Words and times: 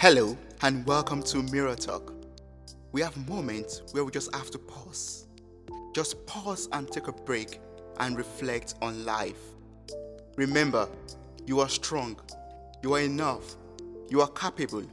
Hello, 0.00 0.38
and 0.62 0.86
welcome 0.86 1.24
to 1.24 1.42
Mirror 1.42 1.74
Talk. 1.74 2.14
We 2.92 3.00
have 3.00 3.28
moments 3.28 3.82
where 3.90 4.04
we 4.04 4.12
just 4.12 4.32
have 4.32 4.48
to 4.52 4.58
pause. 4.58 5.26
Just 5.92 6.24
pause 6.24 6.68
and 6.70 6.88
take 6.88 7.08
a 7.08 7.12
break 7.12 7.58
and 7.98 8.16
reflect 8.16 8.76
on 8.80 9.04
life. 9.04 9.40
Remember, 10.36 10.88
you 11.48 11.58
are 11.58 11.68
strong, 11.68 12.16
you 12.80 12.94
are 12.94 13.00
enough, 13.00 13.56
you 14.08 14.20
are 14.20 14.28
capable, 14.28 14.84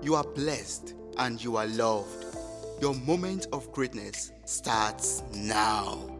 you 0.00 0.14
are 0.14 0.22
blessed, 0.22 0.94
and 1.18 1.42
you 1.42 1.56
are 1.56 1.66
loved. 1.66 2.24
Your 2.80 2.94
moment 2.94 3.48
of 3.52 3.72
greatness 3.72 4.30
starts 4.44 5.24
now. 5.34 6.11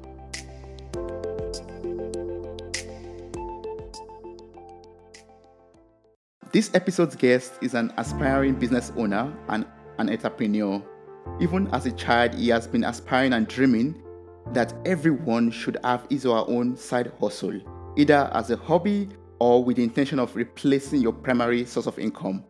This 6.52 6.70
episode's 6.74 7.16
guest 7.16 7.54
is 7.62 7.72
an 7.72 7.94
aspiring 7.96 8.56
business 8.56 8.92
owner 8.94 9.32
and 9.48 9.64
an 9.96 10.10
entrepreneur. 10.10 10.82
Even 11.40 11.66
as 11.68 11.86
a 11.86 11.92
child, 11.92 12.34
he 12.34 12.50
has 12.50 12.66
been 12.66 12.84
aspiring 12.84 13.32
and 13.32 13.48
dreaming 13.48 14.02
that 14.52 14.74
everyone 14.84 15.50
should 15.50 15.78
have 15.82 16.06
his 16.10 16.26
or 16.26 16.36
her 16.36 16.52
own 16.52 16.76
side 16.76 17.10
hustle, 17.18 17.58
either 17.96 18.30
as 18.34 18.50
a 18.50 18.58
hobby 18.58 19.08
or 19.40 19.64
with 19.64 19.78
the 19.78 19.82
intention 19.82 20.18
of 20.18 20.36
replacing 20.36 21.00
your 21.00 21.14
primary 21.14 21.64
source 21.64 21.86
of 21.86 21.98
income. 21.98 22.44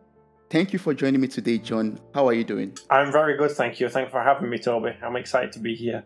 Thank 0.49 0.73
you 0.73 0.79
for 0.79 0.93
joining 0.93 1.21
me 1.21 1.29
today, 1.29 1.57
John. 1.57 1.97
How 2.13 2.27
are 2.27 2.33
you 2.33 2.43
doing? 2.43 2.77
I'm 2.89 3.09
very 3.09 3.37
good, 3.37 3.51
thank 3.51 3.79
you. 3.79 3.87
Thanks 3.87 4.11
for 4.11 4.21
having 4.21 4.49
me, 4.49 4.57
Toby. 4.57 4.97
I'm 5.01 5.15
excited 5.15 5.53
to 5.53 5.59
be 5.59 5.75
here. 5.75 6.03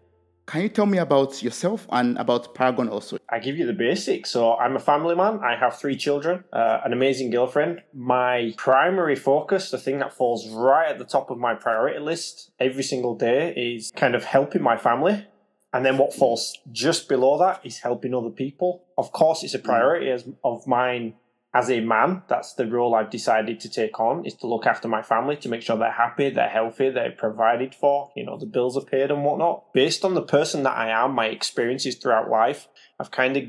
Can 0.47 0.61
you 0.61 0.69
tell 0.69 0.85
me 0.85 0.97
about 0.97 1.43
yourself 1.43 1.85
and 1.89 2.17
about 2.17 2.55
Paragon 2.55 2.87
Hustle? 2.87 3.19
I 3.29 3.39
give 3.39 3.57
you 3.57 3.65
the 3.65 3.73
basics. 3.73 4.29
So 4.29 4.55
I'm 4.55 4.77
a 4.77 4.79
family 4.79 5.13
man. 5.13 5.41
I 5.43 5.57
have 5.57 5.77
three 5.77 5.97
children, 5.97 6.45
uh, 6.53 6.79
an 6.85 6.93
amazing 6.93 7.31
girlfriend. 7.31 7.81
My 7.93 8.53
primary 8.55 9.17
focus, 9.17 9.71
the 9.71 9.77
thing 9.77 9.99
that 9.99 10.13
falls 10.13 10.47
right 10.47 10.87
at 10.87 10.99
the 10.99 11.03
top 11.03 11.29
of 11.29 11.37
my 11.37 11.53
priority 11.53 11.99
list 11.99 12.51
every 12.61 12.83
single 12.83 13.13
day, 13.13 13.53
is 13.57 13.91
kind 13.93 14.15
of 14.15 14.23
helping 14.23 14.61
my 14.61 14.77
family. 14.77 15.27
And 15.73 15.85
then 15.85 15.97
what 15.97 16.13
falls 16.13 16.57
just 16.71 17.09
below 17.09 17.37
that 17.39 17.59
is 17.65 17.79
helping 17.79 18.15
other 18.15 18.29
people. 18.29 18.85
Of 18.97 19.11
course, 19.11 19.43
it's 19.43 19.53
a 19.53 19.59
priority 19.59 20.09
of 20.45 20.65
mine 20.65 21.15
as 21.57 21.71
a 21.71 21.79
man, 21.79 22.21
that's 22.27 22.53
the 22.53 22.67
role 22.67 22.93
I've 22.93 23.09
decided 23.09 23.59
to 23.61 23.69
take 23.69 23.99
on 23.99 24.23
is 24.27 24.35
to 24.35 24.47
look 24.47 24.67
after 24.67 24.87
my 24.87 25.01
family, 25.01 25.35
to 25.37 25.49
make 25.49 25.63
sure 25.63 25.75
they're 25.75 25.91
happy, 25.91 26.29
they're 26.29 26.47
healthy, 26.47 26.91
they're 26.91 27.09
provided 27.09 27.73
for, 27.73 28.11
you 28.15 28.23
know, 28.23 28.37
the 28.37 28.45
bills 28.45 28.77
are 28.77 28.85
paid 28.85 29.09
and 29.09 29.25
whatnot. 29.25 29.73
Based 29.73 30.05
on 30.05 30.13
the 30.13 30.21
person 30.21 30.61
that 30.63 30.77
I 30.77 30.89
am, 30.89 31.13
my 31.13 31.25
experiences 31.25 31.95
throughout 31.95 32.29
life, 32.29 32.67
I've 32.99 33.09
kind 33.09 33.35
of 33.37 33.43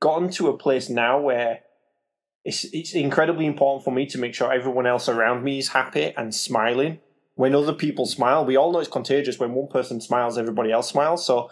gotten 0.00 0.30
to 0.30 0.48
a 0.48 0.58
place 0.58 0.88
now 0.88 1.20
where 1.20 1.60
it's, 2.44 2.64
it's 2.72 2.92
incredibly 2.92 3.46
important 3.46 3.84
for 3.84 3.92
me 3.92 4.04
to 4.06 4.18
make 4.18 4.34
sure 4.34 4.52
everyone 4.52 4.88
else 4.88 5.08
around 5.08 5.44
me 5.44 5.60
is 5.60 5.68
happy 5.68 6.12
and 6.16 6.34
smiling. 6.34 6.98
When 7.36 7.54
other 7.54 7.72
people 7.72 8.06
smile, 8.06 8.44
we 8.44 8.56
all 8.56 8.72
know 8.72 8.80
it's 8.80 8.88
contagious. 8.88 9.38
When 9.38 9.54
one 9.54 9.68
person 9.68 10.00
smiles, 10.00 10.38
everybody 10.38 10.72
else 10.72 10.88
smiles. 10.88 11.24
So 11.24 11.50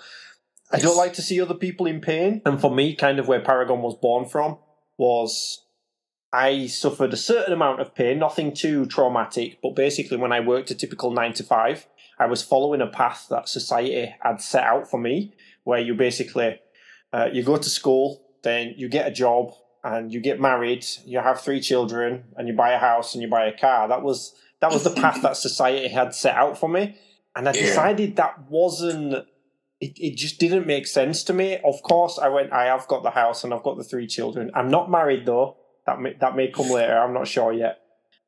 I 0.72 0.80
don't 0.80 0.96
like 0.96 1.12
to 1.12 1.22
see 1.22 1.40
other 1.40 1.54
people 1.54 1.86
in 1.86 2.00
pain. 2.00 2.42
And 2.44 2.60
for 2.60 2.74
me, 2.74 2.96
kind 2.96 3.20
of 3.20 3.28
where 3.28 3.40
Paragon 3.40 3.82
was 3.82 3.94
born 3.94 4.26
from 4.26 4.58
was 4.98 5.60
I 6.32 6.66
suffered 6.66 7.12
a 7.12 7.16
certain 7.16 7.52
amount 7.52 7.80
of 7.80 7.94
pain, 7.94 8.18
nothing 8.18 8.54
too 8.54 8.86
traumatic, 8.86 9.58
but 9.62 9.76
basically, 9.76 10.16
when 10.16 10.32
I 10.32 10.40
worked 10.40 10.70
a 10.70 10.74
typical 10.74 11.10
nine 11.10 11.34
to 11.34 11.44
five, 11.44 11.86
I 12.18 12.26
was 12.26 12.42
following 12.42 12.80
a 12.80 12.86
path 12.86 13.26
that 13.28 13.48
society 13.48 14.14
had 14.20 14.40
set 14.40 14.64
out 14.64 14.88
for 14.88 14.98
me, 14.98 15.34
where 15.64 15.80
you 15.80 15.94
basically 15.94 16.58
uh, 17.12 17.28
you 17.32 17.42
go 17.42 17.58
to 17.58 17.68
school, 17.68 18.22
then 18.42 18.74
you 18.76 18.88
get 18.88 19.06
a 19.06 19.10
job, 19.10 19.52
and 19.84 20.12
you 20.12 20.20
get 20.20 20.40
married, 20.40 20.86
you 21.04 21.18
have 21.18 21.40
three 21.40 21.60
children, 21.60 22.24
and 22.36 22.48
you 22.48 22.54
buy 22.54 22.72
a 22.72 22.78
house 22.78 23.14
and 23.14 23.22
you 23.22 23.28
buy 23.28 23.46
a 23.46 23.56
car. 23.56 23.88
That 23.88 24.02
was 24.02 24.34
that 24.60 24.72
was 24.72 24.84
the 24.84 24.90
path 25.02 25.20
that 25.22 25.36
society 25.36 25.88
had 25.88 26.14
set 26.14 26.34
out 26.34 26.56
for 26.58 26.68
me, 26.68 26.96
and 27.36 27.48
I 27.48 27.52
decided 27.52 28.16
that 28.16 28.48
wasn't. 28.48 29.26
It, 29.80 29.98
it 29.98 30.16
just 30.16 30.38
didn't 30.38 30.64
make 30.64 30.86
sense 30.86 31.24
to 31.24 31.32
me. 31.32 31.58
Of 31.64 31.82
course, 31.82 32.18
I 32.18 32.28
went. 32.28 32.52
I 32.52 32.66
have 32.66 32.86
got 32.86 33.02
the 33.02 33.10
house 33.10 33.42
and 33.42 33.52
I've 33.52 33.64
got 33.64 33.76
the 33.76 33.84
three 33.84 34.06
children. 34.06 34.50
I'm 34.54 34.70
not 34.70 34.88
married 34.88 35.26
though. 35.26 35.56
That 35.86 36.00
may, 36.00 36.14
that 36.20 36.36
may 36.36 36.48
come 36.48 36.70
later. 36.70 36.96
I'm 36.98 37.14
not 37.14 37.26
sure 37.26 37.52
yet. 37.52 37.78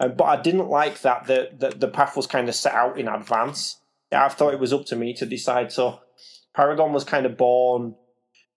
Um, 0.01 0.15
but 0.17 0.25
I 0.25 0.41
didn't 0.41 0.69
like 0.69 1.01
that 1.03 1.27
the, 1.27 1.51
the 1.57 1.71
the 1.71 1.89
path 1.89 2.17
was 2.17 2.27
kind 2.27 2.49
of 2.49 2.55
set 2.55 2.75
out 2.75 2.99
in 2.99 3.09
advance. 3.09 3.81
I 4.13 4.29
thought 4.29 4.55
it 4.55 4.61
was 4.61 4.73
up 4.73 4.87
to 4.87 4.97
me 4.97 5.15
to 5.15 5.27
decide. 5.27 5.73
So 5.73 6.01
Paragon 6.55 6.93
was 6.93 7.05
kind 7.05 7.27
of 7.27 7.37
born 7.37 7.95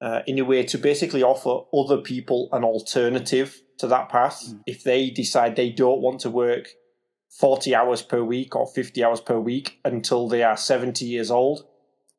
uh, 0.01 0.21
in 0.27 0.39
a 0.39 0.45
way 0.45 0.63
to 0.63 0.77
basically 0.77 1.23
offer 1.23 1.65
other 1.75 2.01
people 2.01 2.49
an 2.51 2.63
alternative 2.63 3.61
to 3.79 3.87
that 3.87 4.09
path. 4.09 4.43
Mm. 4.47 4.61
If 4.65 4.83
they 4.83 5.09
decide 5.09 5.55
they 5.55 5.69
don't 5.69 6.01
want 6.01 6.21
to 6.21 6.29
work 6.29 6.69
40 7.39 7.75
hours 7.75 8.01
per 8.01 8.23
week 8.23 8.55
or 8.55 8.67
50 8.67 9.03
hours 9.03 9.21
per 9.21 9.39
week 9.39 9.79
until 9.83 10.27
they 10.27 10.43
are 10.43 10.57
70 10.57 11.05
years 11.05 11.31
old, 11.31 11.65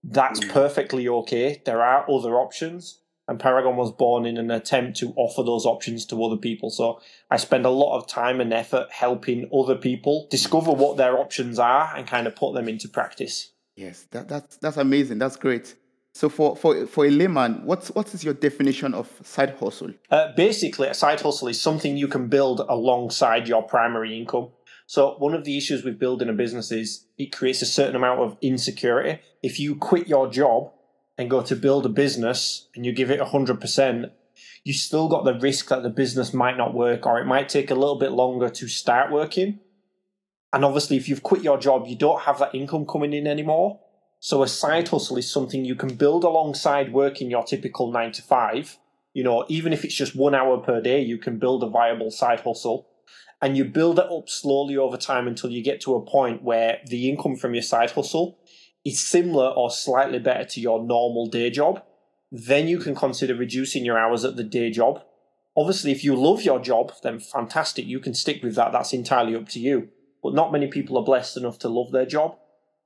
that's 0.02 0.40
mm. 0.40 0.50
perfectly 0.50 1.08
okay. 1.08 1.62
There 1.64 1.82
are 1.82 2.10
other 2.10 2.36
options 2.36 3.00
and 3.28 3.38
Paragon 3.38 3.76
was 3.76 3.92
born 3.92 4.24
in 4.24 4.38
an 4.38 4.50
attempt 4.50 4.96
to 4.98 5.12
offer 5.16 5.42
those 5.42 5.66
options 5.66 6.06
to 6.06 6.24
other 6.24 6.38
people. 6.38 6.70
So 6.70 7.00
I 7.30 7.36
spend 7.36 7.66
a 7.66 7.70
lot 7.70 7.96
of 7.96 8.08
time 8.08 8.40
and 8.40 8.52
effort 8.52 8.90
helping 8.90 9.48
other 9.54 9.76
people 9.76 10.26
discover 10.30 10.72
what 10.72 10.96
their 10.96 11.18
options 11.18 11.58
are 11.58 11.94
and 11.94 12.06
kind 12.06 12.26
of 12.26 12.34
put 12.34 12.54
them 12.54 12.68
into 12.68 12.88
practice. 12.88 13.52
Yes, 13.76 14.06
that, 14.10 14.28
that's 14.28 14.56
that's 14.56 14.78
amazing. 14.78 15.18
That's 15.18 15.36
great. 15.36 15.76
So 16.14 16.28
for, 16.28 16.56
for, 16.56 16.86
for 16.86 17.06
a 17.06 17.10
layman, 17.10 17.64
what's 17.64 17.88
what 17.90 18.12
is 18.12 18.24
your 18.24 18.34
definition 18.34 18.92
of 18.94 19.08
side 19.22 19.54
hustle? 19.60 19.92
Uh, 20.10 20.32
basically, 20.34 20.88
a 20.88 20.94
side 20.94 21.20
hustle 21.20 21.46
is 21.46 21.60
something 21.60 21.96
you 21.96 22.08
can 22.08 22.26
build 22.26 22.60
alongside 22.68 23.46
your 23.46 23.62
primary 23.62 24.18
income. 24.18 24.48
So 24.86 25.16
one 25.18 25.34
of 25.34 25.44
the 25.44 25.56
issues 25.56 25.84
with 25.84 25.98
building 25.98 26.30
a 26.30 26.32
business 26.32 26.72
is 26.72 27.04
it 27.18 27.30
creates 27.30 27.60
a 27.60 27.66
certain 27.66 27.94
amount 27.94 28.20
of 28.20 28.38
insecurity. 28.40 29.20
If 29.42 29.60
you 29.60 29.76
quit 29.76 30.08
your 30.08 30.30
job 30.30 30.72
and 31.18 31.28
go 31.28 31.42
to 31.42 31.56
build 31.56 31.84
a 31.84 31.90
business 31.90 32.68
and 32.74 32.86
you 32.86 32.92
give 32.92 33.10
it 33.10 33.20
100%, 33.20 34.10
you 34.62 34.72
still 34.72 35.08
got 35.08 35.24
the 35.24 35.34
risk 35.34 35.68
that 35.68 35.82
the 35.82 35.90
business 35.90 36.32
might 36.32 36.56
not 36.56 36.72
work 36.72 37.04
or 37.04 37.18
it 37.18 37.26
might 37.26 37.48
take 37.48 37.70
a 37.70 37.74
little 37.74 37.98
bit 37.98 38.12
longer 38.12 38.48
to 38.48 38.68
start 38.68 39.10
working. 39.10 39.58
And 40.52 40.64
obviously, 40.64 40.96
if 40.96 41.08
you've 41.08 41.24
quit 41.24 41.42
your 41.42 41.58
job, 41.58 41.86
you 41.86 41.96
don't 41.96 42.22
have 42.22 42.38
that 42.38 42.54
income 42.54 42.86
coming 42.86 43.12
in 43.12 43.26
anymore. 43.26 43.80
So 44.20 44.42
a 44.42 44.48
side 44.48 44.88
hustle 44.88 45.18
is 45.18 45.30
something 45.30 45.64
you 45.64 45.74
can 45.74 45.94
build 45.94 46.24
alongside 46.24 46.92
working 46.92 47.30
your 47.30 47.44
typical 47.44 47.92
nine 47.92 48.12
to 48.12 48.22
five. 48.22 48.78
You 49.12 49.24
know, 49.24 49.44
even 49.48 49.72
if 49.72 49.84
it's 49.84 49.94
just 49.94 50.16
one 50.16 50.34
hour 50.34 50.58
per 50.58 50.80
day, 50.80 51.00
you 51.00 51.18
can 51.18 51.38
build 51.38 51.62
a 51.62 51.68
viable 51.68 52.10
side 52.10 52.40
hustle. 52.40 52.88
And 53.40 53.56
you 53.56 53.64
build 53.64 53.98
it 53.98 54.06
up 54.10 54.28
slowly 54.28 54.76
over 54.76 54.96
time 54.96 55.28
until 55.28 55.50
you 55.50 55.62
get 55.62 55.80
to 55.82 55.94
a 55.94 56.04
point 56.04 56.42
where 56.42 56.78
the 56.86 57.08
income 57.08 57.36
from 57.36 57.54
your 57.54 57.62
side 57.62 57.92
hustle 57.92 58.38
is 58.88 58.98
similar 58.98 59.48
or 59.48 59.70
slightly 59.70 60.18
better 60.18 60.44
to 60.44 60.60
your 60.60 60.82
normal 60.82 61.26
day 61.26 61.50
job, 61.50 61.82
then 62.30 62.68
you 62.68 62.78
can 62.78 62.94
consider 62.94 63.34
reducing 63.34 63.84
your 63.84 63.98
hours 63.98 64.24
at 64.24 64.36
the 64.36 64.44
day 64.44 64.70
job. 64.70 65.02
Obviously, 65.56 65.92
if 65.92 66.04
you 66.04 66.14
love 66.14 66.42
your 66.42 66.60
job, 66.60 66.92
then 67.02 67.18
fantastic, 67.18 67.86
you 67.86 68.00
can 68.00 68.14
stick 68.14 68.42
with 68.42 68.54
that. 68.54 68.72
That's 68.72 68.92
entirely 68.92 69.34
up 69.34 69.48
to 69.50 69.60
you. 69.60 69.88
But 70.22 70.34
not 70.34 70.52
many 70.52 70.66
people 70.68 70.98
are 70.98 71.04
blessed 71.04 71.36
enough 71.36 71.58
to 71.60 71.68
love 71.68 71.90
their 71.90 72.06
job. 72.06 72.36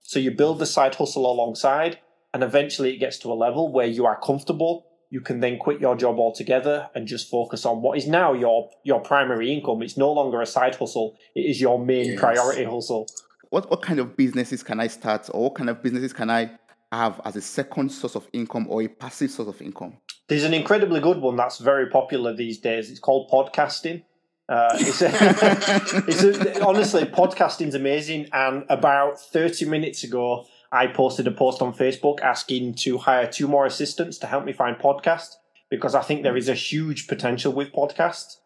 So 0.01 0.19
you 0.19 0.31
build 0.31 0.59
the 0.59 0.67
side 0.67 0.95
hustle 0.95 1.31
alongside, 1.31 1.99
and 2.33 2.43
eventually 2.43 2.95
it 2.95 2.99
gets 2.99 3.19
to 3.19 3.33
a 3.33 3.35
level 3.35 3.73
where 3.73 3.87
you 3.87 4.07
are 4.07 4.21
comfortable. 4.21 4.87
You 5.11 5.21
can 5.21 5.41
then 5.41 5.59
quit 5.59 5.81
your 5.81 5.97
job 5.97 6.19
altogether 6.19 6.89
and 6.95 7.07
just 7.07 7.31
focus 7.31 7.67
on 7.67 7.83
what 7.83 7.99
is 7.99 8.07
now 8.07 8.33
your 8.33 8.71
your 8.83 9.01
primary 9.01 9.53
income. 9.53 9.83
It's 9.83 9.99
no 9.99 10.11
longer 10.11 10.41
a 10.41 10.47
side 10.47 10.75
hustle; 10.75 11.17
it 11.35 11.43
is 11.43 11.61
your 11.61 11.79
main 11.79 12.13
yes. 12.13 12.21
priority 12.21 12.65
hustle 12.65 13.07
what, 13.53 13.71
what 13.71 13.83
kind 13.83 14.01
of 14.01 14.17
businesses 14.17 14.63
can 14.63 14.81
I 14.81 14.87
start 14.87 15.29
or 15.35 15.45
what 15.45 15.55
kind 15.57 15.69
of 15.69 15.83
businesses 15.83 16.15
can 16.15 16.31
I 16.31 16.53
have 16.91 17.21
as 17.23 17.37
a 17.37 17.43
second 17.43 17.91
source 17.91 18.17
of 18.17 18.27
income 18.33 18.67
or 18.71 18.83
a 18.83 18.89
passive 18.89 19.31
source 19.31 19.49
of 19.49 19.61
income? 19.61 19.99
There's 20.27 20.45
an 20.45 20.55
incredibly 20.55 21.01
good 21.01 21.19
one 21.19 21.37
that's 21.37 21.59
very 21.59 21.91
popular 21.91 22.35
these 22.35 22.59
days. 22.59 22.91
It's 22.91 22.99
called 22.99 23.31
podcasting. 23.31 24.05
Uh, 24.49 24.71
it's, 24.81 25.03
a, 25.03 25.11
it's 26.09 26.23
a, 26.23 26.65
honestly, 26.65 27.05
podcasting's 27.05 27.75
amazing. 27.75 28.31
And 28.33 28.65
about 28.71 29.21
30 29.21 29.67
minutes 29.67 30.03
ago, 30.03 30.47
I 30.73 30.87
posted 30.87 31.27
a 31.27 31.31
post 31.31 31.61
on 31.61 31.75
Facebook 31.75 32.23
asking 32.23 32.77
to 32.77 32.97
hire 32.97 33.31
two 33.31 33.49
more 33.49 33.67
assistants 33.67 34.17
to 34.19 34.27
help 34.27 34.47
me 34.47 34.55
find 34.55 34.79
podcasts 34.79 35.35
because 35.69 35.95
I 35.95 36.01
think 36.01 36.23
there 36.23 36.39
is 36.39 36.49
a 36.49 36.55
huge 36.55 37.07
potential 37.07 37.53
with 37.53 37.71
podcasts. 37.71 38.37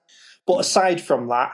But 0.49 0.59
aside 0.59 1.01
from 1.01 1.29
that, 1.29 1.53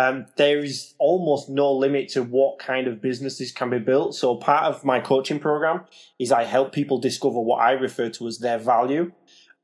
um, 0.00 0.26
there 0.36 0.60
is 0.60 0.94
almost 0.98 1.50
no 1.50 1.70
limit 1.72 2.08
to 2.10 2.22
what 2.22 2.58
kind 2.58 2.86
of 2.86 3.02
businesses 3.02 3.52
can 3.52 3.68
be 3.68 3.78
built. 3.78 4.14
So 4.14 4.36
part 4.36 4.64
of 4.64 4.84
my 4.84 4.98
coaching 4.98 5.38
program 5.38 5.84
is 6.18 6.32
I 6.32 6.44
help 6.44 6.72
people 6.72 6.98
discover 6.98 7.40
what 7.40 7.60
I 7.60 7.72
refer 7.72 8.08
to 8.10 8.26
as 8.26 8.38
their 8.38 8.58
value. 8.58 9.12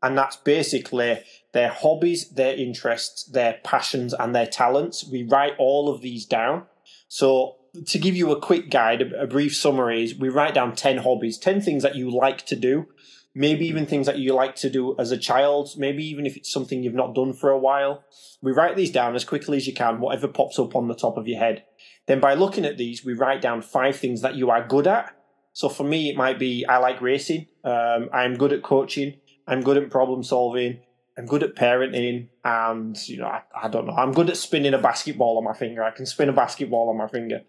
And 0.02 0.16
that's 0.16 0.36
basically 0.36 1.22
their 1.52 1.70
hobbies, 1.70 2.28
their 2.28 2.54
interests, 2.54 3.24
their 3.24 3.60
passions, 3.64 4.12
and 4.12 4.34
their 4.34 4.46
talents. 4.46 5.08
We 5.10 5.22
write 5.22 5.54
all 5.58 5.88
of 5.88 6.02
these 6.02 6.26
down. 6.26 6.66
So 7.08 7.56
to 7.86 7.98
give 7.98 8.14
you 8.14 8.30
a 8.30 8.40
quick 8.40 8.68
guide, 8.70 9.00
a 9.00 9.26
brief 9.26 9.56
summary 9.56 10.04
is 10.04 10.18
we 10.18 10.28
write 10.28 10.54
down 10.54 10.74
10 10.74 10.98
hobbies, 10.98 11.38
10 11.38 11.62
things 11.62 11.82
that 11.82 11.96
you 11.96 12.10
like 12.10 12.44
to 12.46 12.56
do. 12.56 12.88
Maybe 13.36 13.66
even 13.66 13.84
things 13.84 14.06
that 14.06 14.18
you 14.18 14.32
like 14.32 14.56
to 14.56 14.70
do 14.70 14.96
as 14.98 15.10
a 15.10 15.18
child, 15.18 15.68
maybe 15.76 16.02
even 16.08 16.24
if 16.24 16.38
it's 16.38 16.50
something 16.50 16.82
you've 16.82 16.94
not 16.94 17.14
done 17.14 17.34
for 17.34 17.50
a 17.50 17.58
while. 17.58 18.02
We 18.40 18.50
write 18.50 18.76
these 18.76 18.90
down 18.90 19.14
as 19.14 19.26
quickly 19.26 19.58
as 19.58 19.66
you 19.66 19.74
can, 19.74 20.00
whatever 20.00 20.26
pops 20.26 20.58
up 20.58 20.74
on 20.74 20.88
the 20.88 20.94
top 20.94 21.18
of 21.18 21.28
your 21.28 21.38
head. 21.38 21.62
Then 22.06 22.18
by 22.18 22.32
looking 22.32 22.64
at 22.64 22.78
these, 22.78 23.04
we 23.04 23.12
write 23.12 23.42
down 23.42 23.60
five 23.60 23.96
things 23.96 24.22
that 24.22 24.36
you 24.36 24.48
are 24.48 24.66
good 24.66 24.86
at. 24.86 25.14
So 25.52 25.68
for 25.68 25.84
me, 25.84 26.08
it 26.08 26.16
might 26.16 26.38
be 26.38 26.64
I 26.66 26.78
like 26.78 27.02
racing, 27.02 27.46
um, 27.62 28.08
I'm 28.10 28.36
good 28.36 28.54
at 28.54 28.62
coaching, 28.62 29.18
I'm 29.46 29.60
good 29.60 29.76
at 29.76 29.90
problem 29.90 30.22
solving, 30.22 30.80
I'm 31.18 31.26
good 31.26 31.42
at 31.42 31.54
parenting, 31.54 32.28
and 32.42 32.96
you 33.06 33.18
know, 33.18 33.26
I, 33.26 33.42
I, 33.54 33.68
don't 33.68 33.86
know, 33.86 33.94
I'm 33.94 34.12
good 34.12 34.30
at 34.30 34.38
spinning 34.38 34.72
a 34.72 34.78
basketball 34.78 35.36
on 35.36 35.44
my 35.44 35.54
finger. 35.54 35.82
I 35.82 35.90
can 35.90 36.06
spin 36.06 36.30
a 36.30 36.32
basketball 36.32 36.88
on 36.88 36.96
my 36.96 37.08
finger. 37.08 37.42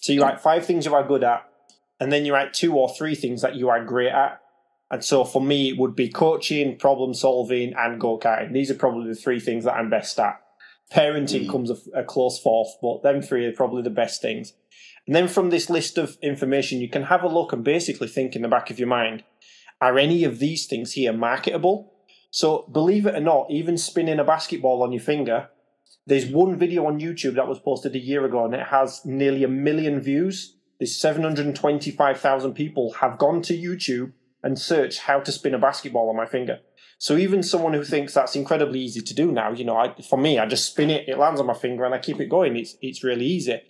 So 0.00 0.12
you 0.12 0.22
write 0.22 0.40
five 0.40 0.66
things 0.66 0.84
you 0.84 0.94
are 0.94 1.06
good 1.06 1.22
at, 1.22 1.48
and 2.00 2.12
then 2.12 2.24
you 2.24 2.32
write 2.32 2.54
two 2.54 2.74
or 2.74 2.92
three 2.92 3.14
things 3.14 3.42
that 3.42 3.54
you 3.54 3.68
are 3.68 3.84
great 3.84 4.12
at. 4.12 4.40
And 4.90 5.04
so 5.04 5.24
for 5.24 5.42
me, 5.42 5.68
it 5.68 5.78
would 5.78 5.94
be 5.94 6.08
coaching, 6.08 6.78
problem 6.78 7.12
solving, 7.14 7.74
and 7.76 8.00
go 8.00 8.18
karting. 8.18 8.52
These 8.52 8.70
are 8.70 8.74
probably 8.74 9.08
the 9.08 9.14
three 9.14 9.40
things 9.40 9.64
that 9.64 9.74
I'm 9.74 9.90
best 9.90 10.18
at. 10.18 10.40
Parenting 10.92 11.46
mm. 11.46 11.50
comes 11.50 11.70
a, 11.70 11.76
a 11.94 12.04
close 12.04 12.40
fourth, 12.40 12.70
but 12.80 13.02
them 13.02 13.20
three 13.20 13.44
are 13.44 13.52
probably 13.52 13.82
the 13.82 13.90
best 13.90 14.22
things. 14.22 14.54
And 15.06 15.14
then 15.14 15.28
from 15.28 15.50
this 15.50 15.68
list 15.68 15.98
of 15.98 16.16
information, 16.22 16.80
you 16.80 16.88
can 16.88 17.04
have 17.04 17.22
a 17.22 17.28
look 17.28 17.52
and 17.52 17.62
basically 17.62 18.08
think 18.08 18.34
in 18.34 18.42
the 18.42 18.48
back 18.48 18.70
of 18.70 18.78
your 18.78 18.88
mind, 18.88 19.24
are 19.80 19.98
any 19.98 20.24
of 20.24 20.38
these 20.38 20.66
things 20.66 20.92
here 20.92 21.12
marketable? 21.12 21.92
So 22.30 22.66
believe 22.72 23.06
it 23.06 23.14
or 23.14 23.20
not, 23.20 23.50
even 23.50 23.78
spinning 23.78 24.18
a 24.18 24.24
basketball 24.24 24.82
on 24.82 24.92
your 24.92 25.00
finger, 25.00 25.48
there's 26.06 26.26
one 26.26 26.58
video 26.58 26.86
on 26.86 27.00
YouTube 27.00 27.34
that 27.34 27.48
was 27.48 27.58
posted 27.58 27.94
a 27.94 27.98
year 27.98 28.24
ago 28.24 28.44
and 28.44 28.54
it 28.54 28.66
has 28.68 29.04
nearly 29.04 29.44
a 29.44 29.48
million 29.48 30.00
views. 30.00 30.56
There's 30.78 30.96
725,000 30.96 32.54
people 32.54 32.92
have 32.94 33.18
gone 33.18 33.42
to 33.42 33.56
YouTube 33.56 34.12
and 34.42 34.58
search 34.58 35.00
how 35.00 35.20
to 35.20 35.32
spin 35.32 35.54
a 35.54 35.58
basketball 35.58 36.08
on 36.08 36.16
my 36.16 36.26
finger. 36.26 36.60
So 36.98 37.16
even 37.16 37.42
someone 37.42 37.74
who 37.74 37.84
thinks 37.84 38.14
that's 38.14 38.34
incredibly 38.34 38.80
easy 38.80 39.00
to 39.00 39.14
do 39.14 39.30
now, 39.30 39.52
you 39.52 39.64
know, 39.64 39.76
I, 39.76 39.94
for 40.02 40.18
me, 40.18 40.38
I 40.38 40.46
just 40.46 40.66
spin 40.66 40.90
it, 40.90 41.08
it 41.08 41.18
lands 41.18 41.40
on 41.40 41.46
my 41.46 41.54
finger, 41.54 41.84
and 41.84 41.94
I 41.94 41.98
keep 41.98 42.20
it 42.20 42.28
going. 42.28 42.56
It's 42.56 42.76
it's 42.82 43.04
really 43.04 43.26
easy. 43.26 43.60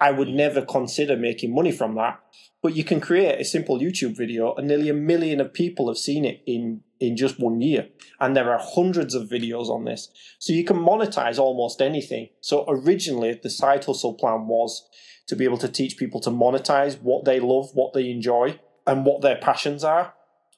I 0.00 0.10
would 0.10 0.28
never 0.28 0.62
consider 0.62 1.16
making 1.16 1.54
money 1.54 1.72
from 1.72 1.94
that. 1.94 2.20
But 2.62 2.74
you 2.74 2.84
can 2.84 3.00
create 3.00 3.40
a 3.40 3.44
simple 3.44 3.78
YouTube 3.78 4.16
video, 4.16 4.54
and 4.54 4.66
nearly 4.66 4.88
a 4.88 4.94
million 4.94 5.40
of 5.40 5.54
people 5.54 5.88
have 5.88 5.98
seen 5.98 6.24
it 6.24 6.42
in 6.46 6.82
in 7.00 7.16
just 7.16 7.38
one 7.38 7.60
year. 7.60 7.88
And 8.20 8.36
there 8.36 8.52
are 8.52 8.60
hundreds 8.60 9.14
of 9.14 9.28
videos 9.28 9.68
on 9.68 9.84
this. 9.84 10.10
So 10.38 10.52
you 10.52 10.64
can 10.64 10.76
monetize 10.76 11.38
almost 11.38 11.80
anything. 11.80 12.28
So 12.40 12.64
originally, 12.68 13.38
the 13.42 13.50
side 13.50 13.84
hustle 13.84 14.14
plan 14.14 14.46
was 14.46 14.86
to 15.26 15.36
be 15.36 15.44
able 15.44 15.58
to 15.58 15.68
teach 15.68 15.96
people 15.96 16.20
to 16.20 16.30
monetize 16.30 17.00
what 17.00 17.24
they 17.24 17.40
love, 17.40 17.70
what 17.74 17.92
they 17.94 18.10
enjoy, 18.10 18.60
and 18.86 19.04
what 19.04 19.22
their 19.22 19.36
passions 19.36 19.84
are. 19.84 20.13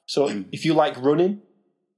So 0.07 0.27
mm. 0.29 0.45
if 0.51 0.65
you 0.65 0.73
like 0.73 0.97
running, 0.97 1.41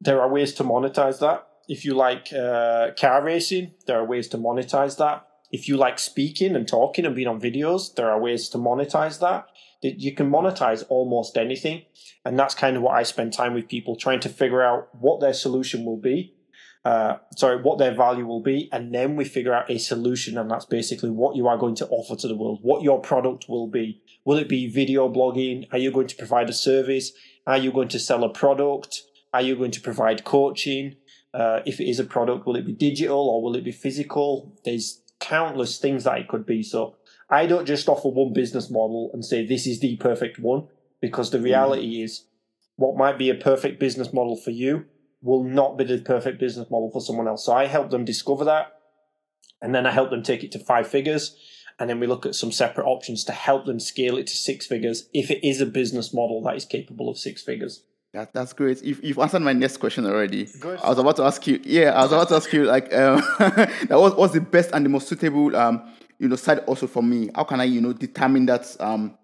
there 0.01 0.21
are 0.21 0.29
ways 0.29 0.53
to 0.55 0.63
monetize 0.63 1.19
that. 1.19 1.47
If 1.69 1.85
you 1.85 1.93
like 1.93 2.33
uh, 2.33 2.89
car 2.99 3.23
racing, 3.23 3.73
there 3.85 3.99
are 3.99 4.05
ways 4.05 4.27
to 4.29 4.37
monetize 4.37 4.97
that. 4.97 5.25
If 5.51 5.67
you 5.67 5.77
like 5.77 5.99
speaking 5.99 6.55
and 6.55 6.67
talking 6.67 7.05
and 7.05 7.15
being 7.15 7.27
on 7.27 7.39
videos, 7.39 7.95
there 7.95 8.09
are 8.09 8.19
ways 8.19 8.49
to 8.49 8.57
monetize 8.57 9.19
that. 9.19 9.47
You 9.81 10.13
can 10.13 10.29
monetize 10.29 10.83
almost 10.89 11.37
anything. 11.37 11.83
And 12.25 12.37
that's 12.37 12.53
kind 12.53 12.75
of 12.75 12.81
what 12.81 12.95
I 12.95 13.03
spend 13.03 13.33
time 13.33 13.53
with 13.53 13.67
people 13.67 13.95
trying 13.95 14.19
to 14.21 14.29
figure 14.29 14.61
out 14.61 14.89
what 14.99 15.21
their 15.21 15.33
solution 15.33 15.85
will 15.85 15.97
be. 15.99 16.33
Uh, 16.85 17.17
sorry, 17.35 17.61
what 17.61 17.77
their 17.77 17.93
value 17.93 18.25
will 18.25 18.41
be. 18.41 18.69
And 18.71 18.93
then 18.93 19.15
we 19.15 19.25
figure 19.25 19.53
out 19.53 19.69
a 19.69 19.77
solution. 19.77 20.37
And 20.37 20.49
that's 20.49 20.65
basically 20.65 21.09
what 21.09 21.35
you 21.35 21.47
are 21.47 21.57
going 21.57 21.75
to 21.75 21.87
offer 21.87 22.15
to 22.15 22.27
the 22.27 22.35
world, 22.35 22.59
what 22.61 22.83
your 22.83 22.99
product 22.99 23.45
will 23.47 23.67
be. 23.67 24.01
Will 24.25 24.37
it 24.37 24.49
be 24.49 24.67
video 24.67 25.11
blogging? 25.11 25.67
Are 25.71 25.77
you 25.77 25.91
going 25.91 26.07
to 26.07 26.15
provide 26.15 26.49
a 26.49 26.53
service? 26.53 27.11
Are 27.47 27.57
you 27.57 27.71
going 27.71 27.87
to 27.89 27.99
sell 27.99 28.23
a 28.23 28.29
product? 28.29 29.01
Are 29.33 29.41
you 29.41 29.55
going 29.55 29.71
to 29.71 29.81
provide 29.81 30.23
coaching? 30.23 30.95
Uh, 31.33 31.59
if 31.65 31.79
it 31.79 31.87
is 31.89 31.99
a 31.99 32.03
product, 32.03 32.45
will 32.45 32.55
it 32.55 32.65
be 32.65 32.73
digital 32.73 33.29
or 33.29 33.41
will 33.41 33.55
it 33.55 33.63
be 33.63 33.71
physical? 33.71 34.55
There's 34.65 35.01
countless 35.19 35.77
things 35.77 36.03
that 36.05 36.17
it 36.17 36.27
could 36.27 36.45
be. 36.45 36.63
So 36.63 36.95
I 37.29 37.45
don't 37.45 37.65
just 37.65 37.87
offer 37.87 38.09
one 38.09 38.33
business 38.33 38.69
model 38.69 39.11
and 39.13 39.23
say 39.23 39.45
this 39.45 39.67
is 39.67 39.79
the 39.79 39.97
perfect 39.97 40.39
one 40.39 40.67
because 41.01 41.29
the 41.29 41.39
reality 41.39 41.99
mm. 41.99 42.03
is 42.05 42.25
what 42.75 42.97
might 42.97 43.17
be 43.17 43.29
a 43.29 43.35
perfect 43.35 43.79
business 43.79 44.11
model 44.13 44.35
for 44.35 44.51
you 44.51 44.85
will 45.21 45.43
not 45.43 45.77
be 45.77 45.83
the 45.83 45.99
perfect 45.99 46.39
business 46.39 46.69
model 46.71 46.89
for 46.91 47.01
someone 47.01 47.27
else. 47.27 47.45
So 47.45 47.53
I 47.53 47.65
help 47.65 47.89
them 47.89 48.05
discover 48.05 48.45
that 48.45 48.73
and 49.61 49.75
then 49.75 49.85
I 49.85 49.91
help 49.91 50.09
them 50.09 50.23
take 50.23 50.43
it 50.43 50.51
to 50.53 50.59
five 50.59 50.87
figures. 50.87 51.35
And 51.79 51.89
then 51.89 51.99
we 51.99 52.07
look 52.07 52.25
at 52.25 52.35
some 52.35 52.51
separate 52.51 52.85
options 52.85 53.23
to 53.25 53.31
help 53.31 53.65
them 53.65 53.79
scale 53.79 54.17
it 54.17 54.27
to 54.27 54.35
six 54.35 54.67
figures 54.67 55.07
if 55.13 55.31
it 55.31 55.47
is 55.47 55.61
a 55.61 55.65
business 55.65 56.13
model 56.13 56.43
that 56.43 56.55
is 56.57 56.65
capable 56.65 57.09
of 57.09 57.17
six 57.17 57.41
figures. 57.41 57.83
That, 58.13 58.33
that's 58.33 58.53
great. 58.53 58.83
You've, 58.83 59.03
you've 59.03 59.19
answered 59.19 59.41
my 59.41 59.53
next 59.53 59.77
question 59.77 60.05
already. 60.05 60.45
Good. 60.59 60.79
I 60.79 60.89
was 60.89 60.97
about 60.97 61.15
to 61.17 61.23
ask 61.23 61.45
you. 61.45 61.59
Yeah, 61.63 61.91
I 61.91 62.01
was 62.03 62.11
about 62.11 62.29
to 62.29 62.35
ask 62.35 62.51
you 62.51 62.65
like, 62.65 62.93
um, 62.93 63.21
that 63.39 63.91
was 63.91 64.15
what's 64.15 64.33
the 64.33 64.41
best 64.41 64.71
and 64.73 64.83
the 64.83 64.89
most 64.89 65.07
suitable, 65.07 65.55
um, 65.55 65.93
you 66.17 66.27
know, 66.27 66.35
side 66.35 66.63
hustle 66.67 66.87
for 66.87 67.03
me. 67.03 67.29
How 67.35 67.43
can 67.43 67.61
I, 67.61 67.65
you 67.65 67.81
know, 67.81 67.93
determine 67.93 68.47
that 68.47 68.75
um, 68.79 69.15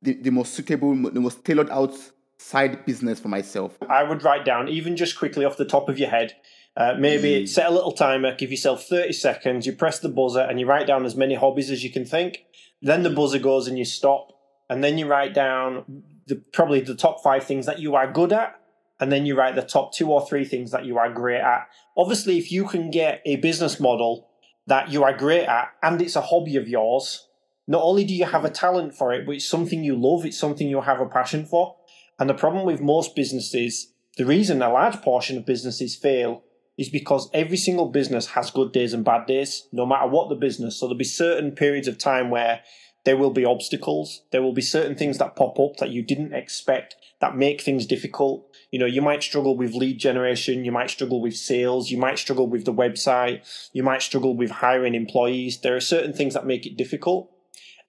the, 0.00 0.14
the 0.14 0.30
most 0.30 0.54
suitable, 0.54 0.94
the 1.10 1.20
most 1.20 1.44
tailored 1.44 1.68
out 1.70 1.94
side 2.38 2.86
business 2.86 3.20
for 3.20 3.28
myself? 3.28 3.76
I 3.88 4.02
would 4.02 4.22
write 4.24 4.46
down 4.46 4.68
even 4.68 4.96
just 4.96 5.18
quickly 5.18 5.44
off 5.44 5.58
the 5.58 5.66
top 5.66 5.90
of 5.90 5.98
your 5.98 6.08
head. 6.08 6.34
Uh, 6.76 6.94
maybe 6.98 7.42
mm. 7.42 7.48
set 7.48 7.66
a 7.66 7.74
little 7.74 7.92
timer, 7.92 8.34
give 8.34 8.50
yourself 8.50 8.84
30 8.84 9.12
seconds, 9.12 9.66
you 9.66 9.72
press 9.72 9.98
the 9.98 10.08
buzzer 10.08 10.40
and 10.40 10.60
you 10.60 10.66
write 10.66 10.86
down 10.86 11.04
as 11.04 11.16
many 11.16 11.34
hobbies 11.34 11.70
as 11.70 11.82
you 11.82 11.90
can 11.90 12.04
think. 12.04 12.44
Then 12.80 13.02
the 13.02 13.10
buzzer 13.10 13.38
goes 13.38 13.66
and 13.66 13.78
you 13.78 13.84
stop. 13.84 14.32
And 14.68 14.84
then 14.84 14.96
you 14.96 15.06
write 15.06 15.34
down 15.34 16.04
the, 16.26 16.36
probably 16.36 16.80
the 16.80 16.94
top 16.94 17.22
five 17.22 17.44
things 17.44 17.66
that 17.66 17.80
you 17.80 17.96
are 17.96 18.10
good 18.10 18.32
at, 18.32 18.54
and 19.00 19.10
then 19.10 19.26
you 19.26 19.36
write 19.36 19.56
the 19.56 19.62
top 19.62 19.92
two 19.92 20.10
or 20.10 20.24
three 20.26 20.44
things 20.44 20.70
that 20.70 20.84
you 20.84 20.96
are 20.96 21.12
great 21.12 21.40
at. 21.40 21.68
Obviously, 21.96 22.38
if 22.38 22.52
you 22.52 22.66
can 22.66 22.90
get 22.90 23.20
a 23.26 23.36
business 23.36 23.80
model 23.80 24.28
that 24.66 24.90
you 24.90 25.02
are 25.02 25.16
great 25.16 25.46
at 25.46 25.70
and 25.82 26.00
it's 26.00 26.16
a 26.16 26.20
hobby 26.20 26.56
of 26.56 26.68
yours, 26.68 27.26
not 27.66 27.82
only 27.82 28.04
do 28.04 28.14
you 28.14 28.26
have 28.26 28.44
a 28.44 28.50
talent 28.50 28.94
for 28.94 29.12
it, 29.12 29.26
but 29.26 29.36
it's 29.36 29.44
something 29.44 29.82
you 29.82 29.96
love, 29.96 30.24
it's 30.24 30.38
something 30.38 30.68
you 30.68 30.82
have 30.82 31.00
a 31.00 31.06
passion 31.06 31.46
for. 31.46 31.76
And 32.18 32.28
the 32.28 32.34
problem 32.34 32.66
with 32.66 32.80
most 32.80 33.16
businesses, 33.16 33.92
the 34.16 34.26
reason 34.26 34.62
a 34.62 34.70
large 34.70 35.00
portion 35.02 35.38
of 35.38 35.46
businesses 35.46 35.96
fail 35.96 36.44
is 36.78 36.88
because 36.88 37.28
every 37.34 37.56
single 37.56 37.88
business 37.88 38.28
has 38.28 38.50
good 38.50 38.72
days 38.72 38.92
and 38.92 39.04
bad 39.04 39.26
days, 39.26 39.68
no 39.72 39.84
matter 39.84 40.08
what 40.08 40.28
the 40.28 40.34
business. 40.34 40.78
So 40.78 40.86
there'll 40.86 40.96
be 40.96 41.04
certain 41.04 41.52
periods 41.52 41.88
of 41.88 41.98
time 41.98 42.30
where 42.30 42.62
there 43.04 43.16
will 43.16 43.30
be 43.30 43.44
obstacles. 43.44 44.22
There 44.30 44.42
will 44.42 44.52
be 44.52 44.62
certain 44.62 44.94
things 44.96 45.18
that 45.18 45.36
pop 45.36 45.58
up 45.58 45.76
that 45.78 45.90
you 45.90 46.02
didn't 46.02 46.34
expect 46.34 46.96
that 47.20 47.36
make 47.36 47.60
things 47.60 47.86
difficult. 47.86 48.46
You 48.70 48.78
know, 48.78 48.86
you 48.86 49.02
might 49.02 49.22
struggle 49.22 49.56
with 49.56 49.74
lead 49.74 49.98
generation. 49.98 50.64
You 50.64 50.72
might 50.72 50.90
struggle 50.90 51.20
with 51.20 51.36
sales. 51.36 51.90
You 51.90 51.98
might 51.98 52.18
struggle 52.18 52.46
with 52.46 52.64
the 52.64 52.72
website. 52.72 53.68
You 53.72 53.82
might 53.82 54.02
struggle 54.02 54.36
with 54.36 54.50
hiring 54.50 54.94
employees. 54.94 55.60
There 55.60 55.76
are 55.76 55.80
certain 55.80 56.12
things 56.12 56.34
that 56.34 56.46
make 56.46 56.66
it 56.66 56.76
difficult. 56.76 57.30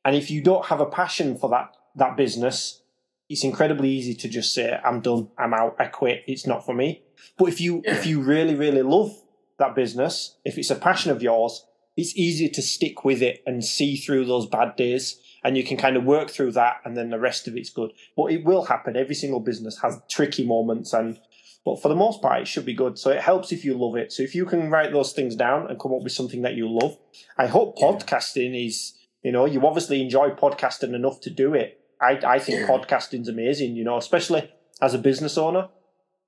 And 0.03 0.15
if 0.15 0.31
you 0.31 0.41
don't 0.41 0.65
have 0.65 0.81
a 0.81 0.85
passion 0.85 1.37
for 1.37 1.49
that, 1.49 1.75
that 1.95 2.17
business, 2.17 2.81
it's 3.29 3.43
incredibly 3.43 3.89
easy 3.89 4.15
to 4.15 4.27
just 4.27 4.53
say, 4.53 4.77
I'm 4.83 4.99
done. 4.99 5.29
I'm 5.37 5.53
out. 5.53 5.75
I 5.79 5.85
quit. 5.85 6.23
It's 6.27 6.45
not 6.45 6.65
for 6.65 6.73
me. 6.73 7.03
But 7.37 7.49
if 7.49 7.61
you, 7.61 7.81
if 7.85 8.05
you 8.05 8.21
really, 8.21 8.55
really 8.55 8.81
love 8.81 9.11
that 9.59 9.75
business, 9.75 10.37
if 10.43 10.57
it's 10.57 10.69
a 10.69 10.75
passion 10.75 11.11
of 11.11 11.21
yours, 11.21 11.65
it's 11.97 12.15
easier 12.15 12.49
to 12.49 12.61
stick 12.61 13.03
with 13.03 13.21
it 13.21 13.43
and 13.45 13.63
see 13.63 13.97
through 13.97 14.25
those 14.25 14.47
bad 14.47 14.75
days 14.75 15.19
and 15.43 15.57
you 15.57 15.63
can 15.63 15.77
kind 15.77 15.97
of 15.97 16.03
work 16.03 16.29
through 16.29 16.51
that 16.51 16.77
and 16.85 16.95
then 16.95 17.09
the 17.09 17.19
rest 17.19 17.47
of 17.47 17.55
it's 17.55 17.69
good. 17.69 17.91
But 18.15 18.31
it 18.31 18.43
will 18.43 18.65
happen. 18.65 18.95
Every 18.95 19.15
single 19.15 19.39
business 19.39 19.79
has 19.81 19.99
tricky 20.09 20.45
moments 20.45 20.93
and 20.93 21.19
but 21.63 21.79
for 21.79 21.89
the 21.89 21.95
most 21.95 22.23
part 22.23 22.41
it 22.41 22.47
should 22.47 22.65
be 22.65 22.73
good. 22.73 22.97
So 22.97 23.11
it 23.11 23.21
helps 23.21 23.51
if 23.51 23.63
you 23.63 23.75
love 23.77 23.95
it. 23.95 24.11
So 24.11 24.23
if 24.23 24.33
you 24.33 24.45
can 24.45 24.69
write 24.69 24.91
those 24.91 25.13
things 25.13 25.35
down 25.35 25.69
and 25.69 25.79
come 25.79 25.93
up 25.93 26.01
with 26.01 26.13
something 26.13 26.41
that 26.41 26.55
you 26.55 26.67
love 26.69 26.97
i 27.37 27.47
hope 27.47 27.77
podcasting 27.77 28.53
yeah. 28.53 28.67
is 28.67 28.93
you 29.23 29.31
know 29.31 29.45
you 29.45 29.65
obviously 29.65 30.01
enjoy 30.01 30.29
podcasting 30.29 30.93
enough 30.93 31.19
to 31.21 31.29
do 31.29 31.53
it. 31.53 31.79
I, 32.01 32.19
I 32.25 32.39
think 32.39 32.61
yeah. 32.61 32.67
podcasting's 32.67 33.27
amazing 33.27 33.75
you 33.75 33.83
know 33.83 33.97
especially 33.97 34.51
as 34.81 34.93
a 34.93 34.97
business 34.97 35.37
owner 35.37 35.69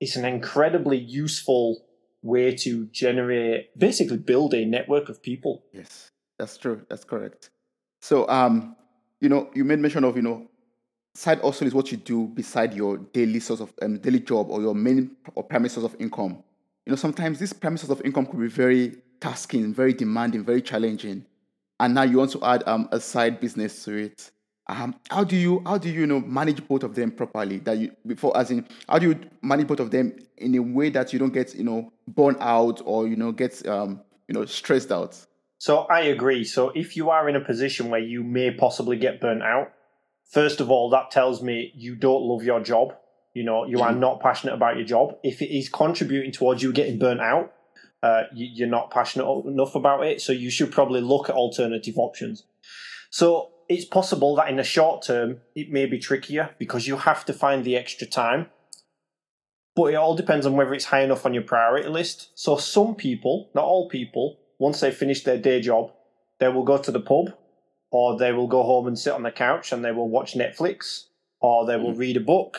it's 0.04 0.16
an 0.16 0.26
incredibly 0.26 0.98
useful 0.98 1.82
way 2.20 2.54
to 2.54 2.84
generate, 2.86 3.76
basically 3.78 4.18
build 4.18 4.52
a 4.52 4.64
network 4.66 5.08
of 5.08 5.22
people. 5.22 5.64
Yes, 5.72 6.10
that's 6.38 6.58
true. 6.58 6.82
That's 6.90 7.04
correct. 7.04 7.48
So, 8.02 8.28
um, 8.28 8.76
you 9.22 9.30
know, 9.30 9.48
you 9.54 9.64
made 9.64 9.78
mention 9.78 10.04
of, 10.04 10.14
you 10.14 10.22
know, 10.22 10.46
side 11.14 11.40
hustle 11.40 11.66
is 11.66 11.74
what 11.74 11.90
you 11.90 11.96
do 11.96 12.26
beside 12.28 12.74
your 12.74 12.98
daily 12.98 13.40
source 13.40 13.60
of 13.60 13.72
um, 13.80 13.96
daily 13.98 14.20
job 14.20 14.50
or 14.50 14.60
your 14.60 14.74
main 14.74 15.16
or 15.34 15.42
primary 15.42 15.70
source 15.70 15.86
of 15.86 15.96
income. 15.98 16.42
You 16.84 16.90
know, 16.90 16.96
sometimes 16.96 17.38
this 17.38 17.54
primary 17.54 17.78
source 17.78 17.98
of 17.98 18.04
income 18.04 18.26
could 18.26 18.40
be 18.40 18.48
very 18.48 18.96
tasking, 19.20 19.72
very 19.72 19.94
demanding, 19.94 20.44
very 20.44 20.60
challenging, 20.60 21.24
and 21.80 21.94
now 21.94 22.02
you 22.02 22.18
want 22.18 22.32
to 22.32 22.44
add 22.44 22.62
um, 22.66 22.90
a 22.92 23.00
side 23.00 23.40
business 23.40 23.84
to 23.84 23.96
it 23.96 24.30
um, 24.66 24.94
how 25.10 25.24
do 25.24 25.36
you 25.36 25.62
how 25.66 25.78
do 25.78 25.88
you, 25.88 26.00
you 26.00 26.06
know 26.06 26.20
manage 26.20 26.66
both 26.66 26.82
of 26.82 26.94
them 26.94 27.10
properly 27.10 27.58
that 27.58 27.78
you 27.78 27.90
before 28.06 28.36
as 28.36 28.50
in 28.50 28.66
how 28.88 28.98
do 28.98 29.08
you 29.08 29.20
manage 29.42 29.66
both 29.66 29.80
of 29.80 29.90
them 29.90 30.16
in 30.38 30.54
a 30.54 30.60
way 30.60 30.90
that 30.90 31.12
you 31.12 31.18
don't 31.18 31.32
get 31.32 31.54
you 31.54 31.64
know 31.64 31.92
burn 32.08 32.36
out 32.40 32.80
or 32.84 33.06
you 33.06 33.16
know 33.16 33.32
get 33.32 33.66
um, 33.68 34.00
you 34.28 34.34
know 34.34 34.44
stressed 34.44 34.90
out 34.90 35.18
so 35.58 35.80
i 35.90 36.00
agree 36.00 36.44
so 36.44 36.70
if 36.70 36.96
you 36.96 37.10
are 37.10 37.28
in 37.28 37.36
a 37.36 37.40
position 37.40 37.90
where 37.90 38.00
you 38.00 38.22
may 38.22 38.50
possibly 38.50 38.96
get 38.96 39.20
burnt 39.20 39.42
out 39.42 39.72
first 40.30 40.60
of 40.60 40.70
all 40.70 40.88
that 40.90 41.10
tells 41.10 41.42
me 41.42 41.70
you 41.74 41.94
don't 41.94 42.22
love 42.22 42.42
your 42.42 42.60
job 42.60 42.94
You 43.34 43.42
know, 43.42 43.66
you 43.66 43.80
are 43.80 43.92
not 43.92 44.20
passionate 44.20 44.54
about 44.54 44.76
your 44.76 44.86
job. 44.86 45.16
If 45.24 45.42
it 45.42 45.52
is 45.52 45.68
contributing 45.68 46.30
towards 46.30 46.62
you 46.62 46.72
getting 46.72 47.00
burnt 47.00 47.20
out, 47.20 47.52
uh, 48.00 48.22
you, 48.32 48.64
are 48.64 48.68
not 48.68 48.92
passionate 48.92 49.26
enough 49.44 49.74
about 49.74 50.04
it. 50.06 50.20
So 50.20 50.32
you 50.32 50.50
should 50.50 50.70
probably 50.70 51.00
look 51.00 51.28
at 51.28 51.34
alternative 51.34 51.98
options. 51.98 52.44
So 53.10 53.50
it's 53.68 53.84
possible 53.84 54.36
that 54.36 54.48
in 54.48 54.56
the 54.56 54.64
short 54.64 55.02
term, 55.02 55.40
it 55.54 55.70
may 55.70 55.86
be 55.86 55.98
trickier 55.98 56.50
because 56.58 56.86
you 56.86 56.96
have 56.98 57.24
to 57.26 57.32
find 57.32 57.64
the 57.64 57.76
extra 57.76 58.06
time. 58.06 58.46
But 59.76 59.86
it 59.86 59.96
all 59.96 60.14
depends 60.14 60.46
on 60.46 60.54
whether 60.54 60.72
it's 60.74 60.84
high 60.86 61.02
enough 61.02 61.26
on 61.26 61.34
your 61.34 61.42
priority 61.42 61.88
list. 61.88 62.30
So 62.34 62.56
some 62.56 62.94
people, 62.94 63.50
not 63.54 63.64
all 63.64 63.88
people, 63.88 64.38
once 64.58 64.80
they 64.80 64.90
finish 64.92 65.24
their 65.24 65.38
day 65.38 65.60
job, 65.60 65.92
they 66.38 66.48
will 66.48 66.62
go 66.62 66.78
to 66.78 66.90
the 66.90 67.00
pub 67.00 67.34
or 67.90 68.16
they 68.16 68.32
will 68.32 68.46
go 68.46 68.62
home 68.62 68.86
and 68.86 68.98
sit 68.98 69.12
on 69.12 69.22
the 69.22 69.30
couch 69.30 69.72
and 69.72 69.84
they 69.84 69.92
will 69.92 70.08
watch 70.08 70.34
Netflix 70.34 71.06
or 71.40 71.66
they 71.66 71.76
will 71.76 71.92
mm. 71.92 71.98
read 71.98 72.16
a 72.16 72.20
book 72.20 72.58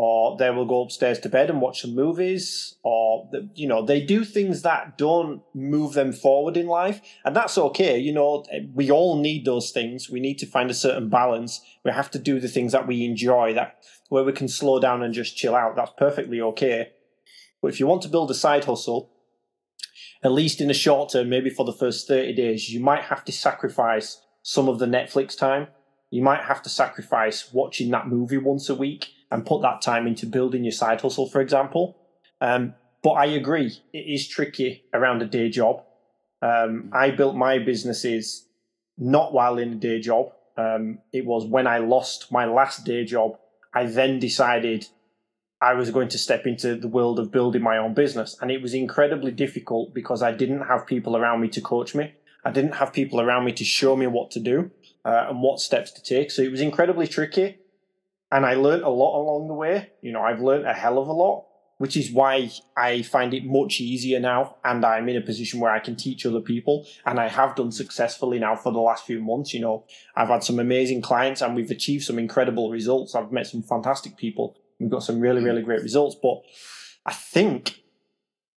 or 0.00 0.36
they 0.36 0.48
will 0.48 0.64
go 0.64 0.84
upstairs 0.84 1.18
to 1.18 1.28
bed 1.28 1.50
and 1.50 1.60
watch 1.60 1.82
some 1.82 1.92
movies 1.92 2.76
or 2.84 3.28
you 3.56 3.66
know 3.66 3.84
they 3.84 4.00
do 4.00 4.24
things 4.24 4.62
that 4.62 4.96
don't 4.96 5.42
move 5.54 5.94
them 5.94 6.12
forward 6.12 6.56
in 6.56 6.68
life 6.68 7.00
and 7.24 7.34
that's 7.34 7.58
okay 7.58 7.98
you 7.98 8.12
know 8.12 8.44
we 8.74 8.92
all 8.92 9.20
need 9.20 9.44
those 9.44 9.72
things. 9.72 10.08
We 10.08 10.20
need 10.20 10.38
to 10.38 10.46
find 10.46 10.70
a 10.70 10.74
certain 10.74 11.08
balance. 11.08 11.60
We 11.84 11.90
have 11.90 12.12
to 12.12 12.18
do 12.20 12.38
the 12.38 12.46
things 12.46 12.70
that 12.70 12.86
we 12.86 13.04
enjoy 13.04 13.54
that 13.54 13.84
where 14.08 14.22
we 14.22 14.32
can 14.32 14.46
slow 14.46 14.78
down 14.78 15.02
and 15.02 15.12
just 15.12 15.36
chill 15.36 15.56
out. 15.56 15.74
That's 15.74 15.92
perfectly 15.98 16.40
okay. 16.40 16.90
But 17.60 17.72
if 17.72 17.80
you 17.80 17.88
want 17.88 18.02
to 18.02 18.08
build 18.08 18.30
a 18.30 18.34
side 18.34 18.66
hustle 18.66 19.10
at 20.22 20.30
least 20.30 20.60
in 20.60 20.68
the 20.68 20.74
short 20.74 21.10
term 21.10 21.28
maybe 21.28 21.50
for 21.50 21.64
the 21.64 21.72
first 21.72 22.06
30 22.06 22.34
days 22.34 22.70
you 22.70 22.78
might 22.80 23.02
have 23.02 23.24
to 23.24 23.32
sacrifice 23.32 24.20
some 24.42 24.68
of 24.68 24.78
the 24.78 24.86
netflix 24.86 25.36
time. 25.36 25.66
You 26.08 26.22
might 26.22 26.44
have 26.44 26.62
to 26.62 26.68
sacrifice 26.68 27.52
watching 27.52 27.90
that 27.90 28.06
movie 28.06 28.38
once 28.38 28.68
a 28.68 28.76
week 28.76 29.08
and 29.30 29.44
put 29.44 29.62
that 29.62 29.82
time 29.82 30.06
into 30.06 30.26
building 30.26 30.64
your 30.64 30.72
side 30.72 31.00
hustle, 31.00 31.28
for 31.28 31.40
example. 31.40 31.96
Um, 32.40 32.74
but 33.02 33.12
I 33.12 33.26
agree, 33.26 33.72
it 33.92 33.98
is 33.98 34.28
tricky 34.28 34.84
around 34.92 35.22
a 35.22 35.26
day 35.26 35.50
job. 35.50 35.84
Um, 36.42 36.90
I 36.92 37.10
built 37.10 37.36
my 37.36 37.58
businesses 37.58 38.46
not 38.96 39.32
while 39.32 39.58
in 39.58 39.72
a 39.72 39.76
day 39.76 40.00
job. 40.00 40.32
Um, 40.56 40.98
it 41.12 41.24
was 41.24 41.46
when 41.46 41.66
I 41.66 41.78
lost 41.78 42.32
my 42.32 42.44
last 42.44 42.84
day 42.84 43.04
job, 43.04 43.38
I 43.72 43.86
then 43.86 44.18
decided 44.18 44.86
I 45.60 45.74
was 45.74 45.90
going 45.90 46.08
to 46.08 46.18
step 46.18 46.46
into 46.46 46.76
the 46.76 46.88
world 46.88 47.18
of 47.18 47.30
building 47.30 47.62
my 47.62 47.78
own 47.78 47.94
business. 47.94 48.36
And 48.40 48.50
it 48.50 48.62
was 48.62 48.74
incredibly 48.74 49.30
difficult 49.30 49.94
because 49.94 50.22
I 50.22 50.32
didn't 50.32 50.62
have 50.62 50.86
people 50.86 51.16
around 51.16 51.40
me 51.40 51.48
to 51.48 51.60
coach 51.60 51.94
me. 51.94 52.12
I 52.44 52.50
didn't 52.50 52.76
have 52.76 52.92
people 52.92 53.20
around 53.20 53.44
me 53.44 53.52
to 53.52 53.64
show 53.64 53.96
me 53.96 54.06
what 54.06 54.30
to 54.32 54.40
do 54.40 54.70
uh, 55.04 55.26
and 55.28 55.42
what 55.42 55.60
steps 55.60 55.90
to 55.92 56.02
take. 56.02 56.30
So 56.30 56.42
it 56.42 56.50
was 56.50 56.60
incredibly 56.60 57.06
tricky 57.06 57.58
and 58.30 58.44
I 58.44 58.54
learned 58.54 58.82
a 58.82 58.90
lot 58.90 59.20
along 59.20 59.48
the 59.48 59.54
way. 59.54 59.90
You 60.02 60.12
know, 60.12 60.20
I've 60.20 60.40
learned 60.40 60.66
a 60.66 60.74
hell 60.74 60.98
of 60.98 61.08
a 61.08 61.12
lot, 61.12 61.46
which 61.78 61.96
is 61.96 62.12
why 62.12 62.50
I 62.76 63.02
find 63.02 63.32
it 63.32 63.44
much 63.46 63.80
easier 63.80 64.20
now. 64.20 64.56
And 64.64 64.84
I'm 64.84 65.08
in 65.08 65.16
a 65.16 65.22
position 65.22 65.60
where 65.60 65.72
I 65.72 65.78
can 65.78 65.96
teach 65.96 66.26
other 66.26 66.40
people. 66.40 66.86
And 67.06 67.18
I 67.18 67.28
have 67.28 67.56
done 67.56 67.72
successfully 67.72 68.38
now 68.38 68.54
for 68.54 68.70
the 68.70 68.80
last 68.80 69.06
few 69.06 69.22
months. 69.22 69.54
You 69.54 69.60
know, 69.60 69.84
I've 70.14 70.28
had 70.28 70.44
some 70.44 70.58
amazing 70.58 71.00
clients 71.00 71.40
and 71.40 71.56
we've 71.56 71.70
achieved 71.70 72.04
some 72.04 72.18
incredible 72.18 72.70
results. 72.70 73.14
I've 73.14 73.32
met 73.32 73.46
some 73.46 73.62
fantastic 73.62 74.16
people. 74.16 74.56
We've 74.78 74.90
got 74.90 75.02
some 75.02 75.20
really, 75.20 75.42
really 75.42 75.62
great 75.62 75.82
results. 75.82 76.14
But 76.22 76.42
I 77.06 77.14
think, 77.14 77.80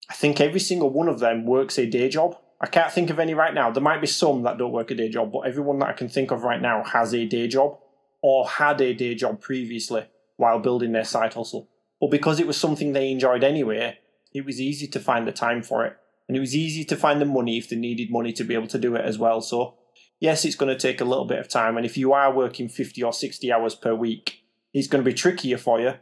I 0.08 0.14
think 0.14 0.40
every 0.40 0.60
single 0.60 0.88
one 0.88 1.08
of 1.08 1.18
them 1.18 1.44
works 1.44 1.78
a 1.78 1.84
day 1.84 2.08
job. 2.08 2.36
I 2.60 2.66
can't 2.66 2.90
think 2.90 3.10
of 3.10 3.20
any 3.20 3.34
right 3.34 3.54
now. 3.54 3.70
There 3.70 3.82
might 3.82 4.00
be 4.00 4.08
some 4.08 4.42
that 4.44 4.58
don't 4.58 4.72
work 4.72 4.90
a 4.90 4.94
day 4.94 5.10
job, 5.10 5.30
but 5.30 5.40
everyone 5.40 5.78
that 5.80 5.90
I 5.90 5.92
can 5.92 6.08
think 6.08 6.32
of 6.32 6.42
right 6.42 6.60
now 6.60 6.82
has 6.82 7.14
a 7.14 7.24
day 7.26 7.46
job 7.46 7.78
or 8.22 8.46
had 8.48 8.80
a 8.80 8.94
day 8.94 9.14
job 9.14 9.40
previously 9.40 10.06
while 10.36 10.58
building 10.58 10.92
their 10.92 11.04
side 11.04 11.34
hustle. 11.34 11.68
But 12.00 12.10
because 12.10 12.40
it 12.40 12.46
was 12.46 12.56
something 12.56 12.92
they 12.92 13.10
enjoyed 13.10 13.44
anyway, 13.44 13.98
it 14.32 14.44
was 14.44 14.60
easy 14.60 14.86
to 14.88 15.00
find 15.00 15.26
the 15.26 15.32
time 15.32 15.62
for 15.62 15.84
it. 15.84 15.96
And 16.28 16.36
it 16.36 16.40
was 16.40 16.54
easy 16.54 16.84
to 16.84 16.96
find 16.96 17.20
the 17.20 17.26
money 17.26 17.58
if 17.58 17.68
they 17.68 17.76
needed 17.76 18.10
money 18.10 18.32
to 18.34 18.44
be 18.44 18.54
able 18.54 18.66
to 18.68 18.78
do 18.78 18.94
it 18.94 19.04
as 19.04 19.18
well. 19.18 19.40
So, 19.40 19.76
yes, 20.20 20.44
it's 20.44 20.56
going 20.56 20.74
to 20.74 20.80
take 20.80 21.00
a 21.00 21.04
little 21.04 21.24
bit 21.24 21.38
of 21.38 21.48
time. 21.48 21.76
And 21.76 21.86
if 21.86 21.96
you 21.96 22.12
are 22.12 22.32
working 22.32 22.68
50 22.68 23.02
or 23.02 23.12
60 23.12 23.52
hours 23.52 23.74
per 23.74 23.94
week, 23.94 24.42
it's 24.74 24.88
going 24.88 25.02
to 25.02 25.10
be 25.10 25.14
trickier 25.14 25.58
for 25.58 25.80
you. 25.80 25.94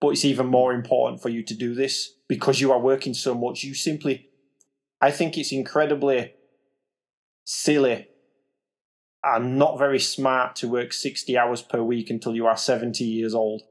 But 0.00 0.10
it's 0.10 0.24
even 0.24 0.46
more 0.46 0.72
important 0.72 1.20
for 1.20 1.28
you 1.28 1.42
to 1.44 1.54
do 1.54 1.74
this 1.74 2.14
because 2.26 2.60
you 2.60 2.72
are 2.72 2.80
working 2.80 3.12
so 3.12 3.34
much. 3.34 3.62
You 3.62 3.74
simply, 3.74 4.30
I 5.00 5.10
think 5.10 5.36
it's 5.36 5.52
incredibly 5.52 6.32
silly 7.44 8.08
are 9.22 9.40
not 9.40 9.78
very 9.78 9.98
smart 9.98 10.56
to 10.56 10.68
work 10.68 10.92
60 10.92 11.36
hours 11.36 11.62
per 11.62 11.82
week 11.82 12.10
until 12.10 12.34
you 12.34 12.46
are 12.46 12.56
70 12.56 13.04
years 13.04 13.34
old. 13.34 13.62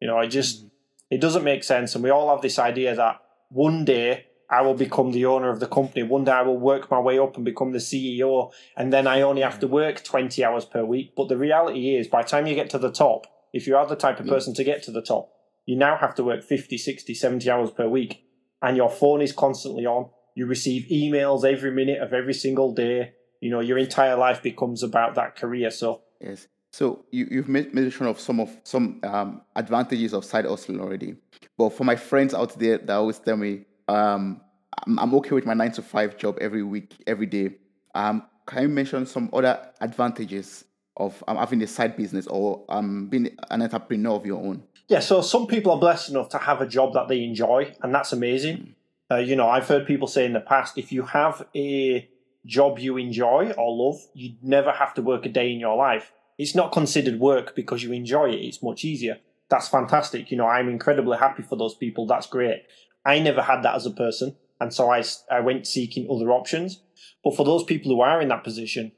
You 0.00 0.08
know, 0.08 0.18
I 0.18 0.26
just, 0.26 0.66
mm. 0.66 0.70
it 1.10 1.20
doesn't 1.20 1.44
make 1.44 1.64
sense. 1.64 1.94
And 1.94 2.02
we 2.02 2.10
all 2.10 2.30
have 2.30 2.42
this 2.42 2.58
idea 2.58 2.94
that 2.94 3.20
one 3.50 3.84
day 3.84 4.26
I 4.50 4.62
will 4.62 4.74
become 4.74 5.12
the 5.12 5.26
owner 5.26 5.48
of 5.48 5.60
the 5.60 5.66
company. 5.66 6.02
One 6.02 6.24
day 6.24 6.32
I 6.32 6.42
will 6.42 6.58
work 6.58 6.90
my 6.90 7.00
way 7.00 7.18
up 7.18 7.36
and 7.36 7.44
become 7.44 7.72
the 7.72 7.78
CEO. 7.78 8.52
And 8.76 8.92
then 8.92 9.06
I 9.06 9.22
only 9.22 9.42
have 9.42 9.60
to 9.60 9.68
work 9.68 10.04
20 10.04 10.44
hours 10.44 10.64
per 10.64 10.84
week. 10.84 11.14
But 11.16 11.28
the 11.28 11.36
reality 11.36 11.96
is, 11.96 12.08
by 12.08 12.22
the 12.22 12.28
time 12.28 12.46
you 12.46 12.54
get 12.54 12.70
to 12.70 12.78
the 12.78 12.92
top, 12.92 13.26
if 13.52 13.66
you 13.66 13.76
are 13.76 13.86
the 13.86 13.96
type 13.96 14.20
of 14.20 14.26
person 14.26 14.54
to 14.54 14.64
get 14.64 14.82
to 14.84 14.90
the 14.90 15.02
top, 15.02 15.32
you 15.64 15.76
now 15.76 15.96
have 15.96 16.14
to 16.16 16.24
work 16.24 16.44
50, 16.44 16.78
60, 16.78 17.14
70 17.14 17.50
hours 17.50 17.70
per 17.70 17.88
week. 17.88 18.24
And 18.62 18.76
your 18.76 18.90
phone 18.90 19.22
is 19.22 19.32
constantly 19.32 19.86
on. 19.86 20.10
You 20.34 20.46
receive 20.46 20.88
emails 20.90 21.44
every 21.44 21.70
minute 21.70 22.00
of 22.00 22.12
every 22.12 22.34
single 22.34 22.72
day 22.72 23.14
you 23.46 23.52
know 23.52 23.60
your 23.60 23.78
entire 23.78 24.16
life 24.16 24.42
becomes 24.42 24.82
about 24.82 25.14
that 25.14 25.36
career. 25.36 25.70
So 25.70 26.02
yes. 26.20 26.48
So 26.72 27.04
you, 27.10 27.26
you've 27.30 27.48
made 27.48 27.72
mention 27.72 28.06
of 28.06 28.18
some 28.18 28.40
of 28.40 28.50
some 28.64 29.00
um, 29.04 29.42
advantages 29.54 30.12
of 30.12 30.24
side 30.24 30.46
hustling 30.46 30.80
already. 30.80 31.14
But 31.56 31.70
for 31.70 31.84
my 31.84 31.96
friends 31.96 32.34
out 32.34 32.58
there 32.58 32.78
that 32.78 32.90
always 32.90 33.20
tell 33.20 33.36
me 33.36 33.52
um, 33.88 34.40
I'm, 34.84 34.98
I'm 34.98 35.14
okay 35.14 35.34
with 35.36 35.46
my 35.46 35.54
nine 35.54 35.72
to 35.72 35.82
five 35.82 36.16
job 36.16 36.38
every 36.40 36.64
week 36.64 36.96
every 37.06 37.26
day 37.26 37.54
um, 37.94 38.24
can 38.46 38.62
you 38.62 38.68
mention 38.68 39.06
some 39.06 39.30
other 39.32 39.54
advantages 39.80 40.64
of 40.96 41.22
um, 41.28 41.36
having 41.36 41.62
a 41.62 41.66
side 41.66 41.96
business 41.96 42.26
or 42.26 42.64
um, 42.68 43.06
being 43.08 43.30
an 43.50 43.62
entrepreneur 43.62 44.16
of 44.16 44.26
your 44.26 44.38
own? 44.44 44.64
Yeah 44.88 45.00
so 45.00 45.22
some 45.22 45.46
people 45.46 45.72
are 45.72 45.78
blessed 45.78 46.10
enough 46.10 46.28
to 46.30 46.38
have 46.38 46.60
a 46.60 46.66
job 46.66 46.94
that 46.94 47.06
they 47.08 47.22
enjoy 47.22 47.72
and 47.82 47.94
that's 47.94 48.12
amazing. 48.12 48.56
Mm. 48.56 48.74
uh, 49.12 49.20
you 49.28 49.36
know 49.36 49.48
i've 49.48 49.68
heard 49.68 49.86
people 49.86 50.08
say 50.08 50.26
in 50.26 50.32
the 50.32 50.40
past 50.40 50.76
if 50.76 50.92
you 50.92 51.02
have 51.02 51.46
a 51.54 52.08
job 52.46 52.78
you 52.78 52.96
enjoy 52.96 53.52
or 53.52 53.76
love, 53.76 54.00
you'd 54.14 54.42
never 54.42 54.72
have 54.72 54.94
to 54.94 55.02
work 55.02 55.26
a 55.26 55.28
day 55.28 55.52
in 55.52 55.60
your 55.60 55.76
life. 55.76 56.12
It's 56.38 56.54
not 56.54 56.72
considered 56.72 57.18
work 57.18 57.54
because 57.54 57.82
you 57.82 57.92
enjoy 57.92 58.30
it. 58.30 58.40
It's 58.40 58.62
much 58.62 58.84
easier. 58.84 59.18
That's 59.48 59.68
fantastic. 59.68 60.30
You 60.30 60.36
know, 60.36 60.46
I'm 60.46 60.68
incredibly 60.68 61.18
happy 61.18 61.42
for 61.42 61.56
those 61.56 61.74
people. 61.74 62.06
That's 62.06 62.26
great. 62.26 62.62
I 63.04 63.18
never 63.20 63.42
had 63.42 63.62
that 63.62 63.74
as 63.74 63.86
a 63.86 63.90
person. 63.90 64.36
And 64.60 64.72
so 64.72 64.90
I, 64.90 65.04
I 65.30 65.40
went 65.40 65.66
seeking 65.66 66.08
other 66.10 66.30
options. 66.30 66.80
But 67.22 67.36
for 67.36 67.44
those 67.44 67.64
people 67.64 67.92
who 67.92 68.00
are 68.00 68.20
in 68.20 68.28
that 68.28 68.44
position, 68.44 68.92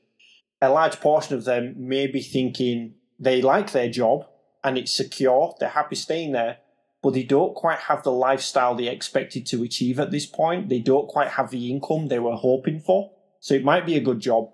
a 0.61 0.71
large 0.71 1.01
portion 1.01 1.37
of 1.37 1.45
them 1.45 1.75
may 1.77 2.07
be 2.07 2.21
thinking 2.21 2.95
they 3.19 3.43
like 3.43 3.73
their 3.73 3.91
job 3.91 4.27
and 4.65 4.79
it's 4.79 4.95
secure, 4.95 5.55
they're 5.59 5.69
happy 5.69 5.97
staying 5.97 6.33
there, 6.33 6.59
but 7.03 7.15
they 7.15 7.23
don't 7.23 7.55
quite 7.55 7.79
have 7.79 8.03
the 8.03 8.13
lifestyle 8.13 8.75
they 8.75 8.89
expected 8.89 9.47
to 9.47 9.63
achieve 9.63 10.01
at 10.01 10.11
this 10.11 10.27
point. 10.27 10.69
They 10.69 10.81
don't 10.81 11.09
quite 11.09 11.29
have 11.29 11.51
the 11.51 11.71
income 11.71 12.09
they 12.09 12.19
were 12.19 12.37
hoping 12.37 12.81
for. 12.81 13.13
So 13.41 13.55
it 13.55 13.65
might 13.65 13.87
be 13.87 13.97
a 13.97 14.01
good 14.01 14.21
job, 14.21 14.51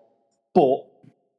but 0.55 0.87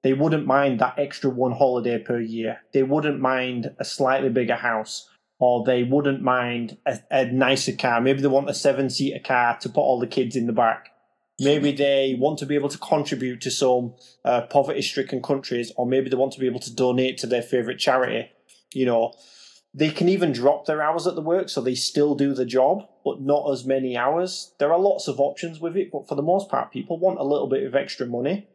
they 0.03 0.13
wouldn't 0.13 0.45
mind 0.45 0.79
that 0.79 0.99
extra 0.99 1.29
one 1.29 1.51
holiday 1.51 1.97
per 1.97 2.19
year. 2.19 2.61
They 2.73 2.83
wouldn't 2.83 3.19
mind 3.19 3.73
a 3.79 3.85
slightly 3.85 4.29
bigger 4.29 4.55
house, 4.55 5.09
or 5.39 5.63
they 5.63 5.83
wouldn't 5.83 6.21
mind 6.21 6.77
a, 6.85 6.99
a 7.11 7.25
nicer 7.25 7.73
car. 7.73 8.01
Maybe 8.01 8.21
they 8.21 8.27
want 8.27 8.49
a 8.49 8.53
seven 8.53 8.89
seater 8.89 9.19
car 9.23 9.57
to 9.59 9.69
put 9.69 9.81
all 9.81 9.99
the 9.99 10.07
kids 10.07 10.35
in 10.35 10.47
the 10.47 10.53
back. 10.53 10.89
Maybe 11.39 11.71
they 11.71 12.15
want 12.17 12.39
to 12.39 12.45
be 12.45 12.55
able 12.55 12.69
to 12.69 12.77
contribute 12.77 13.41
to 13.41 13.51
some 13.51 13.95
uh, 14.23 14.41
poverty 14.43 14.81
stricken 14.81 15.21
countries, 15.21 15.71
or 15.75 15.85
maybe 15.85 16.09
they 16.09 16.15
want 16.15 16.31
to 16.33 16.39
be 16.39 16.45
able 16.45 16.61
to 16.61 16.73
donate 16.73 17.17
to 17.19 17.27
their 17.27 17.41
favourite 17.41 17.79
charity. 17.79 18.29
You 18.73 18.85
know, 18.85 19.13
they 19.73 19.89
can 19.89 20.07
even 20.07 20.31
drop 20.31 20.65
their 20.65 20.81
hours 20.81 21.05
at 21.07 21.15
the 21.15 21.21
work 21.21 21.49
so 21.49 21.61
they 21.61 21.75
still 21.75 22.15
do 22.15 22.33
the 22.33 22.45
job, 22.45 22.87
but 23.05 23.21
not 23.21 23.49
as 23.51 23.65
many 23.65 23.95
hours. 23.95 24.53
There 24.57 24.73
are 24.73 24.79
lots 24.79 25.07
of 25.07 25.19
options 25.19 25.61
with 25.61 25.77
it, 25.77 25.91
but 25.91 26.07
for 26.07 26.15
the 26.15 26.23
most 26.23 26.49
part, 26.49 26.73
people 26.73 26.97
want 26.97 27.19
a 27.19 27.23
little 27.23 27.47
bit 27.47 27.63
of 27.63 27.75
extra 27.75 28.07
money. 28.07 28.47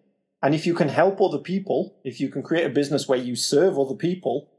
And 0.42 0.54
if 0.54 0.66
you 0.66 0.74
can 0.74 0.88
help 0.88 1.20
other 1.20 1.38
people, 1.38 1.94
if 2.04 2.20
you 2.20 2.28
can 2.28 2.42
create 2.42 2.66
a 2.66 2.70
business 2.70 3.06
where 3.06 3.18
you 3.18 3.36
serve 3.36 3.78
other 3.78 3.94
people, 3.94 4.50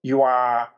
you 0.00 0.22
are 0.22 0.68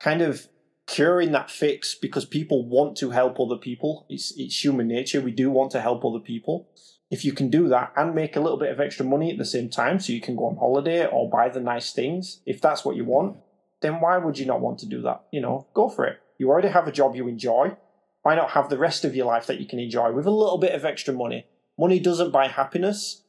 kind 0.00 0.20
of 0.20 0.48
curing 0.86 1.32
that 1.32 1.50
fix 1.50 1.94
because 1.94 2.24
people 2.24 2.68
want 2.68 2.96
to 2.98 3.10
help 3.10 3.40
other 3.40 3.56
people. 3.56 4.06
It's, 4.10 4.32
it's 4.36 4.62
human 4.62 4.88
nature. 4.88 5.20
We 5.20 5.30
do 5.30 5.50
want 5.50 5.70
to 5.72 5.80
help 5.80 6.04
other 6.04 6.18
people. 6.18 6.68
If 7.10 7.24
you 7.24 7.32
can 7.32 7.48
do 7.48 7.68
that 7.68 7.92
and 7.96 8.14
make 8.14 8.36
a 8.36 8.40
little 8.40 8.58
bit 8.58 8.70
of 8.70 8.80
extra 8.80 9.06
money 9.06 9.30
at 9.30 9.38
the 9.38 9.44
same 9.44 9.70
time 9.70 9.98
so 9.98 10.12
you 10.12 10.20
can 10.20 10.36
go 10.36 10.46
on 10.46 10.56
holiday 10.56 11.06
or 11.06 11.30
buy 11.30 11.48
the 11.48 11.60
nice 11.60 11.92
things, 11.92 12.40
if 12.44 12.60
that's 12.60 12.84
what 12.84 12.96
you 12.96 13.04
want, 13.04 13.36
then 13.80 14.00
why 14.00 14.18
would 14.18 14.38
you 14.38 14.46
not 14.46 14.60
want 14.60 14.78
to 14.80 14.86
do 14.86 15.00
that? 15.02 15.24
You 15.32 15.40
know, 15.40 15.68
go 15.72 15.88
for 15.88 16.04
it. 16.04 16.18
You 16.38 16.50
already 16.50 16.68
have 16.68 16.86
a 16.86 16.92
job 16.92 17.16
you 17.16 17.28
enjoy. 17.28 17.76
Why 18.22 18.34
not 18.34 18.50
have 18.50 18.68
the 18.68 18.78
rest 18.78 19.04
of 19.04 19.16
your 19.16 19.26
life 19.26 19.46
that 19.46 19.60
you 19.60 19.66
can 19.66 19.78
enjoy 19.78 20.12
with 20.12 20.26
a 20.26 20.30
little 20.30 20.58
bit 20.58 20.74
of 20.74 20.84
extra 20.84 21.14
money? 21.14 21.46
Money 21.78 21.98
doesn't 21.98 22.30
buy 22.30 22.48
happiness, 22.48 23.22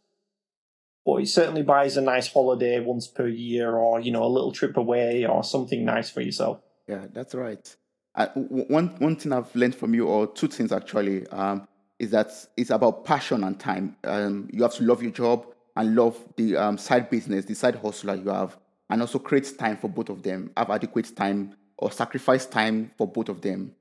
but 1.05 1.17
it 1.17 1.27
certainly 1.27 1.63
buys 1.63 1.95
a 1.95 2.01
nice 2.01 2.31
holiday 2.31 2.79
once 2.79 3.07
per 3.07 3.27
year 3.27 3.75
or, 3.75 4.01
you 4.01 4.11
know, 4.11 4.23
a 4.23 4.27
little 4.27 4.51
trip 4.51 4.75
away 4.75 5.25
or 5.25 5.43
something 5.43 5.85
nice 5.85 6.09
for 6.09 6.21
yourself. 6.21 6.59
Yeah, 6.87 7.07
that's 7.13 7.33
right. 7.33 7.75
Uh, 8.13 8.27
one 8.35 8.87
one 8.99 9.15
thing 9.15 9.31
I've 9.31 9.55
learned 9.55 9.75
from 9.75 9.93
you, 9.93 10.07
or 10.07 10.27
two 10.27 10.47
things 10.47 10.73
actually, 10.73 11.25
um, 11.27 11.65
is 11.97 12.11
that 12.11 12.29
it's 12.57 12.69
about 12.69 13.05
passion 13.05 13.45
and 13.45 13.57
time. 13.57 13.95
Um, 14.03 14.49
you 14.51 14.63
have 14.63 14.73
to 14.73 14.83
love 14.83 15.01
your 15.01 15.11
job 15.11 15.45
and 15.77 15.95
love 15.95 16.17
the 16.35 16.57
um, 16.57 16.77
side 16.77 17.09
business, 17.09 17.45
the 17.45 17.55
side 17.55 17.75
hustle 17.75 18.07
that 18.07 18.21
you 18.21 18.29
have, 18.29 18.57
and 18.89 18.99
also 18.99 19.19
create 19.19 19.57
time 19.57 19.77
for 19.77 19.87
both 19.87 20.09
of 20.09 20.23
them. 20.23 20.51
Have 20.57 20.69
adequate 20.69 21.15
time 21.15 21.55
or 21.77 21.89
sacrifice 21.91 22.45
time 22.45 22.91
for 22.97 23.07
both 23.07 23.29
of 23.29 23.41
them. 23.41 23.73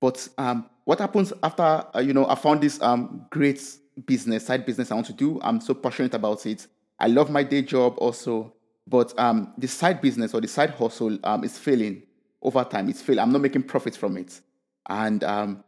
But 0.00 0.26
um, 0.38 0.68
what 0.84 0.98
happens 0.98 1.32
after 1.42 1.62
uh, 1.62 2.00
you 2.00 2.12
know 2.12 2.26
I 2.26 2.34
found 2.34 2.62
this 2.62 2.80
um, 2.82 3.26
great 3.30 3.62
business, 4.06 4.46
side 4.46 4.64
business 4.64 4.90
I 4.90 4.94
want 4.94 5.06
to 5.08 5.12
do? 5.12 5.38
I'm 5.42 5.60
so 5.60 5.74
passionate 5.74 6.14
about 6.14 6.46
it. 6.46 6.66
I 6.98 7.06
love 7.06 7.30
my 7.30 7.42
day 7.42 7.62
job 7.62 7.94
also, 7.98 8.52
but 8.86 9.16
um, 9.18 9.52
the 9.58 9.68
side 9.68 10.00
business 10.00 10.34
or 10.34 10.40
the 10.40 10.48
side 10.48 10.70
hustle 10.70 11.18
um, 11.24 11.44
is 11.44 11.58
failing 11.58 12.02
over 12.42 12.64
time. 12.64 12.88
It's 12.88 13.02
failing. 13.02 13.20
I'm 13.20 13.32
not 13.32 13.42
making 13.42 13.64
profits 13.64 13.96
from 13.96 14.16
it, 14.16 14.40
and 14.88 15.22
um, 15.24 15.64